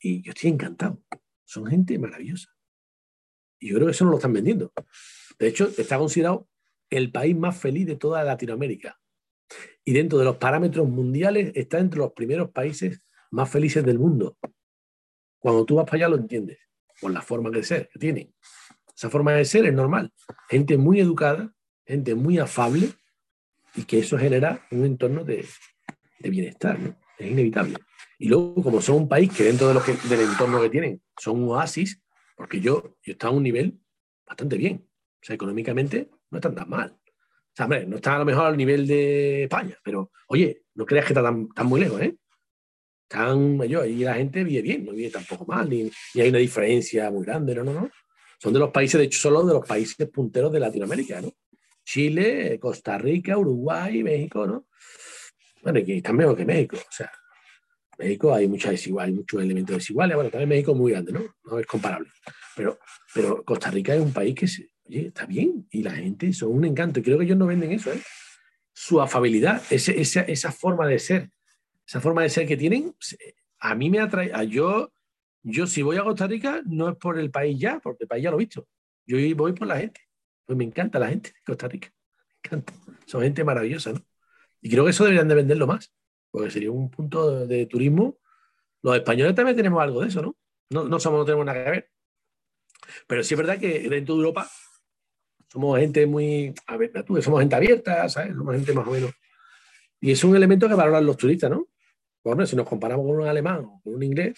[0.00, 1.02] Y yo estoy encantado.
[1.44, 2.50] Son gente maravillosa.
[3.58, 4.72] Y yo creo que eso no lo están vendiendo.
[5.38, 6.48] De hecho, está considerado
[6.90, 9.00] el país más feliz de toda Latinoamérica.
[9.84, 14.36] Y dentro de los parámetros mundiales está entre los primeros países más felices del mundo.
[15.38, 16.58] Cuando tú vas para allá lo entiendes,
[17.00, 18.34] por la forma de ser que tienen.
[18.96, 20.10] Esa forma de ser es normal.
[20.48, 21.52] Gente muy educada,
[21.84, 22.88] gente muy afable
[23.74, 25.44] y que eso genera un entorno de,
[26.20, 26.96] bienestar, ¿no?
[27.18, 27.76] Es inevitable.
[28.18, 31.02] Y luego, como son un país que dentro de lo que, del entorno que tienen
[31.18, 32.00] son un oasis,
[32.36, 33.78] porque yo, yo estaba a un nivel
[34.26, 34.88] bastante bien.
[34.88, 36.90] O sea, económicamente no están tan mal.
[36.92, 40.86] O sea, hombre, no están a lo mejor al nivel de España, pero oye, no
[40.86, 42.16] creas que están tan, muy lejos, ¿eh?
[43.02, 46.38] Están, yo, y la gente vive bien, no vive tampoco mal, ni, ni hay una
[46.38, 47.90] diferencia muy grande, no, no, no.
[48.38, 51.32] Son de los países, de hecho, solo de los países punteros de Latinoamérica, ¿no?
[51.84, 54.66] Chile, Costa Rica, Uruguay, México, ¿no?
[55.62, 56.76] Bueno, y están mejor que México.
[56.76, 57.10] O sea,
[57.98, 60.16] México hay mucha desigual, muchos elementos desiguales.
[60.16, 61.24] Bueno, también México es muy grande, ¿no?
[61.44, 62.10] No es comparable.
[62.56, 62.78] Pero,
[63.14, 64.46] pero Costa Rica es un país que
[64.88, 67.00] oye, está bien y la gente son un encanto.
[67.00, 68.00] Y creo que ellos no venden eso, ¿eh?
[68.72, 71.30] Su afabilidad, esa, esa forma de ser,
[71.86, 72.94] esa forma de ser que tienen,
[73.58, 74.30] a mí me atrae.
[74.34, 74.92] A yo,
[75.48, 78.24] yo si voy a Costa Rica no es por el país ya, porque el país
[78.24, 78.66] ya lo he visto.
[79.06, 80.00] Yo voy por la gente.
[80.44, 81.92] Pues me encanta la gente de Costa Rica.
[82.42, 82.72] Me encanta.
[83.06, 84.04] Son gente maravillosa, ¿no?
[84.60, 85.92] Y creo que eso deberían de venderlo más,
[86.32, 88.18] porque sería un punto de, turismo.
[88.82, 90.36] Los españoles también tenemos algo de eso, ¿no?
[90.70, 91.90] No, no somos, no tenemos nada que ver.
[93.06, 94.50] Pero sí es verdad que dentro de Europa
[95.46, 96.90] somos gente muy, a ver,
[97.22, 98.34] somos gente abierta, ¿sabes?
[98.34, 99.12] Somos gente más o menos.
[100.00, 101.68] Y es un elemento que valoran los turistas, ¿no?
[102.24, 104.34] Bueno, si nos comparamos con un alemán o con un inglés.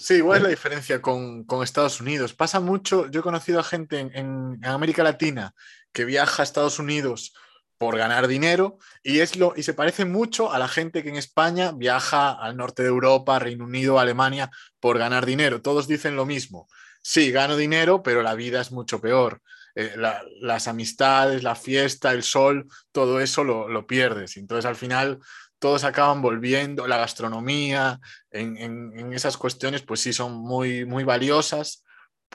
[0.00, 2.32] Sí, igual es la diferencia con, Estados Unidos.
[2.32, 5.54] Pasa mucho, yo he conocido a gente en, América Latina
[5.92, 7.34] que viaja a Estados Unidos
[7.76, 11.16] por ganar dinero y, es lo, y se parece mucho a la gente que en
[11.16, 14.50] España viaja al norte de Europa, Reino Unido, Alemania
[14.80, 15.60] por ganar dinero.
[15.60, 16.66] Todos dicen lo mismo.
[17.02, 19.42] Sí, gano dinero, pero la vida es mucho peor.
[19.74, 19.96] Eh,
[20.40, 24.38] las amistades, la fiesta, el sol, todo eso lo, lo pierdes.
[24.38, 25.20] Entonces al final
[25.60, 28.00] todos acaban volviendo, la gastronomía,
[28.30, 31.84] en, esas cuestiones, pues sí son muy, muy valiosas,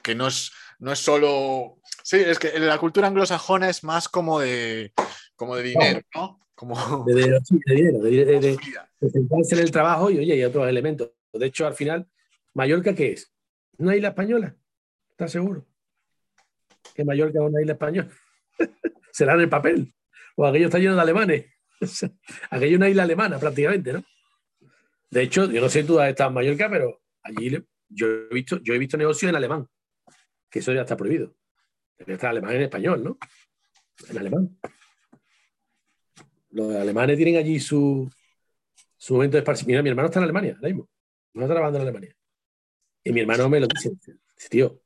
[0.02, 1.78] que no es, no es solo...
[2.04, 4.92] Sí, es que la cultura anglosajona es más como de,
[5.34, 6.40] como de dinero, ¿no?
[6.54, 7.04] Como...
[7.04, 8.58] De, dinero, de dinero, de, de, de,
[9.00, 11.10] en el trabajo y oye, hay otros elementos.
[11.32, 12.08] De hecho, al final,
[12.54, 13.32] Mallorca, ¿qué es?
[13.78, 14.54] ¿Una isla española?
[15.10, 15.66] ¿Estás seguro?
[16.94, 18.08] Que Mallorca es una isla española.
[19.12, 19.92] Será en el papel.
[20.36, 21.55] O aquello está lleno de alemanes.
[22.50, 24.04] Aquello es una isla alemana prácticamente, ¿no?
[25.10, 27.56] De hecho, yo no sé tú has estado en Mallorca, pero allí
[27.88, 29.66] yo he visto, yo he visto negocios en alemán,
[30.50, 31.34] que eso ya está prohibido.
[31.98, 33.18] Estar alemán en español, ¿no?
[34.10, 34.58] En alemán.
[36.50, 38.10] Los alemanes tienen allí su,
[38.96, 39.82] su momento de esparcimiento.
[39.82, 40.88] mi hermano está en Alemania, ahora mismo.
[41.34, 42.16] No está trabajando en Alemania.
[43.04, 43.92] Y mi hermano me lo dice,
[44.50, 44.82] tío,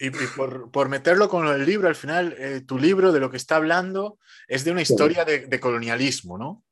[0.00, 3.56] y, por, meterlo con el libro, al final, eh, tu libro de lo que está
[3.56, 4.18] hablando
[4.48, 6.64] es de una historia de, colonialismo, ¿no?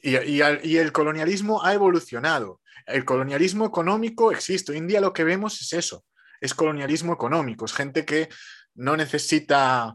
[0.00, 2.62] Y, y, el colonialismo ha evolucionado.
[2.86, 4.72] El colonialismo económico existe.
[4.72, 6.06] Hoy en día lo que vemos es eso,
[6.40, 7.66] es colonialismo económico.
[7.66, 8.30] Es gente que
[8.74, 9.94] no necesita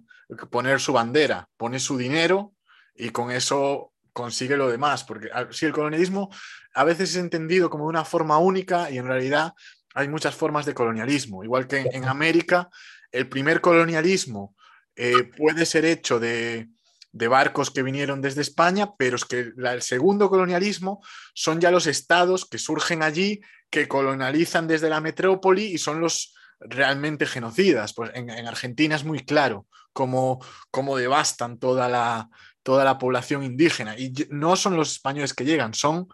[0.52, 2.54] poner su bandera, pone su dinero
[2.94, 5.04] y con eso consigue lo demás.
[5.04, 6.30] Porque si el colonialismo
[6.76, 9.54] a veces es entendido como de una forma única y en realidad
[10.00, 12.70] hay muchas formas de colonialismo, igual que en, América,
[13.12, 14.56] el primer colonialismo
[14.96, 16.70] eh, puede ser hecho de,
[17.12, 21.04] barcos que vinieron desde España, pero es que el segundo colonialismo
[21.34, 26.34] son ya los estados que surgen allí, que colonializan desde la metrópoli y son los
[26.60, 27.94] realmente genocidas.
[27.94, 30.40] Pues en, Argentina es muy claro cómo,
[30.72, 32.30] cómo devastan toda la,
[32.64, 33.98] toda la población indígena.
[33.98, 36.08] Y no son los españoles que llegan, son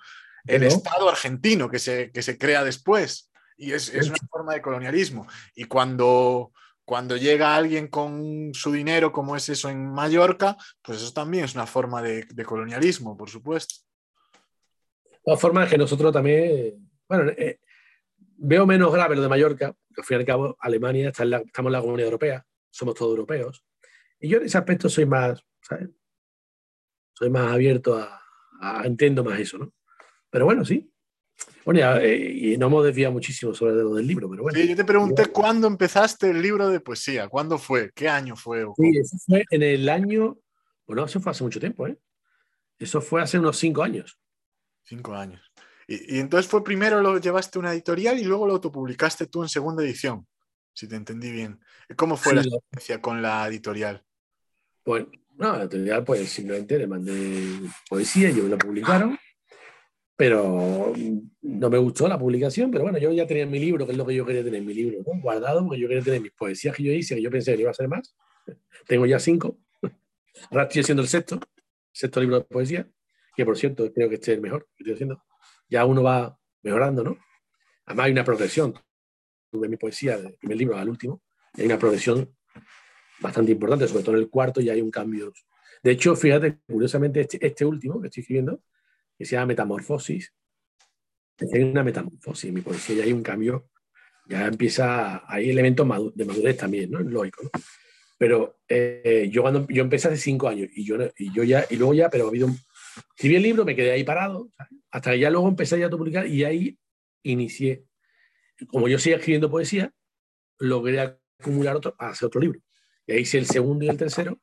[0.48, 3.30] el Estado argentino que se, que se crea después.
[3.58, 5.28] Y es, una forma de colonialismo.
[5.56, 6.52] Y cuando,
[6.84, 11.56] cuando llega alguien con su dinero, como es eso en Mallorca, pues eso también es
[11.56, 13.76] una forma de, colonialismo, por supuesto.
[15.26, 17.60] La forma es que nosotros también, bueno, eh,
[18.18, 21.70] veo menos grave lo de Mallorca, porque al fin y al cabo Alemania está estamos
[21.70, 23.64] en la Comunidad Europea, somos todos europeos.
[24.20, 25.90] Y yo en ese aspecto soy más, ¿sabes?
[27.14, 28.22] Soy más abierto a,
[28.60, 29.74] a entiendo más eso, ¿no?
[30.30, 30.92] Pero bueno, sí,
[31.66, 34.60] bueno, eh, y no hemos desviado muchísimo sobre lo del libro, pero bueno.
[34.60, 37.92] Sí, yo te pregunté cuándo empezaste el libro de poesía, ¿cuándo fue?
[37.96, 38.66] ¿Qué año fue?
[38.78, 40.38] Sí, eso fue en el año,
[40.86, 41.98] bueno, eso fue hace mucho tiempo, ¿eh?
[42.78, 44.20] Eso fue hace unos cinco años.
[44.84, 45.42] Cinco años.
[45.88, 49.50] Y, entonces fue primero lo llevaste a una editorial y luego lo autopublicaste tú en
[49.50, 50.28] segunda edición,
[50.72, 51.60] si te entendí bien.
[51.96, 54.04] ¿Cómo fue la experiencia con la editorial?
[54.86, 55.08] Bueno,
[55.38, 57.60] no, la editorial pues simplemente le mandé
[57.90, 59.18] poesía y ellos lo publicaron
[60.16, 60.94] pero
[61.42, 64.06] no me gustó la publicación, pero bueno, yo ya tenía mi libro, que es lo
[64.06, 65.22] que yo quería tener, mi libro, ¿no?
[65.22, 67.72] guardado, porque yo quería tener mis poesías que yo hice, que yo pensé que iba
[67.72, 68.16] a ser más.
[68.88, 69.58] Tengo ya cinco.
[70.52, 71.40] Ahora estoy haciendo el sexto,
[71.92, 72.90] sexto libro de poesía,
[73.36, 75.24] que por cierto creo que este es el mejor que estoy haciendo.
[75.70, 77.18] Ya uno va mejorando, ¿no?
[77.86, 78.74] Además hay una progresión
[79.52, 81.22] de mi poesía, del primer libro al último,
[81.54, 82.36] hay una progresión
[83.20, 85.32] bastante importante, sobre todo en el cuarto ya hay un cambio.
[85.84, 88.62] De hecho, fíjate, curiosamente, este, este último que estoy escribiendo,
[89.18, 90.34] que se llama Metamorfosis.
[91.54, 93.70] Hay una metamorfosis en mi poesía, ya hay un cambio,
[94.28, 95.86] ya empieza, hay elementos
[96.16, 97.00] de madurez también, ¿no?
[97.00, 97.50] Es lógico, ¿no?
[98.18, 101.76] Pero eh, yo cuando yo empecé hace cinco años y yo, y yo ya, y
[101.76, 102.48] luego ya, pero ha habido,
[103.18, 104.50] si bien el libro me quedé ahí parado,
[104.92, 106.80] hasta que ya luego empecé ya a publicar y ahí
[107.24, 107.84] inicié,
[108.68, 109.92] como yo seguía escribiendo poesía,
[110.60, 112.62] logré acumular otro, hacer otro libro.
[113.06, 114.40] Y ahí hice el segundo y el tercero,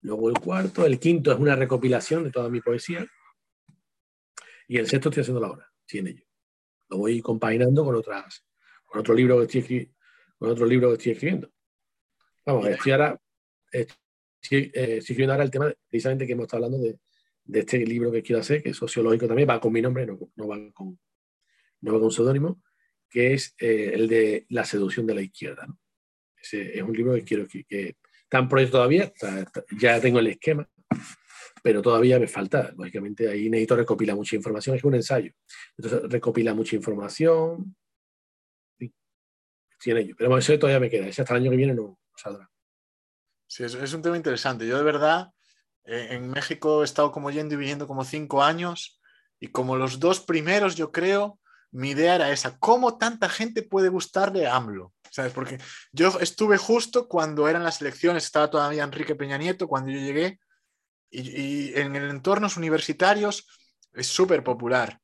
[0.00, 3.06] luego el cuarto, el quinto es una recopilación de toda mi poesía,
[4.68, 6.24] y el sexto estoy haciendo la hora, sí, en ello.
[6.88, 8.44] Lo voy compaginando con otras,
[8.84, 9.92] con otro libro que estoy,
[10.38, 11.50] con otro libro que estoy escribiendo.
[12.44, 13.20] Vamos, estoy ahora,
[13.70, 16.98] estoy, eh, escribiendo ahora el tema precisamente que hemos estado hablando de,
[17.44, 20.18] de, este libro que quiero hacer, que es sociológico también, va con mi nombre, no,
[20.36, 20.98] no va con
[21.80, 22.62] no va con seudónimo,
[23.08, 25.66] que es eh, el de La seducción de la izquierda.
[26.36, 29.12] Ese es un libro que quiero que, que está en proyecto todavía,
[29.78, 30.68] ya tengo el esquema,
[31.62, 32.72] pero todavía me falta.
[32.76, 35.32] Lógicamente ahí necesito recopilar mucha información, es un ensayo.
[35.76, 37.76] Entonces recopila mucha información.
[38.78, 40.14] Sí, en ello.
[40.16, 41.06] Pero eso todavía me queda.
[41.06, 42.50] Ese hasta el año que viene no, saldrá.
[43.48, 44.66] Sí, es, es, un tema interesante.
[44.66, 45.30] Yo de verdad
[45.84, 49.00] eh, en México he estado como yendo y viniendo como cinco años
[49.38, 51.38] y como los dos primeros yo creo
[51.76, 54.94] mi idea era esa, ¿cómo tanta gente puede gustarle a AMLO?
[55.10, 55.32] ¿Sabes?
[55.32, 55.58] Porque
[55.92, 60.40] yo estuve justo cuando eran las elecciones, estaba todavía Enrique Peña Nieto cuando yo llegué,
[61.22, 63.46] y, en el entornos universitarios
[63.92, 65.00] es súper popular.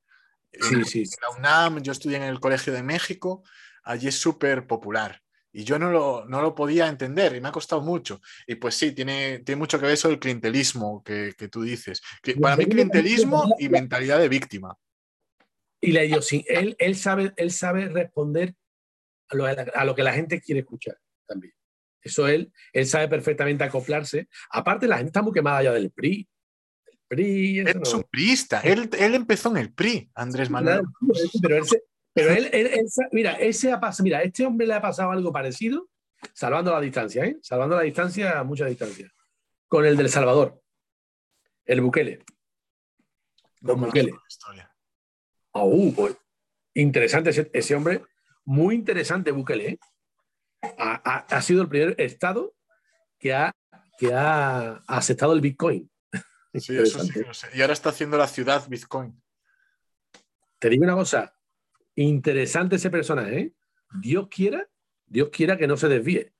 [0.53, 1.05] Sí, sí.
[1.23, 3.43] la UNAM, yo estudié en el Colegio de México,
[3.85, 5.23] allí es súper popular.
[5.55, 8.21] Y yo no lo, no lo, podía entender y me ha costado mucho.
[8.47, 12.01] Y pues sí, tiene, tiene mucho que ver eso el clientelismo que, que tú dices.
[12.23, 14.77] Que para mí, clientelismo y mentalidad de víctima.
[15.81, 18.55] Y la idiosincrasia, él, él, sabe, él sabe responder
[19.29, 21.53] a lo, a lo, que la gente quiere escuchar también.
[22.03, 24.29] Eso él, él sabe perfectamente acoplarse.
[24.51, 26.29] Aparte, la gente está muy quemada ya del PRI.
[26.87, 28.61] El PRI él es un priista.
[28.61, 30.83] Él, él, empezó en el PRI, Andrés Manuel.
[31.41, 31.65] Pero, él,
[32.13, 35.89] pero él, él, mira, ese ha pasado, mira, este hombre le ha pasado algo parecido,
[36.33, 37.39] salvando la distancia, ¿eh?
[37.41, 39.11] salvando la distancia a mucha distancia,
[39.69, 40.61] con el del Salvador,
[41.65, 42.25] el Bukele.
[43.61, 44.13] Don Bukele.
[44.29, 44.75] Historia.
[45.53, 46.17] Oh, pues,
[46.75, 48.03] interesante ese, hombre,
[48.45, 49.69] muy interesante Bukele.
[49.69, 49.79] ¿eh?
[50.79, 52.55] Ha, sido el primer estado
[53.19, 53.53] que ha,
[53.99, 55.91] que ha aceptado el Bitcoin.
[56.55, 57.49] Sí, eso sí que sé.
[57.55, 59.21] Y ahora está haciendo la ciudad Bitcoin.
[60.59, 61.35] Te digo una cosa,
[61.97, 63.39] interesante ese personaje.
[63.39, 63.53] ¿eh?
[64.01, 64.69] Dios quiera,
[65.07, 66.33] Dios quiera que no se desvíe.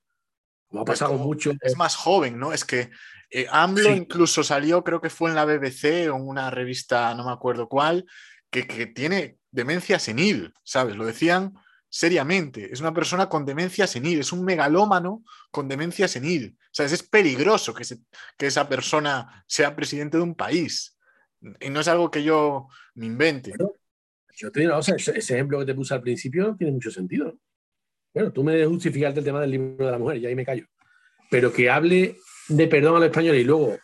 [0.67, 1.51] Como ha pasado mucho.
[1.61, 2.53] Es más joven, ¿no?
[2.53, 2.89] Es que
[3.29, 7.25] eh, AMLO incluso salió, creo que fue en la BBC o en una revista, no
[7.25, 8.05] me acuerdo cuál,
[8.49, 10.95] que, tiene demencia senil, ¿sabes?
[10.95, 11.53] Lo decían
[11.93, 12.73] seriamente.
[12.73, 16.57] Es una persona con demencia senil, es un megalómano con demencia senil.
[16.79, 17.83] O es peligroso que,
[18.35, 20.97] que esa persona sea presidente de un país.
[21.59, 23.53] Y no es algo que yo me invente.
[24.35, 27.37] yo te digo, ese, ejemplo que te puse al principio tiene mucho sentido.
[28.11, 30.45] Bueno, tú me debes justificarte el tema del libro de la mujer, y ahí me
[30.45, 30.65] callo.
[31.29, 32.17] Pero que hable
[32.47, 33.77] de perdón al español y luego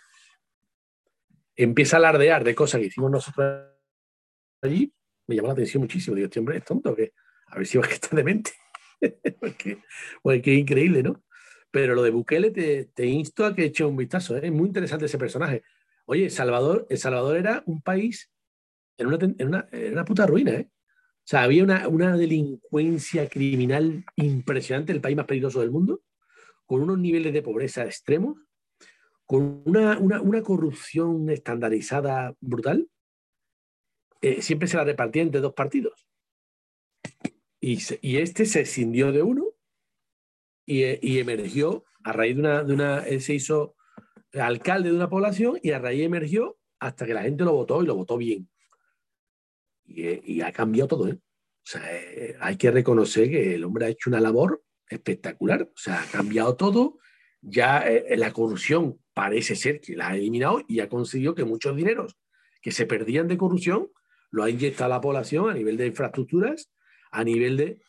[1.55, 3.67] empieza a alardear de cosas que hicimos nosotros
[4.63, 4.91] allí,
[5.27, 6.15] me llamó la atención muchísimo.
[6.15, 7.13] Digo, este hombre es tonto, que
[7.49, 8.51] a ver si va a estar demente.
[9.39, 9.79] porque,
[10.21, 11.23] porque es increíble, ¿no?
[11.71, 14.37] Pero lo de Bukele te, insto a que eche un vistazo.
[14.37, 14.41] ¿eh?
[14.43, 15.63] Es muy interesante ese personaje.
[16.05, 18.31] Oye, Salvador, El Salvador era un país
[18.97, 20.69] en una, en una, en una puta ruina, ¿eh?
[20.71, 26.01] O sea, había una, una, delincuencia criminal impresionante, el país más peligroso del mundo,
[26.65, 28.39] con unos niveles de pobreza extremos,
[29.27, 32.89] con una, una, una corrupción estandarizada brutal,
[34.21, 36.08] eh, siempre se la repartía entre dos partidos.
[37.61, 39.45] Y, este se escindió de uno
[40.65, 43.75] y, emergió a raíz de una, de una, él se hizo
[44.33, 47.85] alcalde de una población y a raíz emergió hasta que la gente lo votó y
[47.85, 48.49] lo votó bien.
[49.85, 51.09] Y, y ha cambiado todo.
[51.09, 51.19] ¿eh?
[51.75, 55.63] Eh, hay que reconocer que el hombre ha hecho una labor espectacular.
[55.63, 56.99] O sea, ha cambiado todo.
[57.41, 61.75] Ya eh, la corrupción parece ser que la ha eliminado y ha conseguido que muchos
[61.75, 62.17] dineros
[62.61, 63.89] que se perdían de corrupción
[64.31, 66.69] lo ha inyectado a la población a nivel de infraestructuras,
[67.11, 67.81] a nivel de,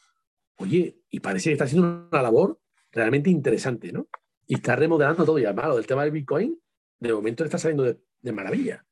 [0.56, 2.58] oye, y parece que está haciendo una labor
[2.92, 4.08] realmente interesante, ¿no?
[4.46, 5.38] Y está remodelando todo.
[5.38, 6.58] Y además, lo del tema del Bitcoin,
[6.98, 8.84] de momento está saliendo de, maravilla.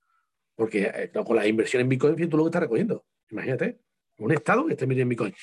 [0.54, 3.04] Porque eh, con la inversión en Bitcoin, tú lo que estás recogiendo.
[3.30, 3.80] Imagínate,
[4.18, 5.34] un Estado que esté metido en Bitcoin.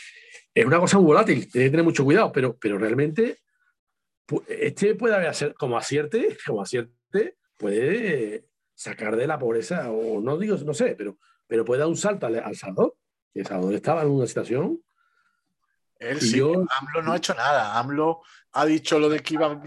[0.53, 3.37] Es una cosa muy volátil, tiene que tener mucho cuidado, pero, pero realmente
[4.47, 10.57] este puede haber, como acierte, como acierte, puede sacar de la pobreza, o no digo,
[10.57, 11.17] no sé, pero
[11.47, 12.95] pero puede dar un salto al, Salvador,
[13.35, 14.79] que Salvador estaba en una situación.
[15.99, 17.77] Él sí, AMLO no ha hecho nada.
[17.77, 18.21] AMLO
[18.53, 19.61] ha dicho lo de que iba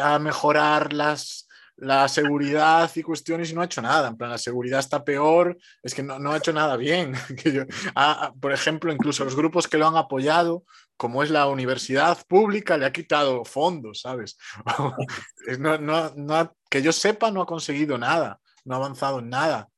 [0.00, 4.08] a mejorar las, la seguridad y cuestiones y no ha hecho nada.
[4.08, 7.14] En plan, la seguridad está peor, es que no, no ha hecho nada bien.
[8.40, 10.64] por ejemplo, incluso los grupos que lo han apoyado,
[10.96, 14.38] como es la universidad pública, le ha quitado fondos, ¿sabes?
[15.58, 19.68] no, no, que yo sepa, no ha conseguido nada, no ha avanzado en nada.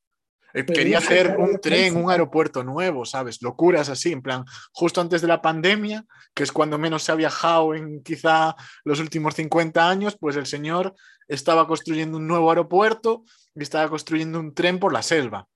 [0.55, 3.41] Eh, quería hacer un tren, un aeropuerto nuevo, ¿sabes?
[3.43, 6.05] Locuras así, en plan, justo antes de la pandemia,
[6.35, 8.55] que es cuando menos se ha viajado en quizá
[8.85, 10.95] los últimos 50 años, pues el señor
[11.29, 13.25] estaba construyendo un nuevo aeropuerto
[13.55, 15.47] y estaba construyendo un tren por la selva.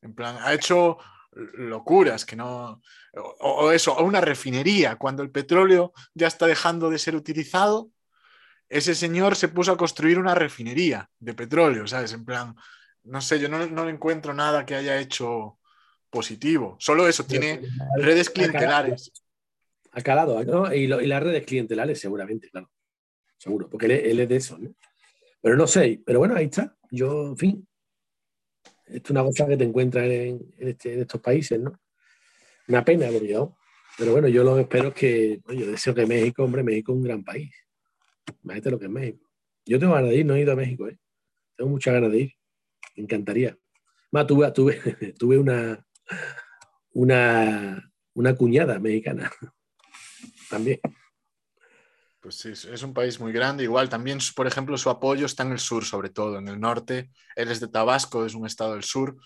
[0.00, 0.98] En plan, ha hecho
[1.32, 2.80] locuras, que no...
[3.40, 7.90] O, eso, o una refinería, cuando el petróleo ya está dejando de ser utilizado,
[8.68, 12.12] ese señor se puso a construir una refinería de petróleo, ¿sabes?
[12.12, 12.54] En plan,
[13.04, 15.58] no sé, yo no, no le encuentro nada que haya hecho
[16.10, 16.76] positivo.
[16.78, 17.62] Solo eso, tiene
[17.96, 19.12] redes clientelares.
[19.92, 20.72] Ha calado, ¿no?
[20.72, 22.70] Y, las redes clientelares seguramente, claro.
[23.36, 24.74] Seguro, porque él, es de eso, ¿no?
[25.40, 26.76] Pero no sé, pero bueno, ahí está.
[26.90, 27.68] Yo, en fin,
[28.86, 31.80] esto es una cosa que te encuentras en, este, estos países, ¿no?
[32.66, 33.56] Una pena, lo yo.
[33.96, 36.96] Pero bueno, yo lo que espero es que, yo deseo que México, hombre, México es
[36.96, 37.50] un gran país.
[38.42, 39.28] Imagínate lo que es México.
[39.64, 40.98] Yo tengo ganas de ir, no he ido a México, ¿eh?
[41.56, 42.37] Tengo muchas ganas de ir.
[42.98, 43.56] Encantaría.
[44.10, 44.74] Más, tuve, tuve,
[45.18, 45.84] tuve una,
[46.92, 49.30] una, una cuñada mexicana
[50.50, 50.80] también.
[52.20, 53.62] Pues sí, es un país muy grande.
[53.62, 56.38] Igual también, por ejemplo, su apoyo está en el sur, sobre todo.
[56.38, 59.16] En el norte, él es de Tabasco, es un estado del sur.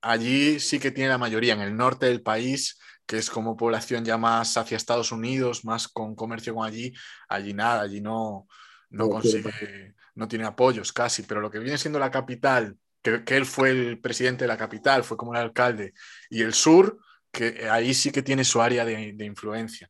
[0.00, 1.54] Allí sí que tiene la mayoría.
[1.54, 5.88] En el norte del país, que es como población ya más hacia Estados Unidos, más
[5.88, 6.92] con comercio con allí,
[7.28, 8.46] allí nada, allí no,
[8.90, 11.24] no consigue, no tiene apoyos casi.
[11.24, 14.56] Pero lo que viene siendo la capital, que, que él fue el presidente de la
[14.56, 15.94] capital, fue como el alcalde,
[16.28, 16.98] y el sur,
[17.30, 19.88] que ahí sí que tiene su área de, de influencia.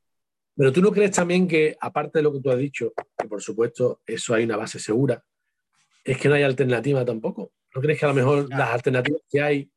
[0.54, 3.42] Pero tú no crees también que, aparte de lo que tú has dicho, que por
[3.42, 5.24] supuesto eso hay una base segura,
[6.04, 7.52] es que no hay alternativa tampoco.
[7.74, 9.70] ¿No crees que a lo mejor las alternativas que hay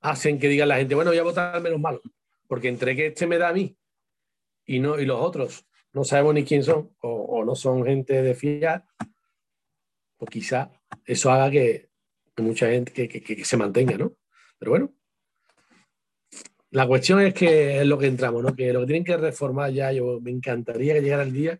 [0.00, 2.00] hacen que digan la gente, bueno, voy a votar menos malo?
[2.48, 3.76] Porque entre que este me da a mí
[4.64, 8.34] y, no, y los otros no sabemos ni quién son o, no son gente de
[8.34, 8.84] fiar,
[10.16, 10.70] pues quizá
[11.04, 11.85] eso haga que,
[12.38, 14.14] mucha gente que se mantenga, ¿no?
[14.58, 14.92] Pero bueno,
[16.76, 18.54] la cuestión es que es lo que entramos, ¿no?
[18.54, 21.58] Que lo que tienen que reformar ya, yo me encantaría que llegara el día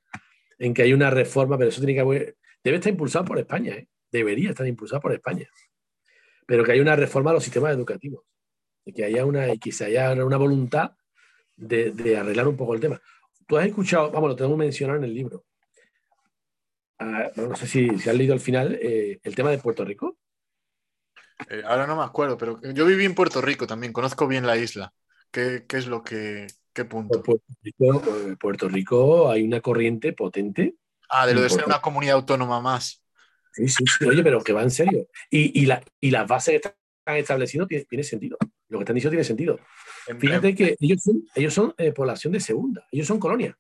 [0.59, 3.89] en que hay una reforma, pero eso tiene que debe estar impulsado por España, ¿eh?
[4.11, 5.49] debería estar impulsado por España.
[6.47, 8.25] Pero que haya una reforma a los sistemas educativos,
[8.85, 10.93] y que haya una, y que haya una voluntad
[11.57, 13.01] de, arreglar un poco el tema.
[13.47, 15.45] Tú has escuchado, vamos, lo tengo mencionado en el libro.
[16.99, 20.19] Ah, no sé si, si, has leído al final eh, el tema de Puerto Rico.
[21.51, 24.57] Eh, ahora no me acuerdo, pero yo viví en Puerto Rico también, conozco bien la
[24.57, 24.93] isla.
[25.31, 27.23] ¿Qué, qué es lo que, qué punto?
[27.23, 28.03] Puerto Rico,
[28.41, 30.77] Puerto Rico, hay una corriente potente.
[31.09, 33.03] Ah, de lo de ser una comunidad autónoma más.
[33.53, 35.09] Sí, sí, sí, oye, pero que va en serio.
[35.31, 36.69] Y, y, la, y las bases que
[36.99, 38.37] están establecidas tiene, tiene, sentido.
[38.69, 39.59] Lo que están diciendo tiene sentido.
[40.19, 43.57] Fíjate que ellos son, ellos son eh, población de segunda, ellos son colonia.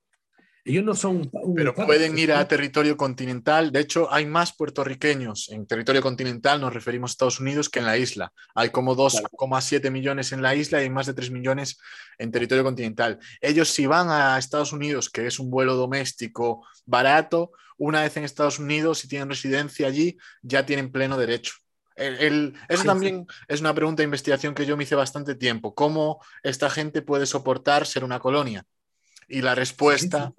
[0.66, 1.30] Ellos no son.
[1.55, 3.70] Pero pueden ir a territorio continental.
[3.70, 7.86] De hecho, hay más puertorriqueños en territorio continental, nos referimos a Estados Unidos, que en
[7.86, 8.32] la isla.
[8.52, 11.78] Hay como 2,7 millones en la isla y hay más de 3 millones
[12.18, 13.20] en territorio continental.
[13.40, 18.24] Ellos, si van a Estados Unidos, que es un vuelo doméstico barato, una vez en
[18.24, 21.55] Estados Unidos, si tienen residencia allí, ya tienen pleno derecho.
[21.94, 25.76] eso también es una pregunta de investigación que yo me hice bastante tiempo.
[25.76, 28.64] ¿Cómo esta gente puede soportar ser una colonia?
[29.28, 30.32] Y la respuesta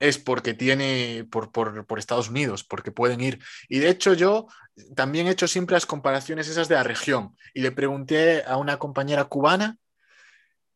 [0.00, 3.38] es porque tiene por, por, Estados Unidos, porque pueden ir.
[3.68, 4.48] Y de hecho yo
[4.96, 8.78] también he hecho siempre las comparaciones esas de la región y le pregunté a una
[8.78, 9.76] compañera cubana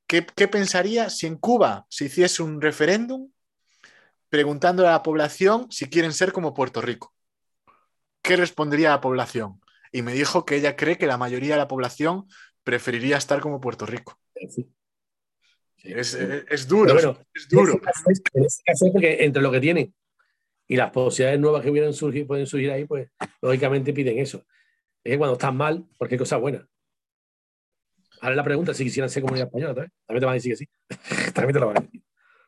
[0.06, 3.30] qué, pensaría si en Cuba se hiciese un referéndum
[4.28, 7.14] preguntando a la población si quieren ser como Puerto Rico.
[8.20, 9.60] ¿Qué respondería la población?
[9.90, 12.26] Y me dijo que ella cree que la mayoría de la población
[12.62, 14.18] preferiría estar como Puerto Rico.
[15.84, 17.80] Es, duro, es duro.
[18.32, 19.94] En este caso, porque entre lo que tienen
[20.66, 23.10] y las posibilidades nuevas que hubieran surgir, pueden surgir ahí, pues
[23.42, 24.38] lógicamente piden eso.
[25.02, 26.62] Es que cuando están mal, porque hay cosas buenas.
[28.22, 30.56] Ahora la pregunta, si quisieran ser comunidad española, también, también te van a decir que
[30.56, 30.68] sí.
[31.34, 32.02] también te lo van a decir.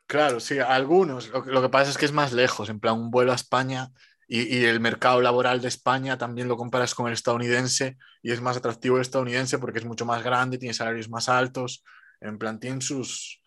[0.07, 1.29] Claro, sí, algunos.
[1.29, 3.91] Lo, que pasa es que es más lejos, en plan un vuelo a España
[4.27, 8.41] y, y, el mercado laboral de España también lo comparas con el estadounidense y es
[8.41, 11.83] más atractivo el estadounidense porque es mucho más grande, tiene salarios más altos,
[12.21, 13.41] en plan, tienen sus...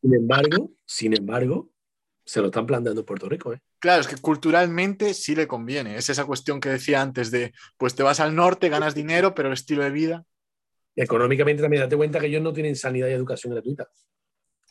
[0.00, 1.70] Sin embargo, sin embargo,
[2.24, 3.52] se lo están planteando Puerto Rico.
[3.52, 3.60] ¿eh?
[3.78, 5.96] Claro, es que culturalmente sí le conviene.
[5.96, 9.48] Es esa cuestión que decía antes de, pues te vas al norte, ganas dinero, pero
[9.48, 10.24] el estilo de vida...
[10.96, 13.88] económicamente también date cuenta que ellos no tienen sanidad y educación gratuita.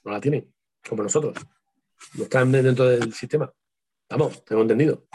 [0.03, 0.53] No la tienen,
[0.87, 1.37] como nosotros.
[2.15, 3.51] No están dentro del sistema.
[4.09, 5.05] Vamos, tengo entendido.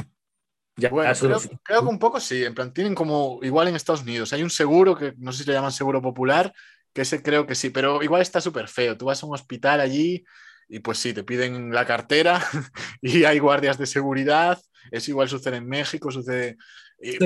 [0.76, 4.02] Ya, bueno, creo, creo, que un poco sí, en plan, tienen como igual en Estados
[4.02, 4.32] Unidos.
[4.34, 6.52] Hay un seguro que no sé si le llaman seguro popular,
[6.96, 8.96] que ese creo que sí, pero igual está súper feo.
[8.96, 10.24] Tú vas a un hospital allí
[10.66, 12.40] y pues sí, te piden la cartera
[13.02, 14.58] y hay guardias de seguridad.
[14.90, 16.56] Es igual sucede en México, sucede...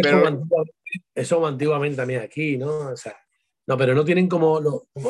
[0.02, 0.42] pero...
[1.14, 2.88] Eso antiguamente también aquí, ¿no?
[2.90, 3.16] O sea,
[3.68, 4.58] no, pero no tienen como,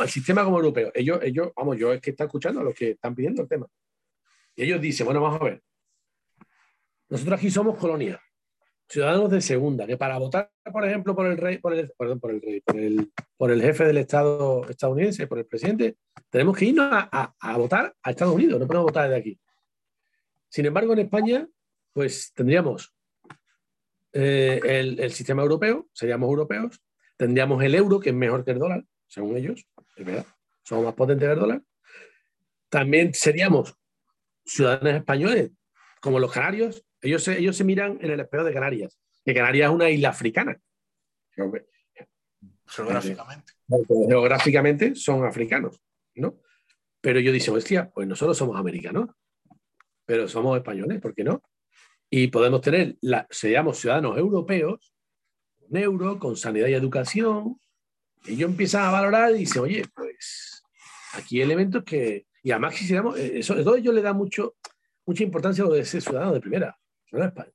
[0.02, 0.92] el sistema como europeo.
[0.92, 3.66] Ellos, ellos, vamos, yo es que está escuchando a los que están pidiendo el tema.
[4.54, 5.62] Y ellos dicen, bueno, vamos a ver.
[7.08, 8.20] Nosotros aquí somos colonia.
[8.90, 12.32] Ciudadanos de segunda, que para votar, por ejemplo, por el rey, por el, perdón, por
[12.32, 15.96] el rey, por el, por el jefe del Estado estadounidense, por el presidente,
[16.28, 19.40] tenemos que irnos a, votar a Estados Unidos, no podemos votar desde aquí.
[20.48, 21.48] Sin embargo, en España,
[21.92, 22.92] pues tendríamos
[24.12, 26.82] eh, el, el, sistema europeo, seríamos europeos,
[27.16, 29.64] tendríamos el euro, que es mejor que el dólar, según ellos,
[29.94, 30.26] es verdad,
[30.64, 31.62] somos más potentes que el dólar.
[32.68, 33.72] También seríamos
[34.44, 35.52] ciudadanos españoles,
[36.00, 39.70] como los canarios, ellos se, ellos se miran en el espejo de Canarias, que Canarias
[39.70, 40.60] es una isla africana.
[42.66, 43.52] Geográficamente.
[44.08, 45.80] Geográficamente son africanos,
[46.14, 46.38] ¿no?
[47.00, 49.10] Pero yo digo, hostia, pues nosotros somos americanos,
[50.04, 51.42] pero somos españoles, ¿por qué no?
[52.10, 54.94] Y podemos tener, la, seríamos ciudadanos europeos,
[55.58, 57.58] con euro, con sanidad y educación,
[58.26, 60.62] y yo empiezan a valorar y dice, oye, pues
[61.14, 64.56] aquí hay elementos que, y además quisiéramos, eh, eso, todo ello le da mucho,
[65.06, 66.79] mucha importancia a lo de ser ciudadano de primera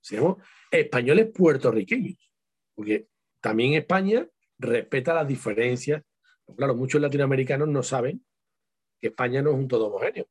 [0.02, 0.38] seamos
[0.72, 2.32] españoles puertorriqueños,
[2.74, 3.08] porque
[3.42, 4.28] también España
[4.58, 6.04] respeta las diferencias.
[6.58, 8.24] Claro, muchos latinoamericanos no saben
[9.00, 10.28] que España no es un todo homogéneo.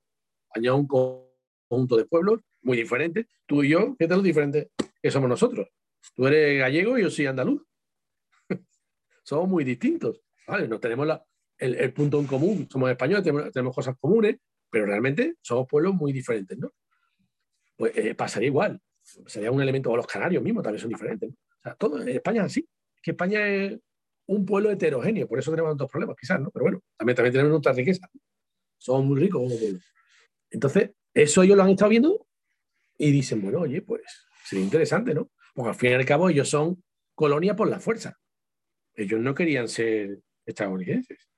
[0.49, 3.27] España es un conjunto de pueblos muy diferentes.
[3.47, 4.71] Tú y yo, ¿qué tal lo diferente
[5.03, 5.69] que somos nosotros?
[6.15, 7.63] Tú eres gallego y yo soy andaluz.
[9.25, 10.21] somos muy distintos.
[10.47, 10.69] ¿vale?
[10.69, 11.09] No tenemos
[11.59, 12.69] el, punto en común.
[12.71, 14.37] Somos españoles, tenemos, cosas comunes,
[14.71, 16.73] pero realmente somos pueblos muy diferentes, ¿no?
[17.77, 18.81] Pues eh, pasaría igual
[19.27, 21.31] sería un elemento, o los canarios mismos también son diferentes.
[21.31, 22.69] O sea, todo, España es así,
[23.03, 23.79] que España es
[24.27, 26.51] un pueblo heterogéneo, por eso tenemos tantos problemas, quizás, ¿no?
[26.51, 28.09] Pero bueno, también, también tenemos nuestra riqueza.
[28.79, 29.79] Somos muy ricos como pueblo.
[30.51, 32.27] Entonces, eso ellos lo han estado viendo
[32.97, 34.03] y dicen, bueno, oye, pues
[34.45, 35.31] sería interesante, ¿no?
[35.55, 36.83] Porque al fin y al cabo ellos son
[37.15, 38.19] colonia por la fuerza.
[38.95, 41.29] Ellos no querían ser estadounidenses.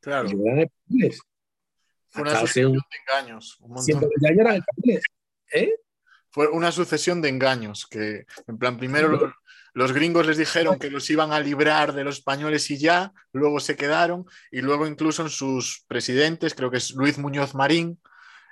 [0.00, 0.28] Claro.
[0.28, 1.20] Ellos eran españoles.
[2.08, 3.58] Fue una sucesión de engaños.
[3.60, 4.10] Un montón.
[4.22, 5.04] Eran españoles.
[5.52, 5.74] ¿Eh?
[6.34, 9.32] Fue una sucesión de engaños, que en plan, primero
[9.72, 13.60] los, gringos les dijeron que los iban a librar de los españoles y ya, luego
[13.60, 18.00] se quedaron, y luego incluso en sus presidentes, creo que es Luis Muñoz Marín,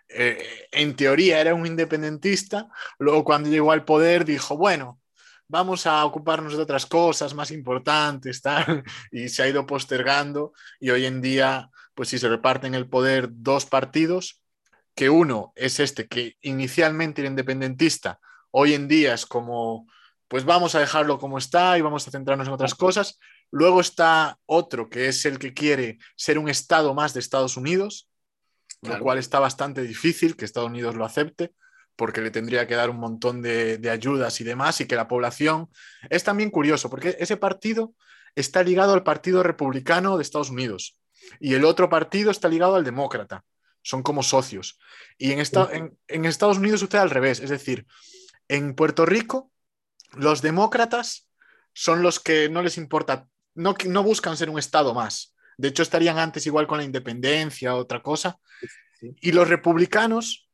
[0.08, 2.68] eh, en teoría era un independentista,
[3.00, 5.00] luego cuando llegó al poder dijo, bueno,
[5.48, 10.90] vamos a ocuparnos de otras cosas más importantes, tal, y se ha ido postergando, y
[10.90, 14.41] hoy en día, pues si se reparten el poder dos partidos,
[14.94, 18.20] que uno es este, que inicialmente era independentista,
[18.50, 19.86] hoy en día es como,
[20.28, 23.18] pues vamos a dejarlo como está y vamos a centrarnos en otras cosas.
[23.50, 28.08] Luego está otro, que es el que quiere ser un Estado más de Estados Unidos,
[28.82, 31.52] lo cual está bastante difícil que Estados Unidos lo acepte,
[31.96, 35.06] porque le tendría que dar un montón de, de ayudas y demás, y que la
[35.06, 35.68] población...
[36.10, 37.94] Es también curioso, porque ese partido
[38.34, 40.98] está ligado al Partido Republicano de Estados Unidos,
[41.38, 43.44] y el otro partido está ligado al Demócrata
[43.82, 44.78] son como socios.
[45.18, 45.42] Y en,
[46.08, 47.86] en, Estados Unidos usted al revés, es decir,
[48.48, 49.50] en Puerto Rico
[50.12, 51.28] los demócratas
[51.72, 55.34] son los que no les importa, no, no buscan ser un Estado más.
[55.56, 58.38] De hecho, estarían antes igual con la independencia, otra cosa.
[59.00, 60.48] Y los republicanos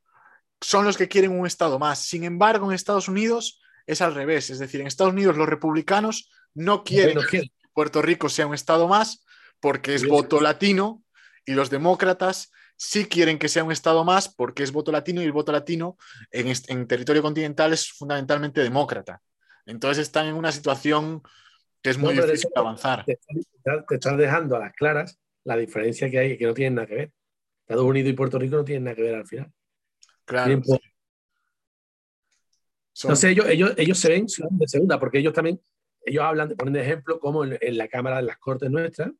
[0.61, 2.01] son los que quieren un Estado más.
[2.01, 4.51] Sin embargo, en Estados Unidos es al revés.
[4.51, 8.89] Es decir, en Estados Unidos los republicanos no quieren que Puerto Rico sea un Estado
[8.89, 9.25] más
[9.61, 11.03] porque es voto latino
[11.45, 15.25] y los demócratas sí quieren que sea un Estado más porque es voto latino y
[15.25, 15.99] el voto latino
[16.31, 19.21] en, territorio continental es fundamentalmente demócrata.
[19.67, 21.21] Entonces están en una situación
[21.83, 23.05] que es muy difícil de avanzar.
[23.05, 23.19] Te,
[23.91, 27.13] estás dejando a las claras la diferencia que hay, que no tienen nada que ver.
[27.63, 29.53] Estados Unidos y Puerto Rico no tienen nada que ver al final.
[30.25, 30.53] Claro.
[33.03, 35.61] Entonces ellos, ellos, ellos se ven de segunda, porque ellos también,
[36.05, 39.11] ellos hablan, ponen de ejemplo como en, en la Cámara de las Cortes nuestras,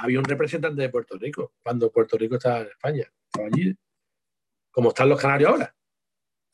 [0.00, 3.12] había un representante de Puerto Rico, cuando Puerto Rico estaba en España.
[3.26, 3.76] Estaba allí,
[4.70, 5.74] como están los canarios ahora.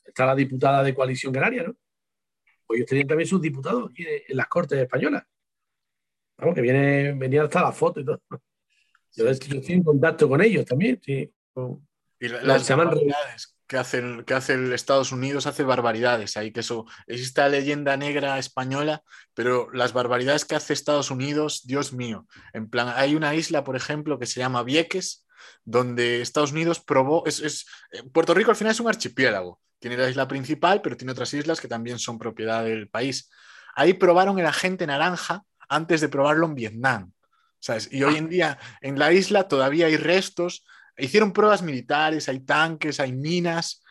[0.03, 1.75] Está la diputada de coalición canaria, ¿no?
[2.65, 5.23] Pues ellos tenían también sus diputados aquí en las Cortes Españolas.
[6.37, 8.21] Vamos, que viene, venía hasta la foto y todo.
[9.13, 11.33] Yo, estoy en contacto con ellos también, sí.
[12.19, 12.91] Y las, llaman
[13.67, 17.49] que hace, el, que hace el Estados Unidos hace barbaridades ahí, que eso, existe la
[17.49, 19.03] leyenda negra española,
[19.33, 23.75] pero las barbaridades que hace Estados Unidos, Dios mío, en plan, hay una isla, por
[23.75, 25.25] ejemplo, que se llama Vieques,
[25.63, 30.09] donde Estados Unidos probó, es, eh, Puerto Rico al final es un archipiélago, tiene la
[30.09, 33.29] isla principal, pero tiene otras islas que también son propiedad del país.
[33.75, 37.11] Ahí probaron el agente naranja antes de probarlo en Vietnam.
[37.59, 37.89] ¿sabes?
[37.91, 40.63] Y hoy en día en la isla todavía hay restos
[40.97, 43.83] hicieron pruebas militares, hay tanques, hay minas,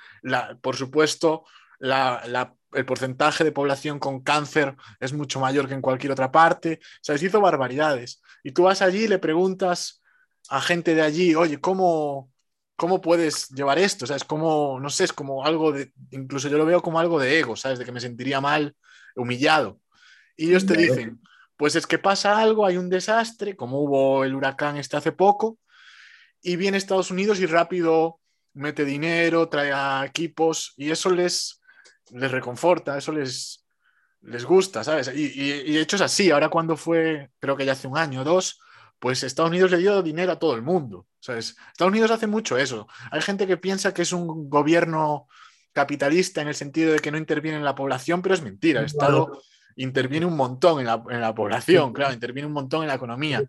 [0.61, 1.45] por supuesto,
[1.81, 6.81] el porcentaje de población con cáncer es mucho mayor que en cualquier otra parte.
[6.83, 8.23] O sea, se hizo barbaridades.
[8.43, 10.03] Y tú vas allí y le preguntas
[10.49, 12.31] a gente de allí, oye, ¿cómo,
[12.77, 14.05] ¿cómo puedes llevar esto?
[14.05, 17.01] O sea, es como, no sé, es como algo de, incluso yo lo veo como
[17.01, 17.79] algo de ego, ¿sabes?
[17.79, 18.77] De que me sentiría mal,
[19.17, 19.81] humillado.
[20.37, 21.21] Y ellos te dicen,
[21.57, 25.59] pues es que pasa algo, hay un desastre, como hubo el huracán este hace poco,
[26.43, 28.21] y viene Estados Unidos y rápido
[28.55, 31.61] mete dinero, trae equipos, y eso les,
[32.11, 33.67] les reconforta, eso les,
[34.23, 35.11] les gusta, ¿sabes?
[35.15, 38.23] Y, y, de hecho es así, ahora cuando fue, creo que ya hace un año
[38.23, 38.59] o dos,
[38.99, 41.07] pues Estados Unidos le dio dinero a todo el mundo.
[41.27, 41.57] ¿sabes?
[41.73, 42.87] Estados Unidos hace mucho eso.
[43.11, 45.27] Hay gente que piensa que es un gobierno
[45.73, 48.81] capitalista en el sentido de que no interviene en la población, pero es mentira.
[48.81, 49.43] El Estado
[49.75, 53.43] interviene un montón en la, población, claro, interviene un montón en la economía.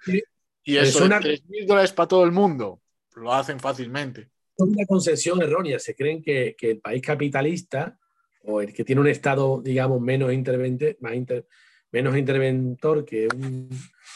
[0.67, 1.19] Y eso, una...
[1.19, 2.81] 3.000 dólares para todo el mundo,
[3.15, 4.21] lo hacen fácilmente.
[4.21, 5.79] Es una concepción errónea.
[5.79, 7.97] Se creen que, el país capitalista
[8.43, 11.13] o el que tiene un Estado, digamos, menos, intervente, más
[11.91, 13.69] menos interventor que un,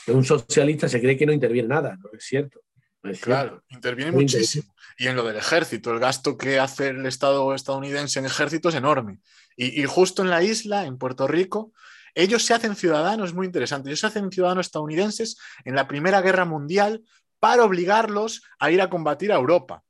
[0.06, 1.98] que un socialista, se cree que no interviene nada.
[2.02, 2.62] No es cierto
[3.20, 4.74] claro, interviene muchísimo.
[4.98, 8.76] Y en lo del ejército, el gasto que hace el Estado estadounidense en ejército es
[8.76, 9.20] enorme.
[9.58, 11.72] Y, justo en la isla, en Puerto Rico,
[12.16, 16.46] ellos se hacen ciudadanos, muy interesante, ellos se hacen ciudadanos estadounidenses en la Primera Guerra
[16.46, 17.02] Mundial
[17.40, 19.84] para obligarlos a ir a combatir a Europa.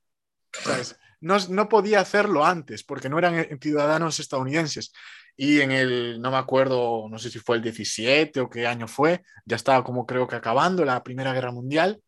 [1.20, 4.92] No, no, podía hacerlo antes porque no eran ciudadanos estadounidenses.
[5.38, 8.88] Y en el, no me acuerdo, no sé si fue el 17 o qué año
[8.88, 12.02] fue, ya estaba como creo que acabando la Primera Guerra Mundial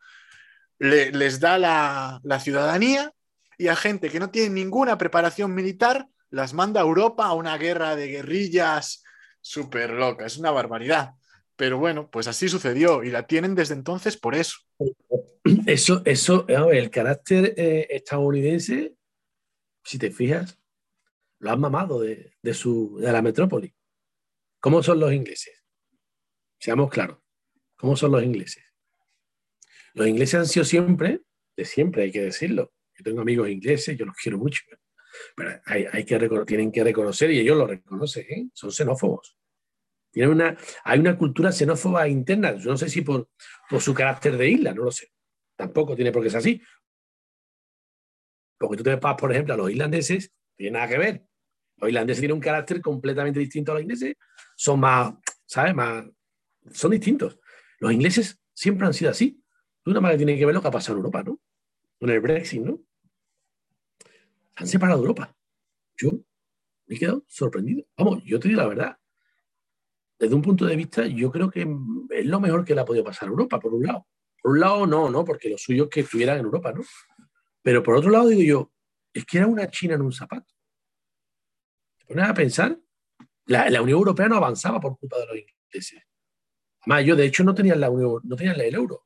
[0.80, 3.14] les da la, ciudadanía
[3.58, 7.58] y a gente que no tiene ninguna preparación militar las manda a Europa a una
[7.58, 9.03] guerra de guerrillas
[9.44, 10.26] súper loca.
[10.26, 11.16] Es una barbaridad.
[11.56, 14.58] Pero bueno, pues así sucedió y la tienen desde entonces por eso.
[15.68, 18.96] Eso, eso, el carácter eh, estadounidense,
[19.84, 20.58] si te fijas,
[21.40, 23.76] lo han mamado de, su, de la metrópoli.
[24.60, 25.64] ¿Cómo son los ingleses?
[26.58, 27.20] Seamos claros.
[27.76, 28.64] ¿Cómo son los ingleses?
[29.94, 31.22] Los ingleses han sido siempre,
[31.56, 32.74] de siempre hay que decirlo.
[32.96, 34.62] Yo tengo amigos ingleses, yo los quiero mucho,
[35.36, 38.48] pero hay, que tienen que reconocer, y ellos lo reconocen, ¿eh?
[38.54, 39.38] son xenófobos.
[40.12, 43.30] Tienen una, hay una cultura xenófoba interna, yo no sé si por,
[43.70, 45.12] por su carácter de isla, no lo sé.
[45.56, 46.62] Tampoco tiene por qué ser así.
[48.60, 51.26] Porque tú te vas, por ejemplo, a los irlandeses, tiene nada que ver.
[51.78, 54.16] Los irlandeses tienen un carácter completamente distinto a los ingleses,
[54.56, 55.16] son más,
[55.46, 55.74] ¿sabes?
[55.74, 56.06] Más,
[56.72, 57.40] son distintos.
[57.80, 59.44] Los ingleses siempre han sido así.
[59.84, 61.40] Tú nada más tienes que ver lo que ha pasado en Europa, ¿no?
[62.00, 62.80] Con el Brexit, ¿no?
[64.56, 65.36] Han separado Europa.
[65.98, 66.12] Yo
[66.86, 67.86] me he quedado sorprendido.
[67.98, 68.98] Vamos, yo te digo la verdad.
[70.20, 71.68] Desde un punto de vista, yo creo que
[72.10, 74.08] es lo mejor que le ha podido pasar a Europa, por un lado.
[74.42, 75.26] Por un lado, no, ¿no?
[75.26, 76.82] Porque lo suyo que estuvieran en Europa, ¿no?
[77.62, 78.72] Pero por otro lado, digo yo,
[79.14, 80.54] es que era una China en un zapato.
[81.98, 82.80] Te pones a pensar,
[83.46, 86.04] la, Unión Europea no avanzaba por culpa de los ingleses.
[86.82, 89.06] Además, yo de hecho no tenía la Unión, no tenía el euro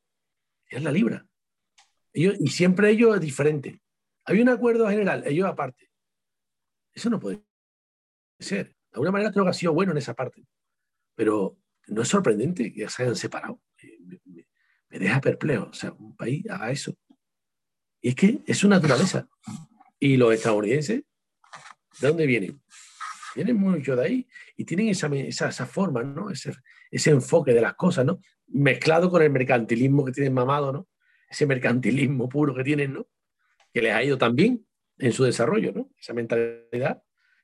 [0.70, 1.26] es la libra.
[2.14, 3.82] y siempre ellos es diferente.
[4.28, 5.90] Hay un acuerdo general, ellos aparte.
[6.94, 7.42] Eso no puede
[8.40, 8.68] ser.
[8.68, 10.46] De alguna manera creo que ha sido bueno en esa parte.
[11.16, 13.62] Pero no es sorprendente que se hayan separado.
[14.90, 15.70] Me, deja perplejo.
[15.70, 16.94] O sea, un país haga eso.
[18.02, 19.28] Y es que es su naturaleza.
[20.00, 21.04] Y los estadounidenses,
[22.00, 22.62] ¿de dónde vienen?
[23.34, 26.30] Vienen mucho de ahí y tienen esa, esa, forma, ¿no?
[26.30, 26.54] Ese,
[26.92, 28.20] ese enfoque de las cosas, ¿no?
[28.48, 30.88] mezclado con el mercantilismo que tienen mamado, ¿no?
[31.30, 33.08] Ese mercantilismo puro que tienen, ¿no?
[33.74, 34.66] Que les ha ido también
[34.98, 35.90] en su desarrollo, ¿no?
[36.00, 37.04] Esa mentalidad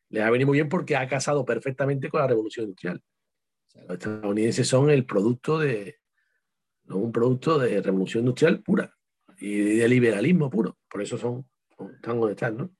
[0.10, 3.02] les ha venido muy bien porque ha casado perfectamente con la revolución industrial.
[3.74, 6.00] los estadounidenses son el producto de,
[6.90, 8.95] un producto de revolución industrial pura
[9.40, 10.78] y de liberalismo puro.
[10.90, 11.48] Por eso son,
[12.02, 12.76] tan donde están, ¿no?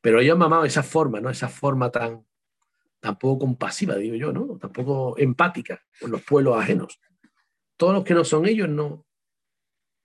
[0.00, 1.30] Pero ellos han mamado esa forma, ¿no?
[1.30, 2.26] Esa forma tan,
[2.98, 4.58] tan poco compasiva, digo yo, ¿no?
[4.58, 6.98] Tampoco empática con los pueblos ajenos
[7.82, 9.04] todos los que no son ellos no,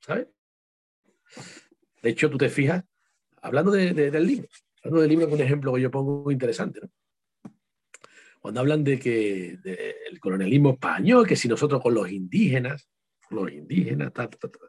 [0.01, 0.29] ¿sabes?
[2.01, 2.83] De hecho, tú te fijas,
[3.41, 3.95] hablando del
[4.25, 4.47] libro,
[4.83, 6.89] hablando del libro, un ejemplo que yo pongo muy interesante, ¿no?
[8.39, 9.57] Cuando hablan de que
[10.09, 12.87] el colonialismo español, que si nosotros con los indígenas,
[13.29, 14.59] los indígenas, ta, ta, ta,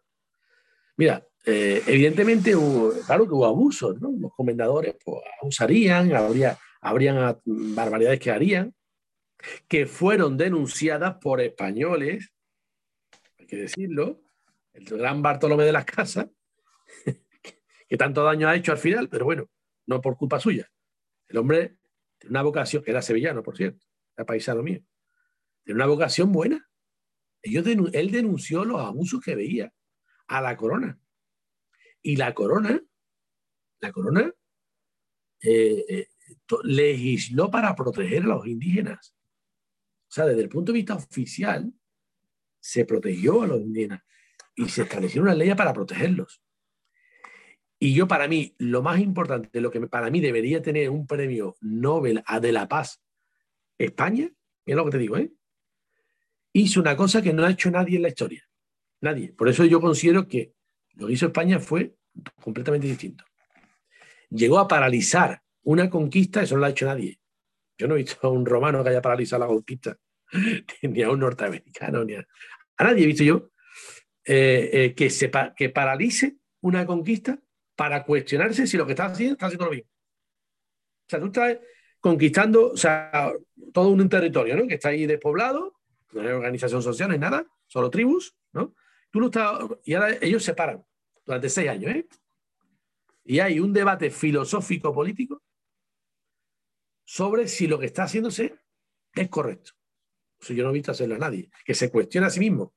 [0.96, 4.10] Mira, eh, evidentemente, hubo, claro que hubo abusos, ¿no?
[4.18, 8.74] Los comendadores pues, abusarían, habría, habrían barbaridades que harían,
[9.68, 12.32] que fueron denunciadas por españoles
[13.48, 14.20] que decirlo,
[14.74, 16.28] el gran Bartolomé de las Casas,
[17.88, 19.50] que tanto daño ha hecho al final, pero bueno,
[19.86, 20.70] no por culpa suya.
[21.28, 21.78] El hombre
[22.18, 23.84] tiene una vocación, era sevillano, por cierto,
[24.16, 24.80] era paisano mío,
[25.64, 26.68] tiene una vocación buena.
[27.42, 29.72] él denunció los abusos que veía
[30.26, 30.98] a la corona.
[32.02, 32.80] Y la corona,
[33.80, 34.32] la corona
[35.40, 36.08] eh, eh,
[36.64, 39.14] legisló para proteger a los indígenas.
[40.08, 41.72] O sea, desde el punto de vista oficial,
[42.60, 44.02] se protegió a los indígenas
[44.54, 46.42] y se establecieron una ley para protegerlos.
[47.78, 51.56] Y yo para mí, lo más importante, lo que para mí debería tener un premio
[51.60, 53.00] Nobel a de la paz
[53.78, 54.28] España,
[54.66, 55.32] es lo que te digo, ¿eh?
[56.52, 58.44] hizo una cosa que no ha hecho nadie en la historia.
[59.00, 59.32] Nadie.
[59.32, 60.54] Por eso yo considero que
[60.94, 61.94] lo que hizo España fue
[62.40, 63.24] completamente distinto.
[64.30, 67.20] Llegó a paralizar una conquista, eso no lo ha hecho nadie.
[67.78, 69.96] Yo no he visto a un romano que haya paralizado la conquista,
[70.82, 72.26] ni a un norteamericano, ni a,
[72.80, 73.50] nadie he visto yo
[74.24, 77.38] eh, eh, que, sepa, que paralice una conquista
[77.78, 79.86] para cuestionarse si lo que está haciendo está haciendo lo bien.
[79.86, 81.58] O sea, tú estás
[82.00, 83.32] conquistando o sea,
[83.72, 84.66] todo un territorio, ¿no?
[84.66, 85.78] Que está ahí despoblado,
[86.12, 88.74] no hay organización social, no hay nada, solo tribus, ¿no?
[89.12, 90.84] Tú lo estás, y ahora ellos se paran
[91.24, 92.08] durante seis años, ¿eh?
[93.24, 95.40] Y hay un debate filosófico político
[97.04, 98.56] sobre si lo que está haciéndose
[99.14, 99.70] es correcto.
[100.48, 102.74] Yo no he visto hacerlo a nadie, que se cuestiona a sí mismo.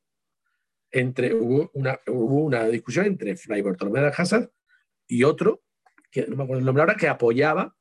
[0.91, 4.47] Entre, hubo, una, hubo una discusión entre Fray Bartolomé de Casas
[5.11, 5.61] y otro,
[6.09, 7.75] que no me acuerdo el nombre ahora, que apoyaba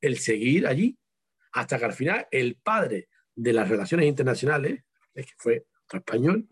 [0.00, 0.98] el seguir allí,
[1.52, 4.82] hasta que al final el padre de las relaciones internacionales,
[5.14, 6.48] que fue otro español,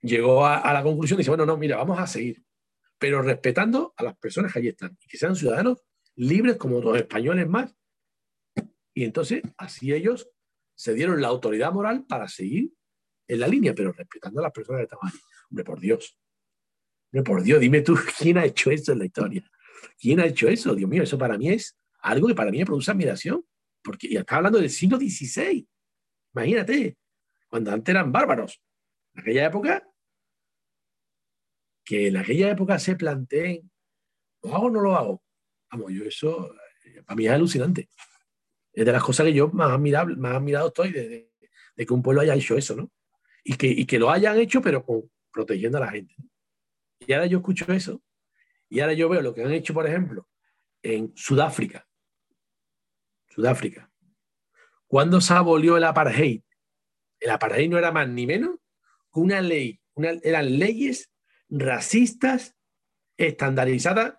[0.00, 2.42] llegó a, la conclusión y dice, bueno, no, mira, vamos a seguir,
[2.98, 5.78] pero respetando a las personas que allí están y que sean ciudadanos
[6.16, 7.72] libres como los españoles más.
[8.92, 10.28] Y entonces así ellos
[10.74, 12.72] se dieron la autoridad moral para seguir
[13.28, 15.20] en la línea, pero respetando a las personas que estaban allí.
[15.48, 16.18] Hombre, por Dios,
[17.20, 19.44] por Dios, dime tú, ¿quién ha hecho eso en la historia?
[19.98, 20.74] ¿Quién ha hecho eso?
[20.74, 23.44] Dios mío, eso para mí es algo que para mí me produce admiración,
[23.82, 25.66] porque ya está hablando del siglo XVI.
[26.34, 26.96] Imagínate,
[27.48, 28.62] cuando antes eran bárbaros.
[29.14, 29.86] En aquella época,
[31.84, 33.70] que en aquella época se planteen,
[34.42, 35.22] ¿lo hago o no lo hago?
[35.70, 37.88] Vamos, yo eso, eh, para mí es alucinante.
[38.72, 41.30] Es de las cosas que yo más admirado, más admirado estoy de,
[41.76, 42.90] que un pueblo haya hecho eso, ¿no?
[43.44, 44.84] Y que, y que lo hayan hecho, pero
[45.30, 46.14] protegiendo a la gente.
[47.06, 48.02] Y ahora yo escucho eso.
[48.68, 50.28] Y ahora yo veo lo que han hecho, por ejemplo,
[50.82, 51.86] en Sudáfrica.
[53.28, 53.90] Sudáfrica.
[54.86, 56.42] ¿Cuándo se abolió el apartheid?
[57.20, 58.56] El apartheid no era más ni menos
[59.12, 59.80] que una ley.
[60.22, 61.12] eran leyes
[61.48, 62.56] racistas
[63.18, 64.14] estandarizadas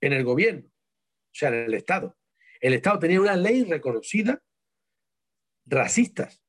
[0.00, 2.16] en el gobierno, o sea, en el Estado.
[2.60, 4.42] El Estado tenía una ley reconocida
[5.64, 6.42] racistas,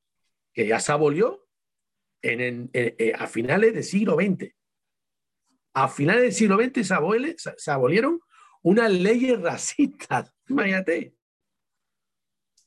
[0.52, 1.48] que ya se abolió
[2.22, 4.57] en, eh, a finales del siglo XX
[5.82, 6.94] a finales del siglo XX
[7.56, 8.20] se, abolieron
[8.62, 11.14] unas leyes racistas, imagínate.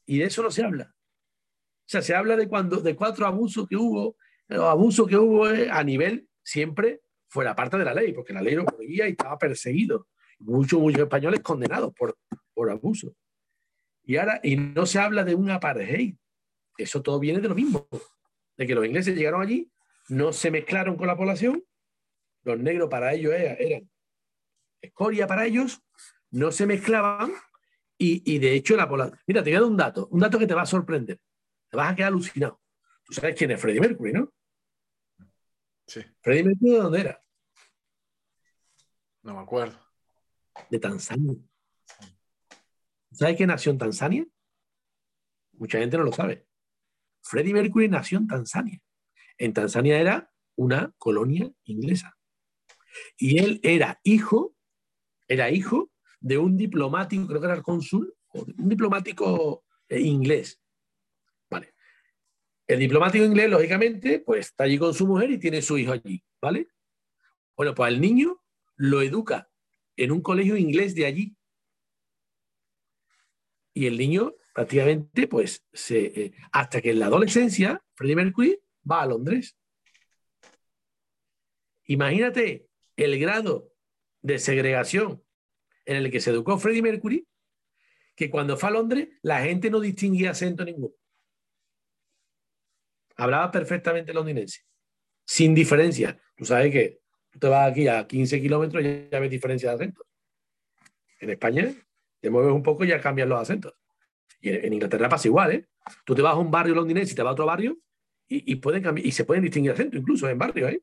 [0.06, 0.94] Y de eso no se habla.
[0.94, 4.16] O sea, se habla de, cuando, de cuatro abusos que hubo,
[4.48, 8.42] los abusos que hubo eh, a nivel siempre fuera parte de la ley, porque la
[8.42, 10.08] ley lo prohibía y estaba perseguido.
[10.40, 12.18] Muchos, muchos españoles condenados por,
[12.54, 13.14] por abuso.
[14.04, 16.16] Y ahora, y no se habla de un apartheid.
[16.78, 17.88] Eso todo viene de lo mismo.
[18.58, 19.70] De que los ingleses llegaron allí,
[20.10, 21.64] no se mezclaron con la población
[22.44, 23.90] los negros para ellos eran,
[24.82, 25.82] escoria para ellos,
[26.32, 27.32] no se mezclaban
[27.98, 29.20] y, de hecho la población...
[29.28, 31.20] Mira, te voy a dar un dato, un dato que te va a sorprender,
[31.70, 32.60] te vas a quedar alucinado.
[33.04, 34.34] Tú sabes quién es Freddie Mercury, ¿no?
[35.86, 36.02] Sí.
[36.22, 37.24] Freddie Mercury, ¿de dónde era?
[39.22, 39.78] No me acuerdo.
[40.70, 41.36] De Tanzania.
[43.12, 44.26] ¿Sabes quién nació en Tanzania?
[45.54, 46.48] Mucha gente no lo sabe.
[47.22, 48.80] Freddie Mercury nació en Tanzania.
[49.38, 52.18] En Tanzania era una colonia inglesa.
[53.18, 54.56] Y él era hijo,
[55.28, 60.62] era hijo de un diplomático, creo que era el cónsul, un diplomático eh, inglés.
[61.50, 61.74] Vale.
[62.68, 66.24] El diplomático inglés, lógicamente, pues está allí con su mujer y tiene su hijo allí,
[66.42, 66.68] ¿vale?
[67.56, 68.42] Bueno, pues al niño
[68.76, 69.50] lo educa
[69.98, 71.36] en un colegio inglés de allí.
[73.74, 78.60] Y el niño prácticamente, pues, se, eh, hasta que en la adolescencia, Freddie Mercury
[78.90, 79.58] va a Londres.
[81.86, 82.71] Imagínate
[83.02, 83.72] el grado
[84.22, 85.24] de segregación
[85.86, 87.28] en el que se educó Freddie Mercury,
[88.16, 90.94] que cuando fue a Londres la gente no distinguía acento ninguno.
[93.16, 94.62] Hablaba perfectamente londinense,
[95.26, 96.20] sin diferencia.
[96.36, 99.76] Tú sabes que tú te vas aquí a 15 kilómetros y ya ves diferencia de
[99.76, 100.06] acentos.
[101.20, 101.72] En España
[102.20, 103.74] te mueves un poco y ya cambian los acentos.
[104.40, 105.68] Y en, Inglaterra pasa igual, ¿eh?
[106.06, 107.78] Tú te vas a un barrio londinense y te vas a otro barrio
[108.28, 110.82] y, pueden cambiar, y se pueden distinguir acentos incluso en barrios, ¿eh?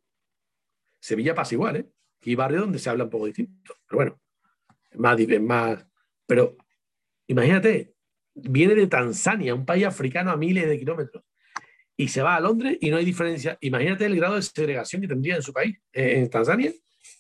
[1.01, 1.89] Sevilla pasa igual, ¿eh?
[2.25, 3.75] Hay barrios donde se habla un poco distinto.
[3.87, 4.21] Pero bueno,
[4.95, 5.87] más, más.
[6.27, 6.57] Pero
[7.27, 7.95] imagínate,
[8.35, 11.25] viene de Tanzania, un país africano a miles de kilómetros,
[11.97, 13.59] y se va a Londres y no hay diferencia.
[13.61, 16.73] Imagínate el grado de segregación que tendría en su país, eh, en Tanzania,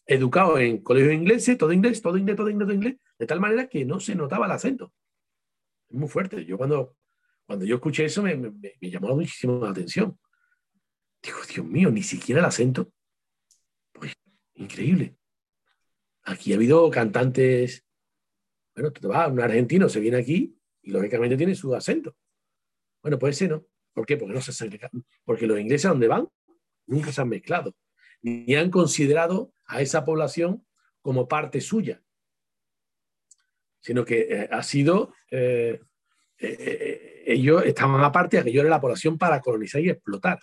[0.06, 3.68] educado en colegios ingleses, todo inglés, todo inglés, todo inglés, todo inglés, de tal manera
[3.68, 4.92] que no se notaba el acento.
[5.88, 6.44] Es muy fuerte.
[6.44, 6.96] Yo cuando,
[7.44, 10.18] cuando yo escuché eso me, me, me llamó muchísimo la atención.
[11.22, 12.92] Digo, Dios mío, ni siquiera el acento.
[14.58, 15.16] Increíble.
[16.24, 17.86] Aquí ha habido cantantes.
[18.74, 22.16] Bueno, te vas, un argentino se viene aquí y lógicamente tiene su acento.
[23.02, 23.64] Bueno, puede ser, ¿no?
[23.92, 24.16] ¿Por qué?
[24.16, 24.80] Porque, no se
[25.24, 26.28] porque los ingleses a donde van
[26.86, 27.76] nunca se han mezclado,
[28.22, 30.66] ni han considerado a esa población
[31.02, 32.02] como parte suya,
[33.80, 35.80] sino que eh, ha sido, eh,
[36.38, 40.40] eh, ellos estaban aparte, aquello era la población para colonizar y explotar.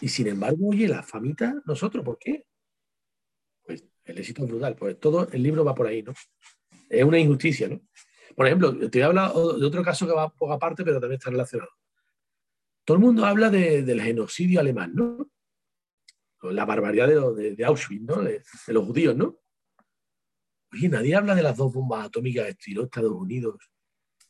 [0.00, 2.46] Y sin embargo, oye, la famita, nosotros, ¿por qué?
[4.04, 6.12] El éxito es brutal, pues todo el libro va por ahí, ¿no?
[6.88, 7.80] Es una injusticia, ¿no?
[8.36, 11.30] Por ejemplo, te a hablar de otro caso que va poco aparte, pero también está
[11.30, 11.70] relacionado.
[12.84, 15.30] Todo el mundo habla del genocidio alemán, ¿no?
[16.42, 18.20] La barbaridad de, Auschwitz, ¿no?
[18.20, 19.40] De, los judíos, ¿no?
[20.72, 23.56] Oye, nadie habla de las dos bombas atómicas que tiró Estados Unidos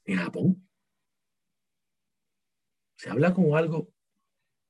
[0.05, 0.69] en Japón.
[2.97, 3.93] Se habla como algo,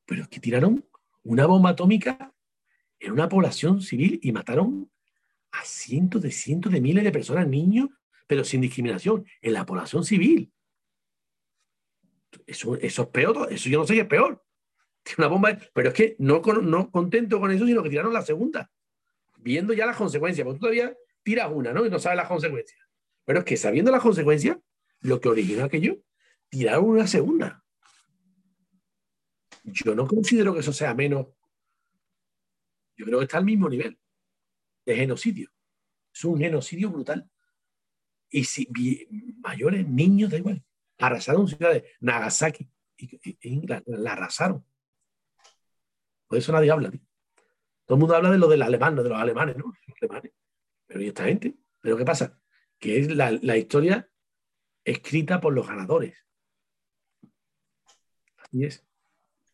[0.06, 0.89] pero es que tiraron
[1.24, 2.32] una bomba atómica
[2.98, 4.90] en una población civil y mataron
[5.55, 7.89] a cientos de cientos de miles de personas, niños,
[8.26, 10.52] pero sin discriminación, en la población civil.
[12.47, 14.43] Eso, es peor, eso yo no sé qué es peor.
[15.18, 18.70] Una bomba, pero es que no, no contento con eso, sino que tiraron la segunda,
[19.39, 21.86] viendo ya las consecuencias, porque tú todavía tiras una, ¿no?
[21.86, 22.81] Y no sabes las consecuencias.
[23.24, 24.59] Pero es que sabiendo las consecuencias,
[25.01, 25.98] lo que originó aquello,
[26.48, 27.64] tiraron una segunda.
[29.62, 31.28] Yo no considero que eso sea menos.
[32.97, 33.98] Yo creo que está al mismo nivel
[34.85, 35.51] de genocidio.
[36.12, 37.28] Es un genocidio brutal.
[38.31, 38.69] Y si
[39.39, 40.62] mayores, niños, da igual.
[40.98, 41.85] Arrasaron ciudades.
[42.01, 42.69] Nagasaki.
[42.97, 43.82] Y, la,
[44.12, 44.65] arrasaron.
[46.27, 46.90] Por eso nadie habla.
[47.85, 49.65] Todo el mundo habla de lo del alemán, de los alemanes, ¿no?
[49.86, 50.32] Los alemanes.
[50.86, 51.56] Pero ¿y esta gente?
[51.81, 52.40] ¿Pero qué pasa?
[52.78, 54.09] Que es la, historia
[54.85, 56.16] escrita por los ganadores.
[58.39, 58.86] Así es.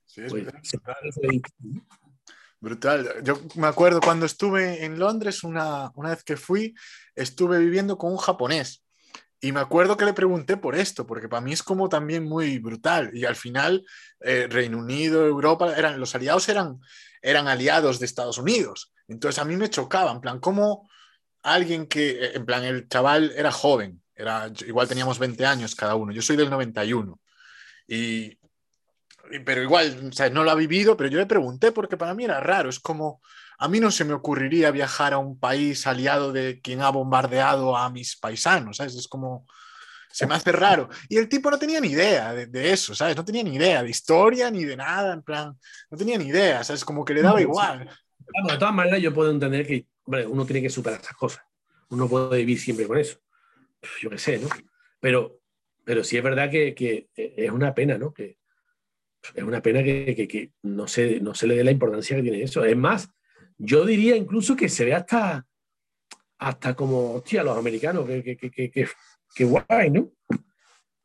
[0.05, 0.47] Sí, es pues,
[2.61, 3.23] brutal.
[3.23, 6.75] Yo me acuerdo cuando estuve en Londres, una, una vez que fui,
[7.15, 8.85] estuve viviendo con un japonés.
[9.41, 12.59] Y me acuerdo que le pregunté por esto, porque para mí es como también muy
[12.59, 13.11] brutal.
[13.15, 13.85] Y al final,
[14.21, 16.79] eh, Reino Unido, Europa, eran, los aliados eran,
[17.23, 18.93] eran aliados de Estados Unidos.
[19.09, 20.91] Entonces a mí me chocaba, en plan, como
[21.43, 25.95] alguien que, eh, en plan, el chaval era joven, era, igual teníamos 20 años cada
[25.95, 27.19] uno, yo soy del 91.
[27.89, 28.39] Y,
[29.45, 32.25] pero igual, o sea, no lo ha vivido, pero yo le pregunté porque para mí
[32.25, 33.21] era raro, es como,
[33.59, 37.77] a mí no se me ocurriría viajar a un país aliado de quien ha bombardeado
[37.77, 38.95] a mis paisanos, ¿sabes?
[38.97, 39.47] Es como,
[40.11, 40.89] se me hace raro.
[41.09, 43.17] Y el tipo no tenía ni idea de, eso, ¿sabes?
[43.17, 45.57] No tenía ni idea de historia ni de nada, en plan,
[45.91, 46.85] no tenía ni idea, ¿sabes?
[46.85, 47.89] Como que le daba igual.
[48.49, 51.45] de todas maneras, yo puedo entender que hombre, uno tiene que superar esas cosas.
[51.91, 53.19] Uno puede vivir siempre con eso.
[54.01, 54.49] Yo qué sé, ¿no?
[55.01, 55.41] Pero,
[55.85, 58.13] pero sí es verdad que, que es una pena, ¿no?
[58.13, 58.40] Que,
[59.35, 62.23] es una pena que, que, que, no, se, no se le dé la importancia que
[62.23, 62.65] tiene eso.
[62.65, 63.11] Es más,
[63.59, 65.47] yo diría incluso que se ve hasta,
[66.39, 70.11] hasta como, hostia, los americanos, que, guay, ¿no?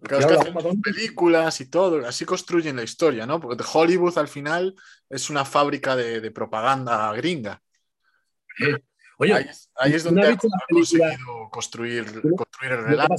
[0.02, 0.40] Claro,
[0.84, 3.40] películas y todo, así construyen la historia, ¿no?
[3.40, 4.76] Porque Hollywood al final
[5.10, 7.62] es una fábrica de, propaganda gringa.
[8.60, 8.78] Eh,
[9.18, 9.34] oye,
[9.76, 13.16] ahí, es donde ha conseguido construir, construir el relato.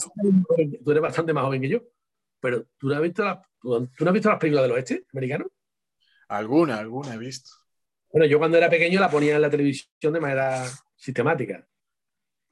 [0.84, 1.80] Tú eres bastante más joven que yo,
[2.40, 5.46] pero ¿tú no has visto, ¿tú no has visto las películas del oeste americano?
[6.28, 7.50] Alguna, alguna he visto.
[8.12, 10.64] Bueno, yo cuando era pequeño la ponía en la televisión de manera
[10.94, 11.66] sistemática.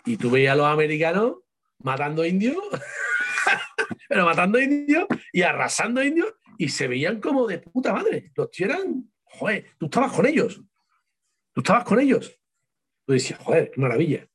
[0.05, 1.37] Y tú veías a los americanos
[1.79, 2.57] matando indios,
[4.09, 8.33] pero matando indios y arrasando indios y se veían como de puta madre.
[8.35, 10.61] Los tíos eran, joder, tú estabas con ellos.
[11.53, 12.39] Tú estabas con ellos.
[13.07, 14.29] Tú decías, joder, qué maravilla.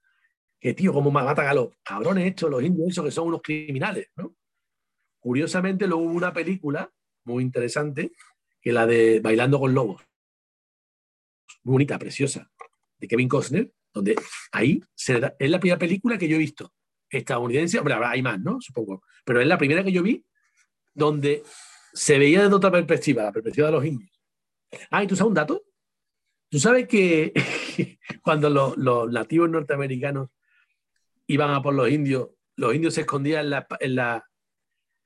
[0.60, 4.07] Que tío, cómo matan a los cabrones estos, los indios, esos que son unos criminales,
[4.15, 4.35] ¿no?
[5.20, 6.91] Curiosamente, luego hubo una película
[7.26, 8.12] muy interesante,
[8.62, 10.10] que la de Bailando con Lobos
[11.64, 12.52] muy bonita, preciosa,
[12.98, 14.16] de Kevin Costner, donde
[14.52, 16.74] ahí se es la primera película que yo he visto
[17.12, 18.62] estadounidense, hombre, hay más, ¿no?
[18.62, 20.24] Supongo, pero es la primera que yo vi
[20.94, 21.44] donde
[21.91, 24.12] se veía desde otra perspectiva, la perspectiva de los indios.
[24.91, 25.64] Ah, ¿y tú sabes un dato?
[26.50, 27.34] Tú sabes que
[28.22, 30.30] cuando los, nativos norteamericanos
[31.26, 34.28] iban a por los indios, los indios se escondían en la,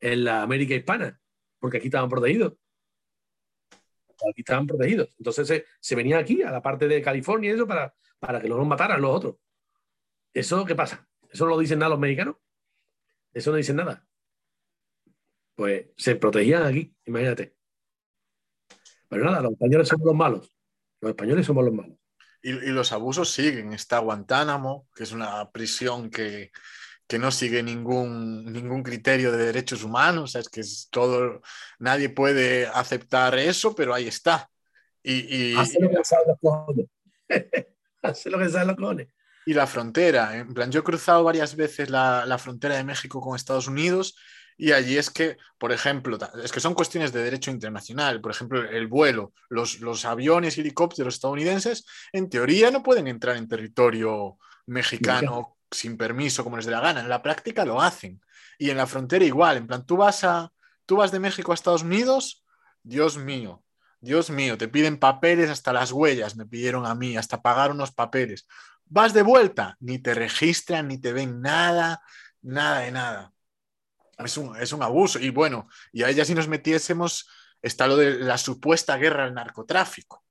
[0.03, 1.19] en la América hispana,
[1.59, 2.53] porque aquí estaban protegidos
[4.29, 5.09] aquí estaban protegidos.
[5.17, 9.01] Entonces se, venía aquí, a la parte de California eso, para, para que los mataran
[9.01, 9.35] los otros.
[10.33, 11.07] ¿Eso qué pasa?
[11.29, 12.35] ¿Eso no lo dicen nada los mexicanos?
[13.33, 14.05] Eso no dicen nada.
[15.55, 17.55] Pues se protegían aquí, imagínate.
[19.07, 20.55] Pero nada, los españoles somos los malos.
[21.01, 21.97] Los españoles somos los malos.
[22.41, 23.73] Y, y los abusos siguen.
[23.73, 26.51] Está Guantánamo, que es una prisión que,
[27.07, 31.41] que no sigue ningún, ningún criterio de derechos humanos, es que es todo,
[31.79, 34.49] nadie puede aceptar eso, pero ahí está.
[35.03, 36.85] Y, Hace lo que saben los cojones.
[38.01, 39.07] Hace lo que saben los cojones.
[39.45, 43.19] Y la frontera, en plan, yo he cruzado varias veces la, la frontera de México
[43.19, 44.15] con Estados Unidos
[44.57, 48.21] y allí es que, por ejemplo, es que son cuestiones de derecho internacional.
[48.21, 53.35] Por ejemplo, el vuelo, los, los aviones y helicópteros estadounidenses, en teoría no pueden entrar
[53.35, 57.01] en territorio mexicano sin permiso, como les dé la gana.
[57.01, 58.21] En la práctica lo hacen.
[58.57, 59.57] Y en la frontera igual.
[59.57, 60.51] En plan, tú vas, a,
[60.85, 62.43] tú vas de México a Estados Unidos,
[62.83, 63.63] Dios mío,
[63.99, 67.91] Dios mío, te piden papeles hasta las huellas, me pidieron a mí, hasta pagar unos
[67.91, 68.47] papeles.
[68.85, 72.01] Vas de vuelta, ni te registran, ni te ven nada,
[72.41, 73.33] nada de nada.
[74.17, 75.19] Es un, abuso.
[75.19, 77.29] Y bueno, y ahí ya si nos metiésemos,
[77.61, 80.25] está lo de la supuesta guerra al narcotráfico,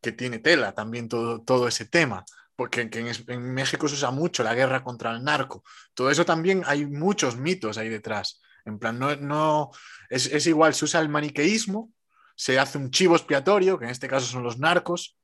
[0.00, 2.24] que tiene tela también todo, todo ese tema,
[2.62, 2.88] porque
[3.26, 5.64] en, México se usa mucho la guerra contra el narco.
[5.94, 8.40] Todo eso también hay muchos mitos ahí detrás.
[8.64, 9.72] En plan, no,
[10.08, 11.90] es, igual, se usa el maniqueísmo,
[12.36, 15.18] se hace un chivo expiatorio, que en este caso son los narcos,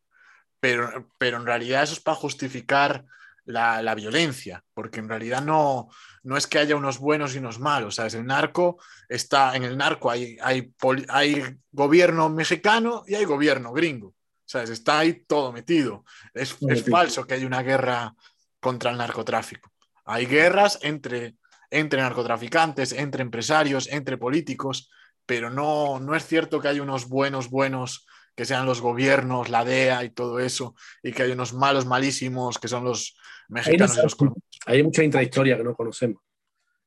[0.58, 3.04] pero, pero en realidad eso es para justificar
[3.44, 5.90] la, violencia, porque en realidad no,
[6.24, 8.14] no es que haya unos buenos y unos malos, ¿sabes?
[8.14, 14.16] El narco está, en el narco hay, hay gobierno mexicano y hay gobierno gringo,
[14.48, 14.70] ¿sabes?
[14.70, 16.04] Está ahí todo metido.
[16.32, 18.14] Es, es falso que haya una guerra
[18.60, 19.70] contra el narcotráfico.
[20.06, 21.36] Hay guerras entre,
[21.70, 24.90] entre narcotraficantes, entre empresarios, entre políticos,
[25.26, 29.64] pero no, no es cierto que haya unos buenos, buenos que sean los gobiernos, la
[29.64, 33.18] DEA y todo eso, y que hay unos malos malísimos que son los
[33.48, 34.16] mexicanos hay, y los
[34.64, 36.22] Hay mucha intrahistoria que no conocemos,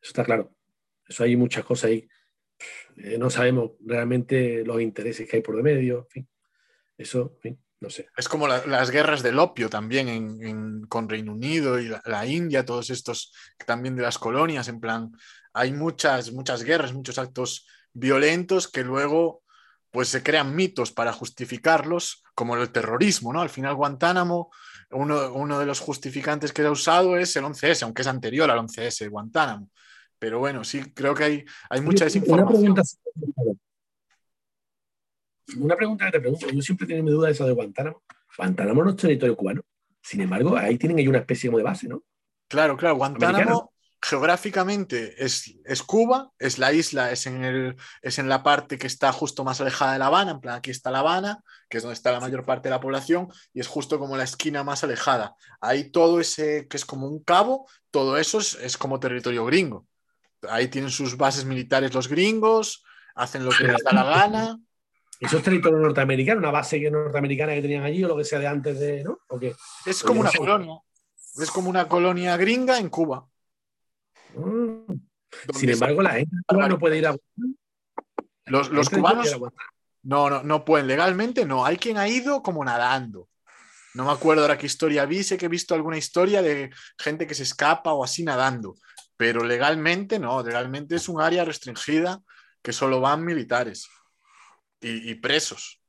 [0.02, 0.52] eso está claro.
[1.08, 2.08] Eso hay muchas cosas ahí.
[2.96, 6.30] Eh, no sabemos realmente los intereses que hay por de medio, en fin.
[7.02, 8.10] Eso, en fin, no sé.
[8.16, 12.66] Es como las guerras del opio también en, con Reino Unido y la, la, India,
[12.66, 13.34] todos estos
[13.66, 15.12] también de las colonias, en plan,
[15.54, 19.42] hay muchas, muchas guerras, muchos actos violentos que luego
[19.90, 23.42] pues se crean mitos para justificarlos, como el terrorismo, ¿no?
[23.42, 24.50] Al final Guantánamo,
[24.92, 29.10] uno, de los justificantes que ha usado es el 11S, aunque es anterior al 11S,
[29.10, 29.70] Guantánamo.
[30.18, 32.72] Pero bueno, sí, creo que hay, hay mucha desinformación.
[32.72, 32.84] Una pregunta,
[35.52, 38.04] que te pregunto, yo siempre tengo mi duda de eso de Guantánamo.
[38.38, 39.62] Guantánamo no es territorio cubano.
[40.02, 42.04] Sin embargo, ahí tienen ahí una especie de base, ¿no?
[42.48, 42.96] Claro, claro.
[42.96, 43.72] Guantánamo,
[44.02, 48.88] geográficamente es, es, Cuba, es la isla, es en, el, es en la parte que
[48.88, 51.84] está justo más alejada de La Habana, en plan aquí está La Habana, que es
[51.84, 54.84] donde está la mayor parte de la población, y es justo como la esquina más
[54.84, 55.36] alejada.
[55.60, 59.86] Ahí todo ese, que es como un cabo, todo eso es, como territorio gringo.
[60.50, 62.84] Ahí tienen sus bases militares los gringos,
[63.14, 64.60] hacen lo que les da la gana.
[65.22, 66.40] ¿Eso es territorio norteamericano?
[66.40, 69.04] ¿Una base norteamericana que tenían allí o lo que sea de antes de.?
[69.04, 69.20] ¿no?
[69.86, 70.80] Es como una colonia.
[71.40, 73.28] Es como una colonia gringa en Cuba.
[75.54, 77.16] Sin embargo, la gente no puede ir a.
[78.46, 79.40] Los, los cubanos.
[80.02, 80.88] No, no, no pueden.
[80.88, 81.64] Legalmente no.
[81.64, 83.30] Hay quien ha ido como nadando.
[83.94, 85.24] No me acuerdo ahora qué historia vi.
[85.24, 88.74] Sé que he visto alguna historia de gente que se escapa o así nadando.
[89.18, 90.42] Pero legalmente no.
[90.42, 92.24] Legalmente es un área restringida
[92.64, 93.88] que solo van militares
[94.82, 95.82] y, presos.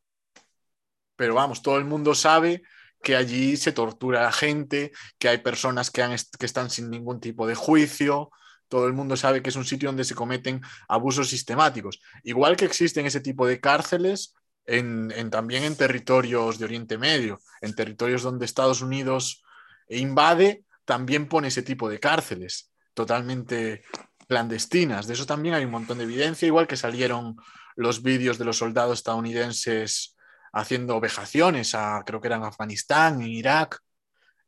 [1.16, 2.62] Pero vamos, todo el mundo sabe
[3.02, 7.20] que allí se tortura a gente, que hay personas que, han que están sin ningún
[7.20, 8.30] tipo de juicio.
[8.68, 12.00] Todo el mundo sabe que es un sitio donde se cometen abusos sistemáticos.
[12.22, 14.34] Igual que existen ese tipo de cárceles
[14.66, 19.42] en, también en territorios de Oriente Medio, en territorios donde Estados Unidos
[19.88, 23.82] invade, también pone ese tipo de cárceles totalmente
[24.28, 25.06] clandestinas.
[25.06, 27.36] De eso también hay un montón de evidencia, igual que salieron
[27.76, 30.16] los vídeos de los soldados estadounidenses
[30.52, 33.78] haciendo vejaciones a, creo que eran Afganistán, en Irak.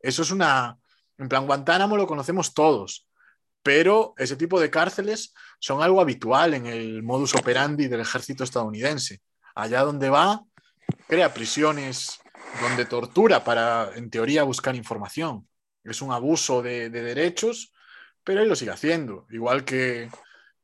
[0.01, 0.77] Eso es una,
[1.19, 3.09] en plan, Guantánamo lo conocemos todos,
[3.63, 9.23] pero ese tipo de cárceles son algo habitual en el modus operandi del ejército estadounidense.
[9.55, 10.43] Allá donde va,
[11.09, 12.21] crea prisiones
[12.61, 15.49] donde tortura para, en teoría, buscar información.
[15.83, 17.73] Es un abuso de, derechos,
[18.23, 19.27] pero él lo sigue haciendo.
[19.31, 20.11] Igual que,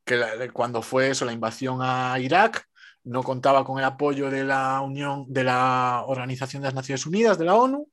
[0.03, 2.67] que cuando fue eso, la invasión a Irak,
[3.03, 7.37] no contaba con el apoyo de la Unión, de la Organización de las Naciones Unidas,
[7.37, 7.89] de la ONU,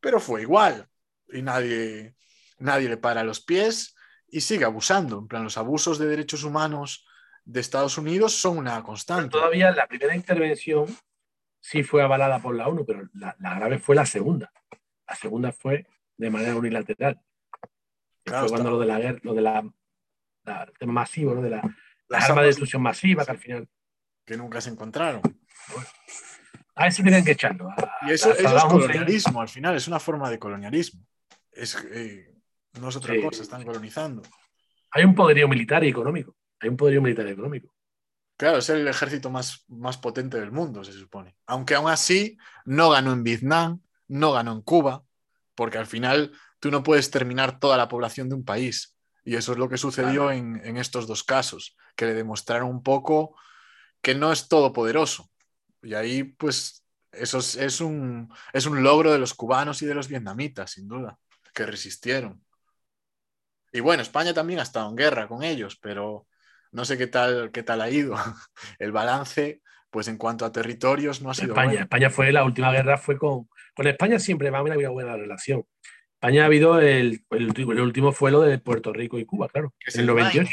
[0.00, 0.88] pero fue igual.
[1.28, 2.14] Y nadie,
[2.58, 3.94] nadie le para los pies
[4.28, 5.18] y sigue abusando.
[5.18, 7.06] En plan, los abusos de derechos humanos
[7.44, 9.30] de Estados Unidos son una constante.
[9.30, 10.86] todavía la primera intervención
[11.60, 14.52] sí fue avalada por la ONU, pero la, grave fue la segunda.
[15.06, 15.86] La segunda fue
[16.16, 17.20] de manera unilateral.
[18.24, 19.64] fue cuando lo de la guerra, lo de la,
[20.78, 21.42] tema masivo, ¿no?
[21.42, 21.62] de la,
[22.08, 23.68] las armas de destrucción masiva, que al final
[24.24, 25.22] que nunca se encontraron.
[26.74, 27.68] A si tienen que echarlo.
[28.06, 31.04] y eso, es colonialismo, al final, es una forma de colonialismo.
[31.52, 32.32] Es, eh,
[32.80, 34.22] no es otra cosa, están colonizando.
[34.92, 36.36] Hay un poderío militar y económico.
[36.60, 37.74] Hay un poderío militar y económico.
[38.36, 41.36] Claro, es el ejército más, más potente del mundo, se supone.
[41.46, 45.04] Aunque aún así no ganó en Vietnam, no ganó en Cuba,
[45.54, 48.96] porque al final tú no puedes terminar toda la población de un país.
[49.24, 53.36] Y eso es lo que sucedió en, estos dos casos, que le demostraron un poco
[54.00, 55.30] que no es todopoderoso.
[55.82, 60.08] Y ahí, pues, eso es, un, es un logro de los cubanos y de los
[60.08, 61.18] vietnamitas, sin duda,
[61.54, 62.42] que resistieron.
[63.72, 66.26] Y bueno, España también ha estado en guerra con ellos, pero
[66.72, 68.16] no sé qué tal, qué tal ha ido.
[68.78, 72.72] El balance, pues en cuanto a territorios, no ha sido España, España fue, la última
[72.72, 73.48] guerra fue con...
[73.74, 75.64] Con España siempre va a haber una buena relación.
[76.20, 79.88] España ha habido el, el, último fue lo de Puerto Rico y Cuba, claro, que
[79.88, 80.50] es el 98.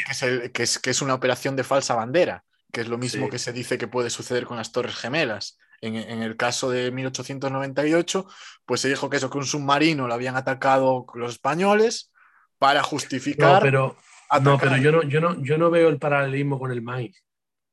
[0.54, 2.42] Que es, que, es, una operación de falsa bandera,
[2.72, 5.58] que es lo mismo que se dice que puede suceder con las Torres Gemelas.
[5.82, 8.26] En, el caso de 1898,
[8.64, 12.12] pues se dijo que eso, que un submarino lo habían atacado los españoles
[12.56, 13.56] para justificar.
[13.56, 13.96] No, pero,
[14.40, 17.22] no, pero yo, no, yo, no, yo no veo el paralelismo con el maíz.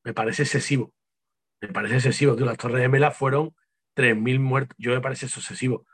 [0.03, 0.91] Me parece excesivo.
[1.61, 2.35] Me parece excesivo.
[2.35, 3.55] Las Torres Gemelas fueron
[3.95, 4.75] 3.000 muertos.
[4.77, 5.85] Yo me parece eso excesivo.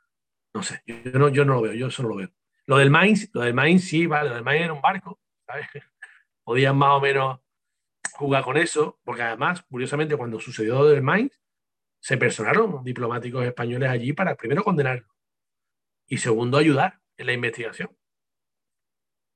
[0.54, 2.30] No sé, yo no, yo no lo veo, yo eso lo veo.
[2.66, 5.68] Lo del Mainz, lo del Mainz sí, vale, lo del Mainz era un barco, ¿sabes?
[6.44, 7.40] Podían más o menos
[8.14, 11.40] jugar con eso, porque además, curiosamente, cuando sucedió lo del Mainz,
[12.00, 15.08] se personaron diplomáticos españoles allí para primero condenarlo
[16.08, 17.96] y segundo ayudar en la investigación.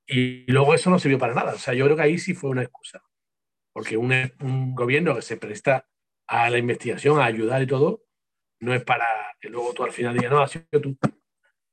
[0.07, 1.53] Y luego eso no sirvió para nada.
[1.53, 3.03] O sea, yo creo que ahí sí fue una excusa.
[3.73, 4.11] Porque un,
[4.41, 5.87] un gobierno que se presta
[6.27, 8.04] a la investigación, a ayudar y todo,
[8.59, 9.05] no es para
[9.39, 10.97] que luego tú al final digas, no, ha sido tú.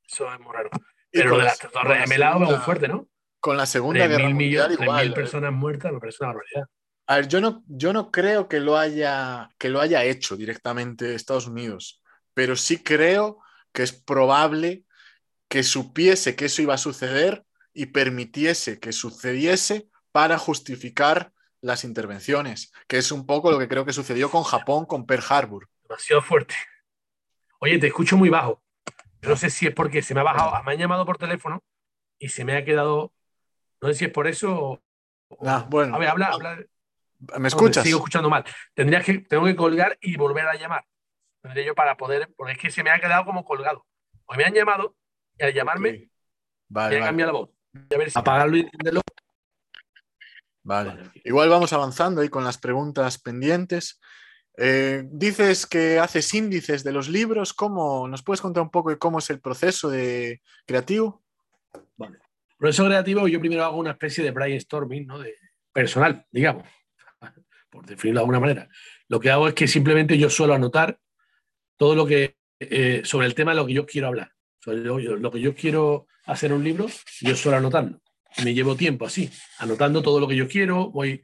[0.05, 0.69] Eso es muy raro.
[1.11, 3.07] Pero lo de las torres gemelas es muy fuerte, ¿no?
[3.39, 5.05] Con la Segunda Guerra Mundial igual.
[5.05, 6.67] mil personas muertas me parece una barbaridad.
[7.05, 11.13] A ver, yo no, yo no creo que lo, haya, que lo haya hecho directamente
[11.13, 12.01] Estados Unidos,
[12.33, 13.39] pero sí creo
[13.73, 14.85] que es probable
[15.49, 17.43] que supiese que eso iba a suceder
[17.73, 23.85] y permitiese que sucediese para justificar las intervenciones, que es un poco lo que creo
[23.85, 25.69] que sucedió con Japón, con Pearl Harbor.
[25.83, 26.55] Demasiado fuerte.
[27.63, 28.61] Oye, te escucho muy bajo.
[29.21, 31.63] no sé si es porque se me ha bajado, me han llamado por teléfono
[32.19, 33.13] y se me ha quedado.
[33.81, 34.83] No sé si es por eso o.
[35.45, 35.95] Ah, bueno.
[35.95, 36.59] A ver, habla, habla.
[37.39, 37.85] ¿Me escuchas?
[37.85, 38.43] sigo escuchando mal.
[38.73, 40.85] Tendría que, tengo que colgar y volver a llamar.
[41.41, 43.85] Tendría yo para poder, porque es que se me ha quedado como colgado.
[44.25, 44.97] Hoy me han llamado
[45.39, 46.09] y al llamarme
[46.67, 47.49] vale, me cambiado la voz.
[47.75, 49.01] A ver si apagarlo y encenderlo.
[50.63, 51.11] Vale.
[51.23, 54.01] Igual vamos avanzando ahí con las preguntas pendientes.
[54.57, 57.53] Eh, dices que haces índices de los libros.
[57.53, 61.23] ¿Cómo, ¿Nos puedes contar un poco cómo es el proceso de creativo?
[61.97, 62.19] Vale.
[62.57, 65.19] Proceso creativo, yo primero hago una especie de brainstorming ¿no?
[65.19, 65.35] de
[65.71, 66.67] personal, digamos,
[67.69, 68.69] por definirlo de alguna manera.
[69.07, 70.99] Lo que hago es que simplemente yo suelo anotar
[71.77, 74.31] todo lo que eh, sobre el tema de lo que yo quiero hablar.
[74.59, 76.87] Sobre lo, que yo quiero hacer un libro,
[77.19, 78.01] yo suelo anotarlo.
[78.45, 81.21] Me llevo tiempo así, anotando todo lo que yo quiero, voy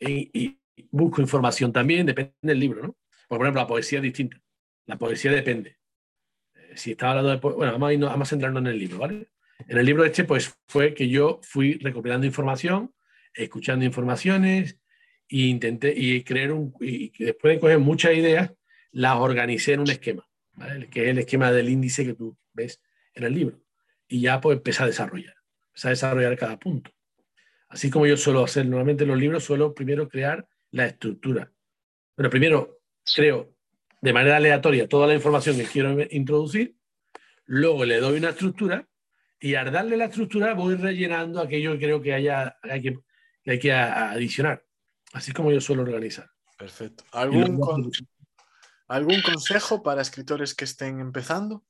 [0.00, 0.58] y,
[0.90, 2.96] busco información también, depende del libro, ¿no?
[3.28, 4.40] Por ejemplo, la poesía es distinta.
[4.86, 5.78] La poesía depende.
[6.54, 8.98] Eh, si estaba hablando de bueno, vamos a, irnos, vamos a centrarnos en el libro,
[8.98, 9.28] ¿vale?
[9.68, 12.92] En el libro este, pues fue que yo fui recopilando información,
[13.32, 14.78] escuchando informaciones
[15.28, 18.52] e intenté y creer un y después de coger muchas ideas,
[18.90, 20.88] las organicé en un esquema, ¿vale?
[20.88, 22.82] Que es el esquema del índice que tú ves
[23.14, 23.62] en el libro.
[24.08, 25.34] Y ya pues empecé a desarrollar,
[25.68, 26.90] empecé a desarrollar cada punto.
[27.68, 31.50] Así como yo suelo hacer normalmente en los libros, suelo primero crear la estructura.
[32.14, 32.80] Pero primero
[33.14, 33.54] creo
[34.00, 36.76] de manera aleatoria toda la información que quiero introducir,
[37.46, 38.88] luego le doy una estructura
[39.38, 42.98] y al darle la estructura voy rellenando aquello que creo que, haya, hay, que,
[43.46, 44.64] hay que adicionar.
[45.12, 46.30] Así como yo suelo organizar.
[46.58, 47.04] Perfecto.
[47.12, 47.60] ¿Algún,
[48.88, 51.64] ¿Algún consejo para escritores que estén empezando?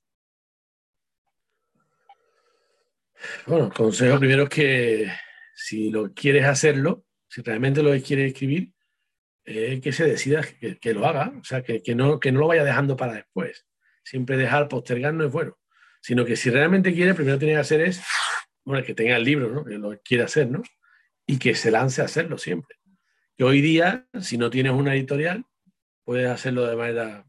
[3.46, 5.12] Bueno, consejo primero es que
[5.54, 8.71] si lo quieres hacerlo, si realmente lo quieres escribir,
[9.44, 10.42] eh, que se decida
[10.80, 13.66] que, lo haga, o sea, que, no, que no lo vaya dejando para después.
[14.04, 15.58] Siempre dejar, postergar no es bueno,
[16.00, 18.02] sino que si realmente quiere, primero tiene que hacer es,
[18.64, 19.64] bueno, que tenga el libro, ¿no?
[19.64, 20.62] que lo quiere hacer, ¿no?
[21.26, 22.76] Y que se lance a hacerlo siempre.
[23.36, 25.44] Que hoy día, si no tienes una editorial,
[26.04, 27.24] puedes hacerlo de manera,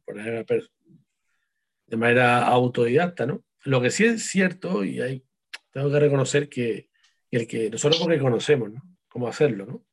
[1.88, 3.44] de manera autodidacta, ¿no?
[3.64, 5.26] Lo que sí es cierto, y hay,
[5.72, 6.90] tengo que reconocer que
[7.32, 8.82] el que nosotros porque conocemos, ¿no?
[9.08, 9.86] Cómo hacerlo, ¿no?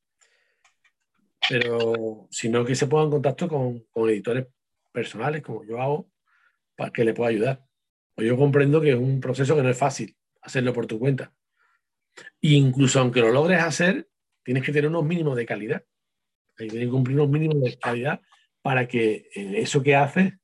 [1.49, 4.47] Pero sino que se ponga en contacto con, editores
[4.93, 6.11] personales, como yo hago,
[6.77, 7.65] para que le pueda ayudar.
[8.15, 11.33] Pues yo comprendo que es un proceso que no es fácil hacerlo por tu cuenta.
[12.43, 14.09] E incluso aunque lo logres hacer,
[14.43, 15.85] tienes que tener unos mínimos de calidad.
[16.57, 18.21] Tienes que cumplir unos mínimos de calidad
[18.63, 20.35] para que eh, eso que haces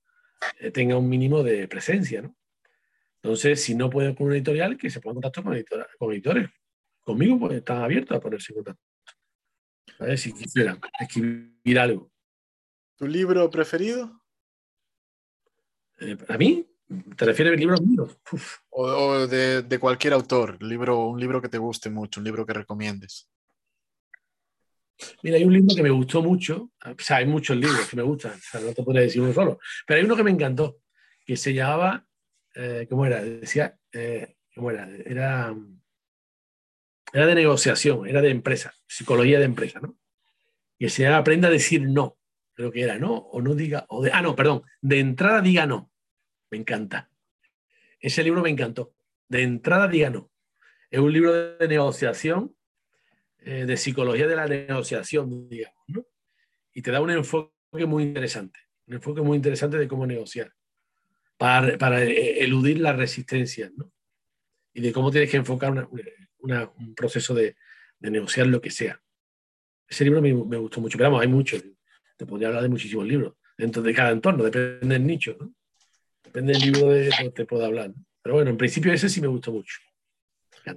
[0.60, 2.22] eh, tenga un mínimo de presencia.
[2.22, 2.36] ¿no?
[3.22, 5.64] Entonces, si no puedes con un editorial, que se ponga en contacto con,
[5.98, 6.48] con editores.
[7.02, 8.85] Conmigo, pues están abiertos a ponerse en contacto.
[9.98, 12.10] A ver si quisieran escribir algo.
[12.96, 14.22] ¿Tu libro preferido?
[15.98, 16.66] Eh, ¿Para mí?
[17.16, 18.16] ¿Te refieres a libros míos?
[18.70, 23.28] O, de, cualquier autor, libro, un libro que te guste mucho, un libro que recomiendes.
[25.22, 28.02] Mira, hay un libro que me gustó mucho, o sea, hay muchos libros que me
[28.02, 30.78] gustan, o sea, no te puedo decir uno solo, pero hay uno que me encantó,
[31.24, 32.06] que se llamaba,
[32.54, 33.22] eh, ¿cómo era?
[33.22, 34.88] Decía, eh, ¿cómo era?
[35.04, 35.54] Era,
[37.12, 39.96] era de negociación, era de empresa, psicología de empresa, ¿no?
[40.78, 42.18] Y se llama Aprenda a decir no,
[42.54, 43.14] creo que era, ¿no?
[43.14, 45.90] O no diga, o de, ah, no, perdón, de entrada diga no.
[46.50, 47.10] Me encanta.
[48.00, 48.94] Ese libro me encantó.
[49.28, 50.30] De entrada diga no.
[50.90, 52.54] Es un libro de negociación,
[53.38, 56.06] eh, de psicología de la negociación, digamos, ¿no?
[56.72, 60.52] Y te da un enfoque muy interesante, un enfoque muy interesante de cómo negociar,
[61.36, 63.92] para, eh, eludir las resistencias, ¿no?
[64.72, 65.72] Y de cómo tienes que enfocar
[66.78, 67.56] un proceso de,
[68.00, 69.00] negociar lo que sea.
[69.88, 71.62] Ese libro me, gustó mucho, pero vamos, hay muchos.
[72.16, 75.52] Te podría hablar de muchísimos libros, dentro de cada entorno, depende del nicho, ¿no?
[76.22, 77.92] Depende del libro de que te pueda hablar.
[78.22, 79.78] Pero bueno, en principio ese sí me gustó mucho.
[80.64, 80.76] Me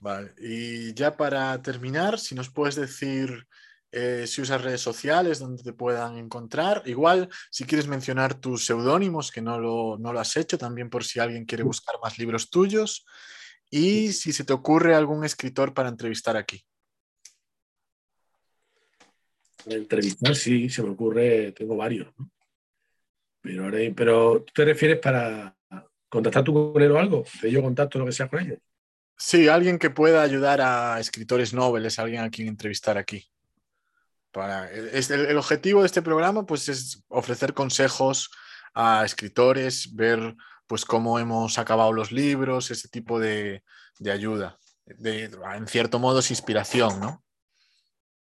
[0.00, 3.46] Vale, y ya para terminar, si nos puedes decir
[3.94, 6.82] eh, si usas redes sociales donde te puedan encontrar.
[6.86, 11.04] Igual, si quieres mencionar tus seudónimos, que no lo, no lo has hecho, también por
[11.04, 13.04] si alguien quiere buscar más libros tuyos.
[13.74, 16.62] Y si se te ocurre algún escritor para entrevistar aquí.
[19.64, 22.12] Para entrevistar, sí, se me ocurre, tengo varios.
[22.18, 22.30] ¿no?
[23.40, 25.56] Pero, pero ¿tú te refieres para
[26.10, 27.24] contactar tú con él o algo?
[27.40, 28.58] ¿Te yo contacto lo que sea con ellos?
[29.16, 33.26] Sí, alguien que pueda ayudar a escritores nobles, alguien a quien entrevistar aquí.
[34.32, 38.30] Para, el, objetivo de este programa pues, es ofrecer consejos
[38.74, 40.36] a escritores, ver
[40.72, 43.62] pues, cómo hemos acabado los libros, ese tipo de,
[44.10, 44.58] ayuda.
[44.86, 45.24] De,
[45.54, 47.22] en cierto modo es inspiración, ¿no?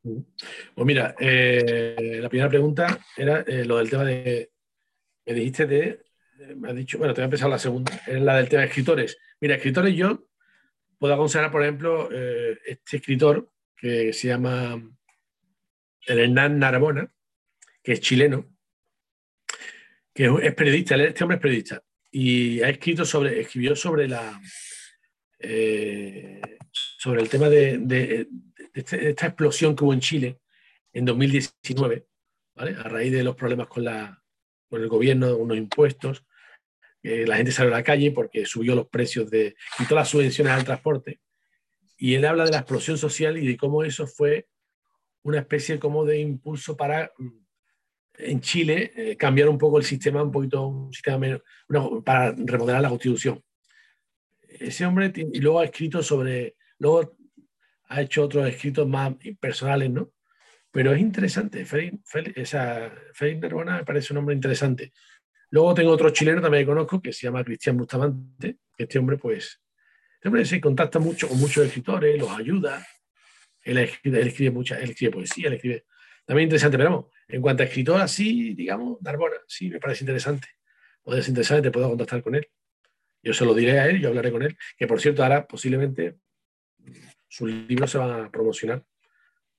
[0.03, 4.51] Pues mira, eh, la primera pregunta era eh, lo del tema de
[5.27, 6.03] me dijiste de,
[6.57, 8.69] me has dicho, bueno, te voy a empezar la segunda, es la del tema de
[8.69, 9.19] escritores.
[9.43, 10.27] Mira, escritores yo
[10.99, 14.83] puedo aconsejar, por ejemplo, eh, este escritor que se llama
[16.01, 17.13] Hernán Narbona,
[17.83, 18.47] que es chileno,
[20.15, 24.41] que es periodista, este hombre es periodista, y ha escrito sobre, escribió sobre la
[25.41, 26.41] eh,
[26.99, 28.27] sobre el tema de,
[28.75, 30.41] este, esta explosión que hubo en Chile
[30.93, 32.07] en 2019,
[32.57, 32.77] ¿vale?
[32.77, 34.21] a raíz de los problemas con la,
[34.69, 36.25] con el gobierno, unos impuestos,
[37.03, 40.65] la gente salió a la calle porque subió los precios de, quitó las subvenciones al
[40.65, 41.21] transporte.
[41.97, 44.47] Y él habla de la explosión social y de cómo eso fue
[45.23, 47.29] una especie como de impulso para mm,
[48.19, 51.43] en Chile eh, cambiar un poco el sistema, un poquito, un sistema menos,
[52.05, 53.43] para remodelar la constitución.
[54.49, 57.17] Ese hombre, y luego ha escrito sobre, luego
[57.89, 60.13] ha hecho otros escritos más personales, ¿no?
[60.71, 61.65] Pero es interesante.
[61.65, 62.03] Félix,
[62.37, 64.93] esa, Narbona me parece un hombre interesante.
[65.51, 69.17] Luego tengo otro chileno también que conozco que se llama Cristian Bustamante, que este hombre,
[69.17, 69.61] pues,
[70.15, 72.87] este hombre se contacta mucho con muchos escritores, los ayuda.
[73.63, 75.85] Él escribe, él escribe mucha, él escribe poesía, él escribe.
[76.27, 80.49] También interesante, pero vamos, en cuanto a escritor, así, digamos, Narbona, sí, me parece interesante.
[81.03, 82.49] Puede ser interesante, te puedo contactar con él.
[83.23, 86.17] Yo se lo diré a él, yo hablaré con él, que por cierto, ahora posiblemente
[87.29, 88.85] sus libros se van a promocionar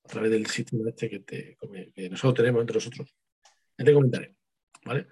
[0.04, 1.56] a través del sistema este que,
[2.10, 3.14] nosotros tenemos entre nosotros.
[3.78, 4.34] Ya te comentaré.
[4.84, 5.06] ¿vale?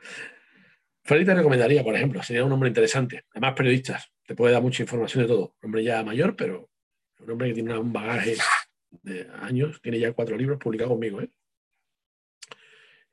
[1.04, 3.24] Freddy te recomendaría, por ejemplo, sería un hombre interesante.
[3.30, 5.54] Además, periodistas, te puede dar mucha información de todo.
[5.62, 6.70] Un hombre ya mayor, pero
[7.20, 8.36] un hombre que tiene un bagaje
[9.02, 11.20] de años, tiene ya cuatro libros publicados conmigo.
[11.20, 11.30] ¿eh?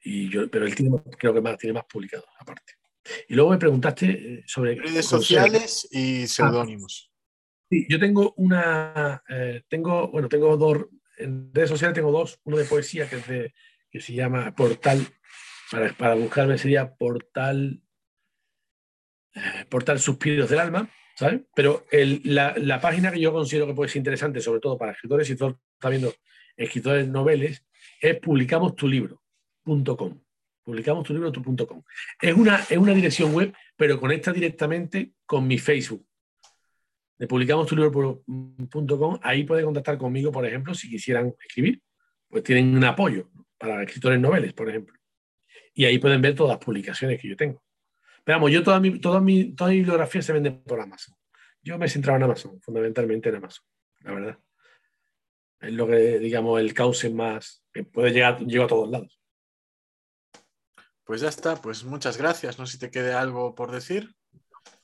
[0.05, 2.73] Y yo, pero él tiene, creo que más, tiene más publicados aparte.
[3.27, 4.75] Y luego me preguntaste eh, sobre...
[4.75, 7.11] Redes sociales y seudónimos.
[7.69, 9.21] sí, yo tengo una...
[9.27, 10.87] Eh, tengo, bueno, tengo dos
[11.17, 13.53] en redes sociales tengo dos, uno de poesía que, es
[13.91, 15.05] que se llama Portal,
[15.71, 17.81] para, para buscarme sería Portal,
[19.33, 21.41] eh, Portal Suspiros del Alma, ¿sabes?
[21.55, 25.35] Pero la, página que yo considero que puede ser interesante, sobre todo para escritores, y
[25.35, 26.13] todo está viendo
[26.57, 27.65] escritores noveles,
[28.01, 28.19] es
[29.65, 30.21] publicamostulibro.com.
[30.63, 31.83] Publicamostulibro.com.
[32.21, 36.05] Es una, es una dirección web, pero conecta directamente con mi Facebook
[37.17, 41.81] de publicamostulibro.com, ahí puede contactar conmigo, por ejemplo, si quisieran escribir,
[42.27, 44.97] pues tienen un apoyo para escritores noveles, por ejemplo.
[45.73, 47.63] Y ahí pueden ver todas las publicaciones que yo tengo.
[48.23, 51.15] Pero vamos, yo toda mi, toda mi, toda mi bibliografía se vende por Amazon.
[51.61, 53.65] Yo me he centrado en Amazon, fundamentalmente en Amazon,
[54.01, 54.39] la verdad.
[55.61, 59.19] Es lo que, digamos, el cauce más que puede llegar, llegar a todos lados.
[61.05, 62.57] Pues ya está, pues muchas gracias.
[62.57, 64.13] No sé si te quede algo por decir.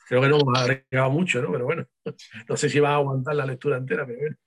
[0.08, 1.52] Creo que no hemos agregado mucho, ¿no?
[1.52, 1.86] Pero bueno,
[2.50, 4.38] no sé si va a aguantar la lectura entera, pero bueno.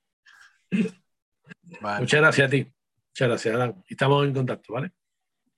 [2.00, 2.72] Muchas gracias a ti.
[3.10, 3.84] Muchas gracias, Adán.
[3.88, 4.92] Estamos en contacto, ¿vale?